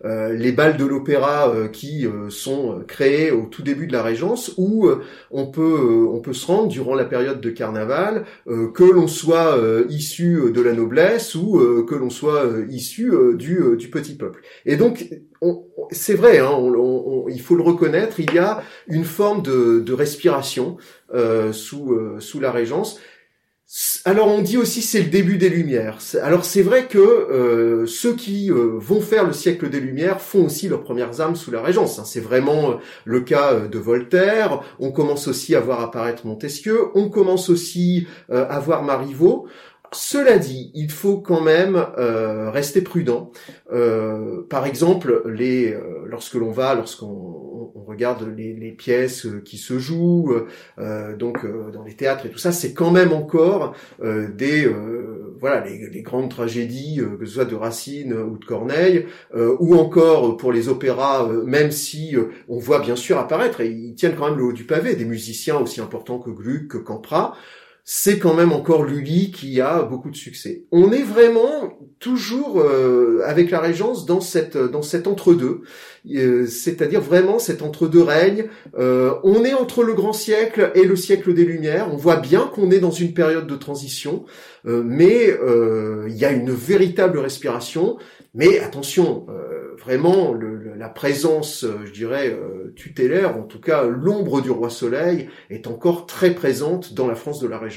les 0.03 0.51
balles 0.53 0.77
de 0.77 0.85
l'opéra 0.85 1.53
qui 1.73 2.07
sont 2.29 2.81
créées 2.87 3.31
au 3.31 3.47
tout 3.47 3.63
début 3.63 3.85
de 3.85 3.91
la 3.91 4.01
Régence, 4.01 4.53
où 4.57 4.89
on 5.31 5.47
peut 5.47 6.07
on 6.09 6.21
peut 6.21 6.31
se 6.31 6.45
rendre 6.45 6.69
durant 6.69 6.95
la 6.95 7.03
période 7.03 7.41
de 7.41 7.49
carnaval, 7.49 8.23
que 8.45 8.83
l'on 8.83 9.07
soit 9.07 9.57
issu 9.89 10.51
de 10.53 10.61
la 10.61 10.71
noblesse 10.71 11.35
ou 11.35 11.85
que 11.85 11.95
l'on 11.95 12.09
soit 12.09 12.45
issu 12.69 13.11
du, 13.35 13.59
du 13.77 13.89
petit 13.89 14.15
peuple. 14.15 14.41
C'est 15.91 16.15
vrai, 16.15 16.39
hein, 16.39 16.57
il 17.29 17.41
faut 17.41 17.55
le 17.55 17.63
reconnaître, 17.63 18.19
il 18.19 18.33
y 18.33 18.39
a 18.39 18.63
une 18.87 19.03
forme 19.03 19.41
de, 19.41 19.93
respiration 19.93 20.77
euh, 21.13 21.51
sous, 21.53 21.93
euh, 21.93 22.19
sous 22.19 22.39
la 22.39 22.51
Régence. 22.51 22.99
Alors 24.05 24.27
on 24.27 24.41
dit 24.41 24.57
aussi 24.57 24.83
c'est 24.83 25.01
le 25.01 25.09
début 25.09 25.37
des 25.37 25.49
Lumières. 25.49 25.97
Alors 26.21 26.45
c'est 26.45 26.61
vrai 26.61 26.85
que 26.85 26.99
euh, 26.99 27.87
ceux 27.87 28.13
qui 28.13 28.51
vont 28.51 29.01
faire 29.01 29.25
le 29.25 29.33
siècle 29.33 29.67
des 29.69 29.79
Lumières 29.79 30.21
font 30.21 30.45
aussi 30.45 30.67
leurs 30.67 30.83
premières 30.83 31.21
armes 31.21 31.35
sous 31.35 31.49
la 31.49 31.61
Régence. 31.61 31.97
Hein. 31.97 32.03
C'est 32.05 32.19
vraiment 32.19 32.79
le 33.03 33.21
cas 33.21 33.61
de 33.61 33.79
Voltaire. 33.79 34.61
On 34.79 34.91
commence 34.91 35.27
aussi 35.27 35.55
à 35.55 35.59
voir 35.59 35.81
apparaître 35.81 36.27
Montesquieu. 36.27 36.89
On 36.93 37.09
commence 37.09 37.49
aussi 37.49 38.05
à 38.29 38.59
voir 38.59 38.83
Marivaux. 38.83 39.47
Cela 39.93 40.37
dit, 40.37 40.71
il 40.73 40.91
faut 40.91 41.17
quand 41.17 41.41
même 41.41 41.75
euh, 41.97 42.49
rester 42.49 42.81
prudent. 42.81 43.31
Euh, 43.71 44.41
par 44.49 44.65
exemple, 44.65 45.23
euh, 45.25 46.05
lorsque 46.07 46.33
l'on 46.33 46.51
va, 46.51 46.73
lorsqu'on 46.73 47.71
regarde 47.87 48.27
les, 48.35 48.71
pièces 48.71 49.27
qui 49.45 49.57
se 49.57 49.77
jouent, 49.77 50.33
donc 51.19 51.45
dans 51.71 51.83
les 51.83 51.95
théâtres 51.95 52.25
et 52.25 52.29
tout 52.29 52.39
ça, 52.39 52.51
c'est 52.51 52.73
quand 52.73 52.89
même 52.89 53.13
encore 53.13 53.75
des 54.01 54.67
voilà 55.39 55.63
les, 55.63 56.01
grandes 56.01 56.29
tragédies, 56.29 57.01
que 57.19 57.25
ce 57.25 57.33
soit 57.33 57.45
de 57.45 57.55
Racine 57.55 58.13
ou 58.13 58.37
de 58.37 58.45
Corneille, 58.45 59.05
ou 59.35 59.75
encore 59.75 60.37
pour 60.37 60.51
les 60.51 60.69
opéras, 60.69 61.29
même 61.45 61.69
si 61.71 62.15
on 62.47 62.57
voit 62.57 62.79
bien 62.79 62.95
sûr 62.95 63.19
apparaître, 63.19 63.61
et 63.61 63.69
ils 63.69 63.93
tiennent 63.93 64.15
quand 64.15 64.29
même 64.29 64.39
le 64.39 64.45
haut 64.45 64.53
du 64.53 64.65
pavé, 64.65 64.95
des 64.95 65.05
musiciens 65.05 65.57
aussi 65.57 65.79
importants 65.79 66.17
que 66.17 66.31
Gluck, 66.31 66.69
que 66.69 66.77
Campra. 66.77 67.35
C'est 67.85 68.17
quand 68.17 68.33
même 68.33 68.53
encore 68.53 68.83
Lully 68.83 69.31
qui 69.31 69.59
a 69.59 69.81
beaucoup 69.83 70.09
de 70.09 70.15
succès. 70.15 70.63
On 70.71 70.93
est 70.93 71.01
vraiment 71.03 71.77
toujours 71.99 72.61
euh, 72.61 73.21
avec 73.25 73.51
la 73.51 73.59
Régence 73.59 74.05
dans 74.05 74.21
cette 74.21 74.57
dans 74.57 74.81
cet 74.81 75.05
entre-deux, 75.05 75.61
euh, 76.15 76.45
c'est-à-dire 76.45 77.01
vraiment 77.01 77.39
cet 77.39 77.61
entre-deux 77.61 78.01
règne. 78.01 78.45
Euh, 78.77 79.13
on 79.23 79.43
est 79.43 79.53
entre 79.53 79.83
le 79.83 79.93
grand 79.93 80.13
siècle 80.13 80.71
et 80.75 80.85
le 80.85 80.95
siècle 80.95 81.33
des 81.33 81.43
Lumières. 81.43 81.89
On 81.91 81.97
voit 81.97 82.17
bien 82.17 82.49
qu'on 82.53 82.71
est 82.71 82.79
dans 82.79 82.91
une 82.91 83.13
période 83.13 83.47
de 83.47 83.55
transition, 83.55 84.23
mais 84.65 85.37
il 86.07 86.15
y 86.15 86.25
a 86.25 86.31
une 86.31 86.51
véritable 86.51 87.19
respiration. 87.19 87.97
Mais 88.33 88.59
attention, 88.59 89.27
vraiment 89.77 90.33
la 90.77 90.89
présence, 90.89 91.65
je 91.85 91.91
dirais, 91.91 92.35
tutélaire, 92.75 93.37
en 93.37 93.43
tout 93.43 93.59
cas 93.59 93.83
l'ombre 93.83 94.41
du 94.41 94.51
roi 94.51 94.69
Soleil, 94.69 95.29
est 95.49 95.67
encore 95.67 96.05
très 96.05 96.33
présente 96.33 96.93
dans 96.93 97.07
la 97.07 97.15
France 97.15 97.39
de 97.39 97.47
la 97.47 97.59
Régence. 97.59 97.72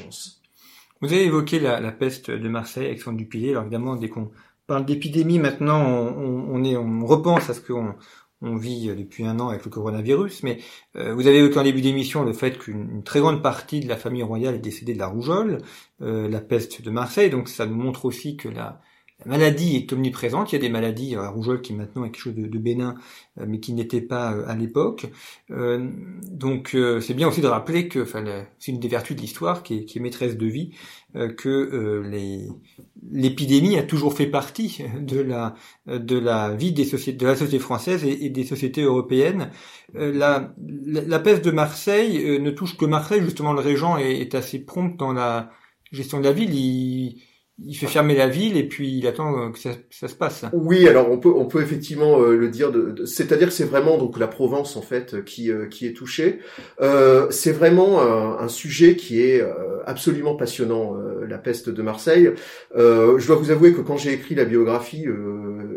Vous 1.01 1.13
avez 1.13 1.25
évoqué 1.25 1.61
la, 1.61 1.93
peste 1.93 2.31
de 2.31 2.49
Marseille, 2.49 2.87
Alexandre 2.87 3.19
Dupilé. 3.19 3.51
Alors 3.51 3.63
évidemment, 3.63 3.97
dès 3.97 4.09
qu'on 4.09 4.31
parle 4.67 4.85
d'épidémie, 4.87 5.39
maintenant, 5.39 5.83
on, 5.85 7.07
repense 7.07 7.51
à 7.51 7.55
ce 7.55 7.61
qu'on 7.61 7.95
on 8.43 8.57
vit 8.57 8.89
depuis 8.89 9.25
un 9.25 9.41
an 9.41 9.49
avec 9.49 9.65
le 9.65 9.71
coronavirus, 9.71 10.43
mais 10.43 10.59
euh, 10.97 11.15
vous 11.15 11.27
avez 11.27 11.39
évoqué 11.39 11.59
en 11.59 11.63
début 11.63 11.81
d'émission 11.81 12.23
le 12.23 12.35
fait 12.35 12.59
qu'une 12.59 13.03
très 13.03 13.21
grande 13.21 13.43
partie 13.43 13.81
de 13.81 13.89
la 13.89 13.97
famille 13.97 14.23
royale 14.23 14.57
est 14.57 14.59
décédée 14.59 14.93
de 14.93 14.99
la 14.99 15.07
rougeole, 15.07 15.59
euh, 16.03 16.29
la 16.29 16.41
peste 16.41 16.83
de 16.83 16.91
Marseille, 16.91 17.31
donc 17.31 17.49
ça 17.49 17.65
nous 17.65 17.77
montre 17.77 18.05
aussi 18.05 18.37
que 18.37 18.49
la, 18.49 18.81
la 19.27 19.39
maladie 19.39 19.77
est 19.77 19.93
omniprésente. 19.93 20.53
Il 20.53 20.55
y 20.55 20.59
a 20.59 20.61
des 20.61 20.69
maladies, 20.69 21.15
la 21.17 21.31
rougeole 21.31 21.61
qui 21.61 21.73
maintenant 21.73 22.05
est 22.05 22.11
quelque 22.11 22.23
chose 22.23 22.35
de, 22.37 22.59
bénin, 22.59 22.95
euh, 23.39 23.45
mais 23.49 23.59
qui 23.59 23.73
n'était 23.73 24.01
pas 24.01 24.33
euh, 24.33 24.45
à 24.47 24.55
l'époque. 24.55 25.07
Euh, 25.51 25.91
donc 26.31 26.77
c'est 27.01 27.15
bien 27.15 27.27
aussi 27.27 27.41
de 27.41 27.49
rappeler 27.49 27.89
que, 27.89 28.07
c'est 28.59 28.71
une 28.71 28.79
des 28.79 28.89
vertus 28.89 29.17
de 29.17 29.21
l'histoire 29.21 29.65
qui 29.65 29.75
est, 29.93 30.01
maîtresse 30.01 30.37
de 30.37 30.47
vie, 30.47 30.71
que 31.15 32.03
l'épidémie 33.11 33.79
a 33.79 33.83
toujours 33.83 34.15
fait 34.15 34.27
partie 34.27 34.83
de 35.01 35.21
la 35.21 35.55
de 35.87 36.57
vie 36.57 36.73
des 36.73 36.85
sociétés, 36.85 37.19
de 37.19 37.27
la 37.27 37.35
société 37.35 37.59
française 37.59 38.05
et, 38.05 38.29
des 38.29 38.45
sociétés 38.45 38.83
européennes. 38.83 39.51
La, 39.95 40.53
peste 41.25 41.45
de 41.45 41.51
Marseille 41.51 42.39
ne 42.41 42.51
touche 42.51 42.77
que 42.77 42.85
Marseille. 42.85 43.23
Justement, 43.23 43.53
le 43.53 43.61
régent 43.61 43.97
est, 43.97 44.21
est 44.21 44.35
assez 44.35 44.59
prompt 44.59 44.97
dans 44.97 45.13
la 45.13 45.51
gestion 45.91 46.19
de 46.19 46.25
la 46.25 46.33
ville. 46.33 46.55
Il, 46.55 47.23
il 47.65 47.75
fait 47.75 47.87
fermer 47.87 48.15
la 48.15 48.29
ville 48.29 48.57
et 48.59 48.65
puis 48.65 48.99
il 48.99 49.07
attend 49.07 49.39
euh, 49.39 49.51
que 49.51 49.59
ça, 49.59 49.71
ça 49.91 50.09
se 50.09 50.15
passe. 50.15 50.45
Oui, 50.53 50.87
alors 50.87 51.11
on 51.11 51.19
peut 51.19 51.33
on 51.35 51.47
peut 51.47 51.63
effectivement 51.63 52.21
euh, 52.21 52.37
le 52.37 52.49
dire. 52.49 52.71
De, 52.71 53.07
C'est-à-dire 53.07 53.49
que 53.49 53.55
c'est 53.55 53.65
vraiment 53.65 53.97
donc 53.97 54.19
la 54.19 54.27
Provence 54.27 54.77
en 54.77 54.83
fait 54.83 55.25
qui 55.25 55.51
euh, 55.51 55.67
qui 55.67 55.87
est 55.87 55.95
touchée. 55.95 56.41
Euh, 56.83 57.29
c'est 57.31 57.53
vraiment 57.53 58.01
un 58.03 58.49
sujet 58.49 58.97
qui 58.97 59.23
est 59.23 59.43
absolument 59.87 60.35
passionnant, 60.35 60.97
la 61.27 61.39
peste 61.39 61.71
de 61.71 61.83
Marseille. 61.83 62.31
je 62.75 63.27
dois 63.27 63.37
vous 63.37 63.51
avouer 63.51 63.73
que 63.73 63.81
quand 63.81 63.97
j'ai 63.97 64.13
écrit 64.13 64.35
la 64.35 64.45
biographie, 64.45 65.07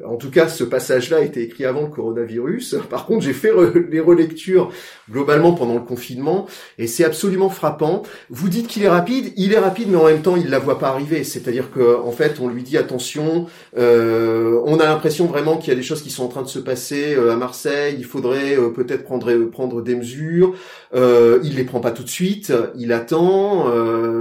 en 0.06 0.16
tout 0.16 0.30
cas 0.30 0.48
ce 0.48 0.64
passage-là 0.64 1.22
été 1.22 1.44
écrit 1.44 1.66
avant 1.66 1.82
le 1.82 1.88
coronavirus. 1.88 2.78
Par 2.90 3.06
contre, 3.06 3.24
j'ai 3.24 3.34
fait 3.34 3.52
les 3.90 4.00
relectures 4.00 4.72
globalement 5.10 5.54
pendant 5.54 5.76
le 5.76 5.82
confinement 5.82 6.48
et 6.78 6.88
c'est 6.88 7.06
absolument 7.06 7.50
frappant. 7.50 8.04
Vous 8.30 8.50
dites 8.50 8.68
qu'il 8.68 8.84
est 8.84 8.90
rapide, 8.90 9.32
il 9.38 9.54
est 9.54 9.60
rapide, 9.60 9.88
mais 9.90 9.98
en 9.98 10.06
même 10.06 10.22
temps 10.22 10.36
il 10.36 10.50
la 10.50 10.60
voit 10.60 10.80
pas 10.80 10.90
arriver. 10.90 11.24
C'est-à-dire 11.24 11.69
en 11.78 12.12
fait, 12.12 12.40
on 12.40 12.48
lui 12.48 12.64
dit 12.64 12.78
attention. 12.78 13.48
Euh, 13.78 14.62
on 14.66 14.80
a 14.80 14.86
l'impression 14.86 15.26
vraiment 15.26 15.58
qu'il 15.58 15.70
y 15.70 15.72
a 15.72 15.76
des 15.76 15.84
choses 15.84 16.02
qui 16.02 16.10
sont 16.10 16.24
en 16.24 16.28
train 16.28 16.42
de 16.42 16.48
se 16.48 16.60
passer 16.60 17.16
euh, 17.16 17.32
à 17.32 17.36
Marseille. 17.36 17.96
Il 17.98 18.06
faudrait 18.06 18.58
euh, 18.58 18.70
peut-être 18.70 19.04
prendre 19.04 19.34
prendre 19.46 19.82
des 19.82 19.96
mesures. 19.96 20.54
Euh, 20.96 21.40
il 21.44 21.56
les 21.56 21.64
prend 21.64 21.80
pas 21.80 21.92
tout 21.92 22.04
de 22.04 22.10
suite. 22.10 22.54
Il 22.76 22.94
attend, 22.94 23.66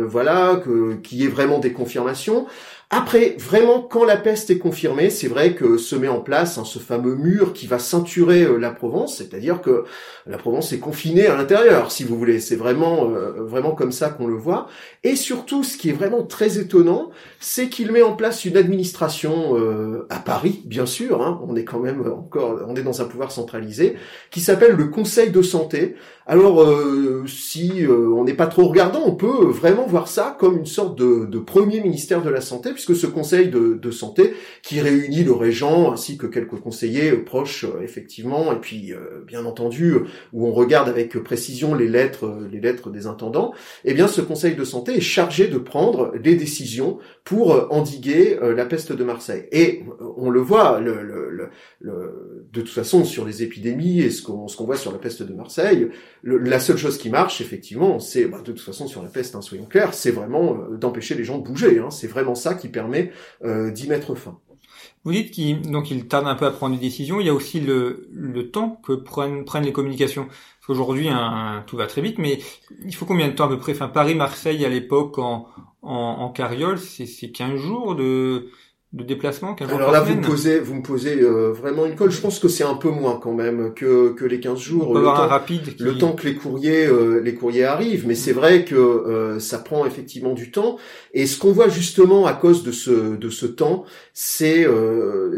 voilà, 0.07 0.61
que 0.65 0.95
qu'il 0.97 1.19
y 1.19 1.25
ait 1.25 1.29
vraiment 1.29 1.59
des 1.59 1.73
confirmations. 1.73 2.47
Après, 2.91 3.37
vraiment, 3.39 3.83
quand 3.83 4.05
la 4.05 4.17
peste 4.17 4.49
est 4.49 4.57
confirmée, 4.57 5.11
c'est 5.11 5.29
vrai 5.29 5.55
que 5.55 5.77
se 5.77 5.95
met 5.95 6.09
en 6.09 6.21
place 6.21 6.57
hein, 6.57 6.65
ce 6.65 6.79
fameux 6.79 7.17
mur 7.17 7.53
qui 7.53 7.67
va 7.67 7.79
ceinturer 7.79 8.49
la 8.59 8.71
Provence, 8.71 9.19
c'est-à-dire 9.19 9.61
que 9.61 9.85
la 10.27 10.39
Provence 10.39 10.73
est 10.73 10.79
confinée 10.79 11.27
à 11.27 11.37
l'intérieur, 11.37 11.93
si 11.93 12.05
vous 12.05 12.17
voulez. 12.17 12.41
C'est 12.41 12.57
vraiment, 12.57 13.05
vraiment 13.37 13.73
comme 13.73 13.93
ça 13.93 14.09
qu'on 14.09 14.27
le 14.27 14.37
voit. 14.37 14.69
Et 15.05 15.17
surtout, 15.17 15.65
ce 15.65 15.77
qui 15.77 15.91
est 15.91 15.93
vraiment 15.93 16.23
très 16.23 16.59
étonnant, 16.59 17.11
c'est 17.41 17.69
qu'il 17.69 17.93
met 17.93 18.03
en 18.03 18.15
place 18.15 18.45
une 18.45 18.57
administration 18.57 19.57
euh, 19.57 20.07
à 20.11 20.19
Paris, 20.19 20.63
bien 20.65 20.87
sûr. 20.87 21.23
Hein, 21.23 21.41
on 21.47 21.57
est 21.57 21.65
quand 21.65 21.81
même 21.81 22.01
encore, 22.11 22.61
on 22.67 22.75
est 22.75 22.83
dans 22.83 23.01
un 23.03 23.07
pouvoir 23.07 23.31
centralisé, 23.31 23.97
qui 24.31 24.41
s'appelle 24.41 24.73
le 24.73 24.87
Conseil 24.87 25.31
de 25.31 25.43
santé. 25.43 25.97
Alors, 26.27 26.63
si 27.27 27.87
on 27.89 28.25
n'est 28.25 28.35
pas 28.35 28.49
trop 28.49 28.69
regardant, 28.69 29.01
on 29.07 29.15
peut 29.15 29.47
vraiment 29.47 29.87
voir 29.87 30.09
ça 30.09 30.37
comme 30.39 30.59
une 30.59 30.67
sorte 30.67 30.99
de, 30.99 31.25
de 31.25 31.39
premier 31.39 31.81
ministère 31.81 32.21
de 32.21 32.29
la 32.29 32.43
santé 32.43 32.73
puisque 32.73 32.95
ce 32.95 33.07
conseil 33.07 33.49
de, 33.49 33.91
santé, 33.91 34.35
qui 34.63 34.81
réunit 34.81 35.25
le 35.25 35.33
régent 35.33 35.93
ainsi 35.93 36.19
que 36.19 36.27
quelques 36.27 36.61
conseillers 36.61 37.13
euh, 37.13 37.25
proches, 37.25 37.65
euh, 37.65 37.83
effectivement, 37.83 38.53
et 38.53 38.57
puis 38.57 38.93
euh, 38.93 39.25
bien 39.27 39.45
entendu, 39.45 39.95
où 40.33 40.47
on 40.47 40.53
regarde 40.53 40.89
avec 40.89 41.19
précision 41.23 41.75
les 41.75 41.89
lettres, 41.89 42.39
les 42.51 42.61
lettres 42.61 42.91
des 42.91 43.07
intendants, 43.07 43.53
eh 43.85 43.95
bien 43.95 44.09
ce 44.09 44.21
conseil 44.21 44.55
de 44.55 44.65
santé 44.65 44.97
est 44.97 45.01
chargé 45.01 45.49
de 45.49 45.59
prendre 45.59 46.13
les 46.23 46.35
décisions 46.35 46.99
pour 47.29 47.69
endiguer 47.71 48.39
la 48.41 48.65
peste 48.65 48.93
de 48.93 49.05
Marseille. 49.05 49.45
Et 49.53 49.85
on 50.17 50.31
le 50.31 50.41
voit, 50.41 50.81
de 50.81 51.51
toute 52.55 52.71
façon, 52.71 53.05
sur 53.05 53.27
les 53.27 53.43
épidémies 53.43 54.01
et 54.01 54.11
ce 54.11 54.23
qu'on 54.23 54.65
voit 54.65 54.79
sur 54.79 54.93
la 54.93 54.99
peste 54.99 55.23
de 55.23 55.35
Marseille, 55.35 55.91
la 56.23 56.59
seule 56.59 56.79
chose 56.79 56.97
qui 56.97 57.11
marche, 57.11 57.43
effectivement, 57.43 58.01
c'est, 58.01 58.25
bah, 58.25 58.39
de 58.39 58.53
toute 58.53 58.61
façon, 58.63 58.87
sur 58.87 59.03
la 59.03 59.11
peste, 59.11 59.35
hein, 59.35 59.43
soyons 59.43 59.67
clairs, 59.67 59.93
c'est 59.93 60.11
vraiment 60.11 60.57
d'empêcher 60.71 61.15
les 61.17 61.25
gens 61.25 61.37
de 61.37 61.45
bouger. 61.45 61.79
Hein, 61.79 61.91
c'est 61.91 62.07
vraiment 62.07 62.35
ça 62.35 62.55
qui 62.55 62.69
permet 62.69 63.13
euh, 63.45 63.71
d'y 63.71 63.89
mettre 63.89 64.15
fin. 64.15 64.39
Vous 65.09 65.15
dites 65.15 65.31
qu'il 65.31 65.63
donc 65.71 65.89
tarde 66.07 66.27
un 66.27 66.35
peu 66.35 66.45
à 66.45 66.51
prendre 66.51 66.75
des 66.75 66.81
décisions. 66.83 67.19
Il 67.19 67.27
y 67.27 67.31
a 67.31 67.35
aussi 67.35 67.61
le, 67.61 68.11
le 68.13 68.51
temps 68.51 68.79
que 68.85 68.93
prennent, 68.93 69.47
prennent 69.47 69.65
les 69.65 69.73
communications. 69.73 70.29
Un, 70.69 71.65
tout 71.67 71.79
va 71.79 71.87
très 71.87 72.03
vite, 72.03 72.19
mais 72.19 72.41
il 72.85 72.95
faut 72.95 73.07
combien 73.07 73.29
de 73.29 73.33
temps 73.33 73.47
à 73.47 73.49
peu 73.49 73.59
près? 73.59 73.73
Enfin, 73.73 73.89
Paris-Marseille 73.89 74.67
à 74.67 74.69
l'époque 74.69 75.17
en, 75.17 75.49
en, 75.81 75.95
en 75.95 76.29
carriole, 76.29 76.79
c'est 76.79 77.31
15 77.31 77.57
jours 77.59 77.95
de 77.95 78.51
de 78.95 79.05
déplacement 79.05 79.55
Alors 79.69 79.93
là, 79.93 80.01
vous 80.01 80.15
me 80.15 80.23
posez, 80.23 80.59
vous 80.61 80.75
me 80.75 80.83
posez 80.83 81.21
euh, 81.21 81.53
vraiment 81.53 81.85
une 81.85 81.95
colle. 81.95 82.11
Je 82.11 82.23
pense 82.23 82.39
que 82.39 82.49
c'est 82.49 82.65
un 82.65 82.75
peu 82.75 82.89
moins 82.89 83.21
quand 83.23 83.35
même 83.35 83.75
que, 83.75 84.15
que 84.15 84.25
les 84.25 84.41
15 84.41 84.59
jours. 84.59 84.95
le, 84.95 85.05
temps, 85.05 85.27
rapide 85.27 85.75
le 85.79 85.99
temps 85.99 86.13
que 86.13 86.27
les 86.27 86.35
courriers, 86.35 86.87
euh, 86.87 87.21
les 87.23 87.35
courriers 87.35 87.65
arrivent, 87.65 88.07
mais 88.07 88.15
c'est 88.15 88.33
vrai 88.33 88.65
que 88.65 88.75
euh, 88.75 89.39
ça 89.41 89.59
prend 89.59 89.85
effectivement 89.85 90.33
du 90.33 90.51
temps. 90.51 90.79
Et 91.13 91.27
ce 91.27 91.39
qu'on 91.39 91.53
voit 91.53 91.69
justement 91.69 92.25
à 92.25 92.33
cause 92.33 92.63
de 92.63 92.73
ce 92.73 93.17
de 93.17 93.29
ce 93.29 93.45
temps, 93.45 93.85
c'est 94.15 94.67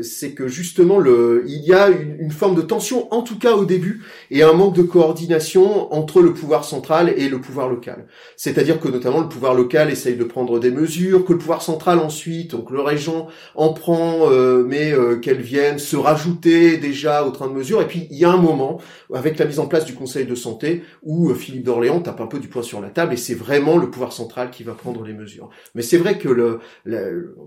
c'est 0.03 0.33
que 0.33 0.47
justement 0.47 0.99
le 0.99 1.43
il 1.49 1.65
y 1.65 1.73
a 1.73 1.89
une, 1.89 2.19
une, 2.21 2.31
forme 2.31 2.55
de 2.55 2.63
tension, 2.63 3.13
en 3.13 3.23
tout 3.23 3.39
cas 3.39 3.55
au 3.55 3.65
début, 3.65 4.03
et 4.31 4.45
un 4.45 4.53
manque 4.53 4.77
de 4.77 4.83
coordination 4.83 5.93
entre 5.93 6.23
le 6.23 6.33
pouvoir 6.33 6.65
central 6.65 7.13
et 7.17 7.29
le 7.29 7.41
pouvoir 7.41 7.69
local. 7.69 8.07
C'est-à-dire 8.37 8.79
que 8.79 8.89
notamment 8.89 9.21
le 9.21 9.29
pouvoir 9.29 9.55
local 9.55 9.91
essaye 9.91 10.17
de 10.17 10.25
prendre 10.25 10.61
des 10.61 10.71
mesures, 10.71 11.25
que 11.25 11.33
le 11.33 11.39
pouvoir 11.39 11.63
central 11.63 11.99
ensuite, 11.99 12.53
donc 12.53 12.71
le 12.71 12.81
régent 12.81 13.27
en 13.55 13.73
prend, 13.73 14.31
euh, 14.31 14.65
mais 14.67 14.93
euh, 14.93 15.17
qu'elles 15.17 15.41
viennent 15.41 15.79
se 15.79 15.97
rajouter 15.97 16.79
déjà 16.79 17.25
au 17.25 17.31
train 17.31 17.49
de 17.49 17.53
mesure. 17.53 17.83
Et 17.83 17.87
puis 17.87 18.07
il 18.11 18.19
y 18.19 18.25
a 18.25 18.31
un 18.31 18.37
moment, 18.37 18.81
avec 19.15 19.39
la 19.39 19.45
mise 19.45 19.59
en 19.59 19.67
place 19.67 19.85
du 19.85 19.95
Conseil 19.95 20.27
de 20.27 20.35
santé, 20.35 20.83
où 21.03 21.31
euh, 21.31 21.35
Philippe 21.35 21.65
d'Orléans 21.65 22.01
tape 22.01 22.21
un 22.21 22.27
peu 22.27 22.39
du 22.39 22.49
poing 22.49 22.63
sur 22.63 22.81
la 22.81 22.91
table, 22.91 23.15
et 23.15 23.17
c'est 23.17 23.35
vraiment 23.35 23.77
le 23.77 23.91
pouvoir 23.91 24.13
central 24.13 24.51
qui 24.51 24.65
va 24.65 24.75
prendre 24.75 25.05
les 25.05 25.13
mesures. 25.13 25.51
Mais 25.75 25.83
c'est 25.83 25.99
vrai 25.99 26.19
que 26.19 26.29
le, 26.29 26.61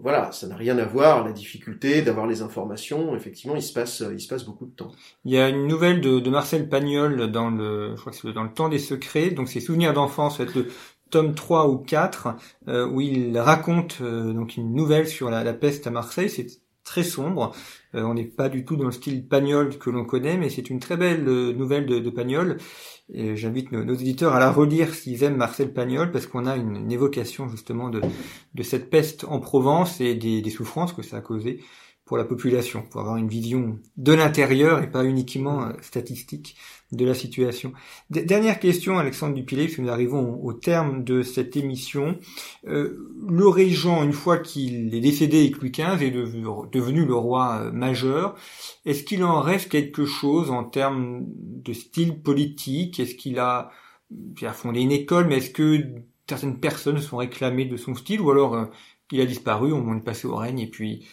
voilà, 0.01 0.31
ça 0.31 0.47
n'a 0.47 0.55
rien 0.55 0.77
à 0.77 0.85
voir 0.85 1.25
la 1.25 1.31
difficulté 1.31 2.01
d'avoir 2.01 2.27
les 2.27 2.41
informations. 2.41 3.15
Effectivement, 3.15 3.55
il 3.55 3.63
se 3.63 3.73
passe, 3.73 4.03
il 4.11 4.19
se 4.19 4.27
passe 4.27 4.45
beaucoup 4.45 4.65
de 4.65 4.71
temps. 4.71 4.91
Il 5.25 5.33
y 5.33 5.37
a 5.37 5.49
une 5.49 5.67
nouvelle 5.67 6.01
de, 6.01 6.19
de 6.19 6.29
Marcel 6.29 6.69
Pagnol 6.69 7.31
dans 7.31 7.49
le, 7.49 7.95
je 7.95 8.01
crois 8.01 8.13
que 8.13 8.27
dans 8.29 8.43
le 8.43 8.53
temps 8.53 8.69
des 8.69 8.79
secrets, 8.79 9.31
donc 9.31 9.49
ses 9.49 9.59
souvenirs 9.59 9.93
d'enfance, 9.93 10.39
le 10.55 10.67
tome 11.13 11.35
3 11.35 11.69
ou 11.69 11.77
4 11.77 12.29
euh, 12.67 12.87
où 12.87 12.99
il 12.99 13.37
raconte 13.37 13.99
euh, 14.01 14.33
donc 14.33 14.57
une 14.57 14.73
nouvelle 14.73 15.07
sur 15.07 15.29
la, 15.29 15.53
peste 15.53 15.85
à 15.85 15.91
Marseille. 15.91 16.27
C'est 16.27 16.47
très 16.83 17.03
sombre. 17.03 17.51
Euh, 17.93 18.01
on 18.01 18.15
n'est 18.15 18.25
pas 18.25 18.49
du 18.49 18.65
tout 18.65 18.75
dans 18.77 18.85
le 18.85 18.91
style 18.91 19.27
Pagnol 19.27 19.77
que 19.77 19.91
l'on 19.91 20.05
connaît, 20.05 20.37
mais 20.37 20.49
c'est 20.49 20.71
une 20.71 20.79
très 20.79 20.97
belle 20.97 21.23
nouvelle 21.23 21.85
de, 21.85 22.09
Pagnol. 22.09 22.57
J'invite 23.13 23.71
nos, 23.71 23.93
éditeurs 23.93 24.33
à 24.33 24.39
la 24.39 24.51
relire 24.51 24.95
s'ils 24.95 25.23
aiment 25.23 25.37
Marcel 25.37 25.71
Pagnol, 25.71 26.11
parce 26.11 26.25
qu'on 26.25 26.47
a 26.47 26.55
une, 26.55 26.91
évocation 26.91 27.47
justement 27.47 27.89
de, 27.89 28.01
cette 28.63 28.89
peste 28.89 29.23
en 29.25 29.39
Provence 29.39 30.01
et 30.01 30.15
des, 30.15 30.41
des 30.41 30.49
souffrances 30.49 30.93
que 30.93 31.03
ça 31.03 31.17
a 31.17 31.21
causé 31.21 31.59
pour 32.05 32.17
la 32.17 32.25
population, 32.25 32.83
pour 32.89 33.01
avoir 33.01 33.17
une 33.17 33.29
vision 33.29 33.79
de 33.97 34.13
l'intérieur 34.13 34.83
et 34.83 34.91
pas 34.91 35.05
uniquement 35.05 35.69
statistique 35.81 36.57
de 36.91 37.05
la 37.05 37.13
situation. 37.13 37.73
dernière 38.09 38.59
question, 38.59 38.99
Alexandre 38.99 39.33
Dupilé, 39.33 39.65
puisque 39.65 39.79
nous 39.79 39.89
arrivons 39.89 40.39
au, 40.43 40.53
terme 40.53 41.03
de 41.03 41.23
cette 41.23 41.57
émission. 41.57 42.19
Euh, 42.67 43.09
le 43.27 43.47
régent, 43.47 44.03
une 44.03 44.13
fois 44.13 44.37
qu'il 44.37 44.93
est 44.93 44.99
décédé 44.99 45.43
et 45.43 45.51
que 45.51 45.59
Louis 45.59 45.71
XV 45.71 46.05
est 46.05 46.11
devenu, 46.11 47.05
le 47.05 47.15
roi 47.15 47.61
euh, 47.61 47.71
majeur, 47.71 48.35
est-ce 48.85 49.03
qu'il 49.03 49.23
en 49.23 49.41
reste 49.41 49.69
quelque 49.69 50.05
chose 50.05 50.51
en 50.51 50.63
termes 50.63 51.25
de 51.27 51.73
style 51.73 52.21
politique? 52.21 52.99
Est-ce 52.99 53.15
qu'il 53.15 53.39
a, 53.39 53.71
fondé 54.53 54.81
une 54.81 54.91
école, 54.91 55.27
mais 55.27 55.37
est-ce 55.37 55.49
que 55.49 55.79
certaines 56.29 56.59
personnes 56.59 56.99
sont 56.99 57.17
réclamées 57.17 57.65
de 57.65 57.77
son 57.77 57.95
style, 57.95 58.21
ou 58.21 58.29
alors 58.29 58.67
il 59.11 59.21
a 59.21 59.25
disparu, 59.25 59.73
on 59.73 59.97
est 59.97 60.01
passé 60.01 60.27
au 60.27 60.35
règne, 60.35 60.59
et 60.59 60.69
puis 60.69 61.05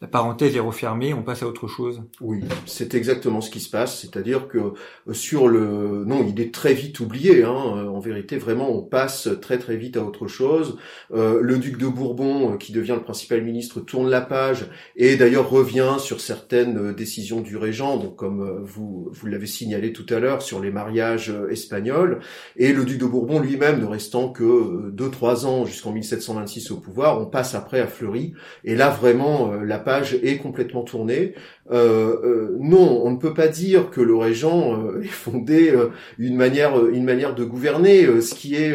la 0.00 0.08
parenthèse 0.08 0.56
est 0.56 0.60
refermée, 0.60 1.14
on 1.14 1.22
passe 1.22 1.44
à 1.44 1.46
autre 1.46 1.68
chose. 1.68 2.02
Oui, 2.20 2.40
c'est 2.66 2.94
exactement 2.94 3.40
ce 3.40 3.48
qui 3.48 3.60
se 3.60 3.70
passe, 3.70 4.00
c'est-à-dire 4.00 4.48
que 4.48 4.58
euh, 4.58 5.12
sur 5.12 5.46
le... 5.46 6.04
Non, 6.04 6.26
il 6.28 6.40
est 6.40 6.52
très 6.52 6.74
vite 6.74 6.98
oublié, 6.98 7.44
hein. 7.44 7.76
Euh, 7.76 7.86
en 7.86 8.00
vérité, 8.00 8.36
vraiment, 8.36 8.70
on 8.70 8.82
passe 8.82 9.28
très 9.40 9.56
très 9.56 9.76
vite 9.76 9.96
à 9.96 10.04
autre 10.04 10.26
chose. 10.26 10.78
Euh, 11.12 11.38
le 11.40 11.58
duc 11.58 11.78
de 11.78 11.86
Bourbon, 11.86 12.56
qui 12.56 12.72
devient 12.72 12.96
le 12.96 13.04
principal 13.04 13.42
ministre, 13.42 13.80
tourne 13.80 14.10
la 14.10 14.20
page 14.20 14.66
et 14.96 15.16
d'ailleurs 15.16 15.48
revient 15.48 15.96
sur 15.98 16.20
certaines 16.20 16.92
décisions 16.92 17.40
du 17.40 17.56
régent, 17.56 17.96
donc 17.96 18.16
comme 18.16 18.62
vous, 18.64 19.08
vous 19.12 19.26
l'avez 19.26 19.46
signalé 19.46 19.92
tout 19.92 20.06
à 20.10 20.18
l'heure, 20.18 20.42
sur 20.42 20.60
les 20.60 20.72
mariages 20.72 21.32
espagnols. 21.50 22.18
Et 22.56 22.72
le 22.72 22.84
duc 22.84 22.98
de 22.98 23.06
Bourbon 23.06 23.38
lui-même, 23.38 23.80
ne 23.80 23.86
restant 23.86 24.28
que 24.30 24.90
2-3 24.90 25.46
ans 25.46 25.64
jusqu'en 25.64 25.92
1726 25.92 26.72
au 26.72 26.78
pouvoir, 26.78 27.20
on 27.20 27.26
passe 27.26 27.54
après 27.54 27.80
à 27.80 27.86
Fleury. 27.86 28.34
Et 28.64 28.74
là, 28.74 28.90
vraiment, 28.90 29.52
la 29.52 29.78
page 29.84 30.18
est 30.22 30.38
complètement 30.38 30.82
tournée. 30.82 31.34
Euh, 31.70 32.16
euh, 32.24 32.56
non, 32.60 33.02
on 33.04 33.10
ne 33.10 33.16
peut 33.16 33.34
pas 33.34 33.48
dire 33.48 33.90
que 33.90 34.00
le 34.00 34.16
régent 34.16 34.82
euh, 34.82 35.00
ait 35.04 35.06
fondé 35.06 35.72
une 36.18 36.36
manière, 36.36 36.86
une 36.88 37.04
manière 37.04 37.34
de 37.34 37.44
gouverner, 37.44 38.20
ce 38.20 38.34
qui 38.34 38.56
est 38.56 38.74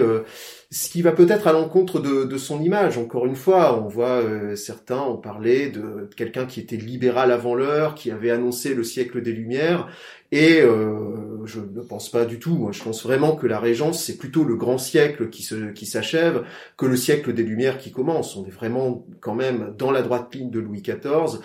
ce 0.71 0.89
qui 0.89 1.01
va 1.01 1.11
peut-être 1.11 1.47
à 1.47 1.53
l'encontre 1.53 1.99
de, 1.99 2.37
son 2.37 2.61
image. 2.61 2.97
Encore 2.97 3.25
une 3.25 3.35
fois, 3.35 3.81
on 3.83 3.87
voit 3.87 4.23
certains 4.55 5.01
ont 5.01 5.17
parlé 5.17 5.69
de 5.69 6.07
quelqu'un 6.15 6.45
qui 6.45 6.59
était 6.59 6.77
libéral 6.77 7.31
avant 7.31 7.55
l'heure, 7.55 7.95
qui 7.95 8.11
avait 8.11 8.29
annoncé 8.29 8.75
le 8.75 8.83
siècle 8.83 9.21
des 9.21 9.31
Lumières, 9.31 9.89
et 10.31 10.61
euh, 10.61 11.45
je 11.45 11.59
ne 11.59 11.81
pense 11.81 12.09
pas 12.09 12.25
du 12.25 12.39
tout. 12.39 12.69
Je 12.71 12.83
pense 12.83 13.03
vraiment 13.03 13.35
que 13.35 13.47
la 13.47 13.59
Régence, 13.59 14.03
c'est 14.03 14.17
plutôt 14.17 14.43
le 14.43 14.55
grand 14.55 14.77
siècle 14.77 15.29
qui 15.29 15.41
se 15.41 15.71
qui 15.71 15.85
s'achève 15.85 16.43
que 16.77 16.85
le 16.85 16.95
siècle 16.95 17.33
des 17.33 17.43
Lumières 17.43 17.79
qui 17.79 17.91
commence. 17.91 18.35
On 18.35 18.45
est 18.45 18.51
vraiment 18.51 19.05
quand 19.21 19.33
même 19.35 19.73
dans 19.77 19.91
la 19.91 20.03
droite 20.03 20.33
ligne 20.35 20.51
de 20.51 20.59
Louis 20.59 20.81
XIV, 20.83 21.39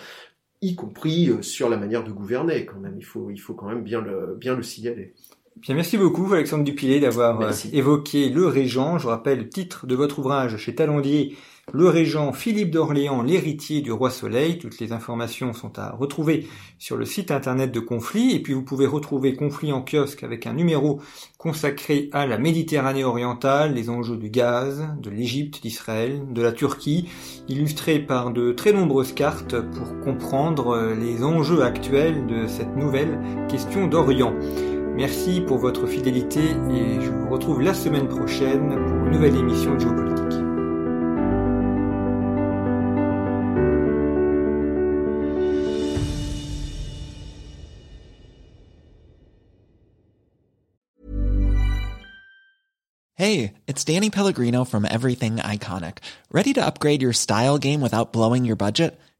y 0.61 0.75
compris 0.75 1.29
euh, 1.29 1.41
sur 1.41 1.69
la 1.69 1.77
manière 1.77 2.03
de 2.03 2.11
gouverner. 2.11 2.65
Quand 2.65 2.79
même, 2.79 2.95
il 2.97 3.05
faut 3.05 3.31
il 3.31 3.39
faut 3.39 3.55
quand 3.55 3.67
même 3.67 3.83
bien 3.83 4.01
le 4.01 4.35
bien 4.39 4.55
le 4.55 4.63
signaler. 4.63 5.13
Bien, 5.57 5.75
merci 5.75 5.97
beaucoup 5.97 6.31
Alexandre 6.33 6.63
Dupilet 6.63 6.99
d'avoir 6.99 7.41
euh, 7.41 7.51
évoqué 7.71 8.29
le 8.29 8.45
Régent. 8.47 8.97
Je 8.97 9.07
rappelle 9.07 9.39
le 9.39 9.49
titre 9.49 9.87
de 9.87 9.95
votre 9.95 10.19
ouvrage 10.19 10.57
chez 10.57 10.75
Talandier 10.75 11.35
le 11.73 11.89
régent 11.89 12.31
Philippe 12.31 12.71
d'Orléans, 12.71 13.23
l'héritier 13.23 13.81
du 13.81 13.91
roi 13.91 14.11
Soleil. 14.11 14.59
Toutes 14.59 14.79
les 14.79 14.91
informations 14.91 15.53
sont 15.53 15.79
à 15.79 15.91
retrouver 15.91 16.47
sur 16.77 16.95
le 16.95 17.05
site 17.05 17.31
internet 17.31 17.71
de 17.71 17.79
Conflit. 17.79 18.35
Et 18.35 18.41
puis 18.41 18.53
vous 18.53 18.61
pouvez 18.61 18.85
retrouver 18.85 19.35
Conflit 19.35 19.73
en 19.73 19.81
kiosque 19.81 20.23
avec 20.23 20.45
un 20.45 20.53
numéro 20.53 21.01
consacré 21.37 22.09
à 22.13 22.27
la 22.27 22.37
Méditerranée 22.37 23.03
orientale, 23.03 23.73
les 23.73 23.89
enjeux 23.89 24.17
du 24.17 24.29
gaz, 24.29 24.87
de 25.01 25.09
l'Égypte, 25.09 25.61
d'Israël, 25.63 26.21
de 26.31 26.41
la 26.41 26.51
Turquie, 26.51 27.09
illustré 27.47 27.99
par 27.99 28.31
de 28.31 28.51
très 28.51 28.71
nombreuses 28.71 29.13
cartes 29.13 29.59
pour 29.59 29.99
comprendre 30.01 30.93
les 30.99 31.23
enjeux 31.23 31.63
actuels 31.63 32.27
de 32.27 32.47
cette 32.47 32.75
nouvelle 32.75 33.19
question 33.49 33.87
d'Orient. 33.87 34.33
Merci 34.95 35.41
pour 35.41 35.57
votre 35.57 35.87
fidélité 35.87 36.39
et 36.39 37.01
je 37.01 37.09
vous 37.11 37.29
retrouve 37.29 37.61
la 37.61 37.73
semaine 37.73 38.07
prochaine 38.07 38.69
pour 38.69 39.05
une 39.05 39.11
nouvelle 39.11 39.35
émission 39.35 39.75
de 39.75 39.79
géopolitique. 39.79 40.39
Hey, 53.17 53.53
it's 53.67 53.83
Danny 53.83 54.09
Pellegrino 54.09 54.63
from 54.63 54.85
Everything 54.85 55.37
Iconic. 55.37 55.97
Ready 56.31 56.53
to 56.53 56.65
upgrade 56.65 57.01
your 57.01 57.11
style 57.11 57.57
game 57.57 57.81
without 57.81 58.13
blowing 58.13 58.45
your 58.45 58.55
budget? 58.55 58.97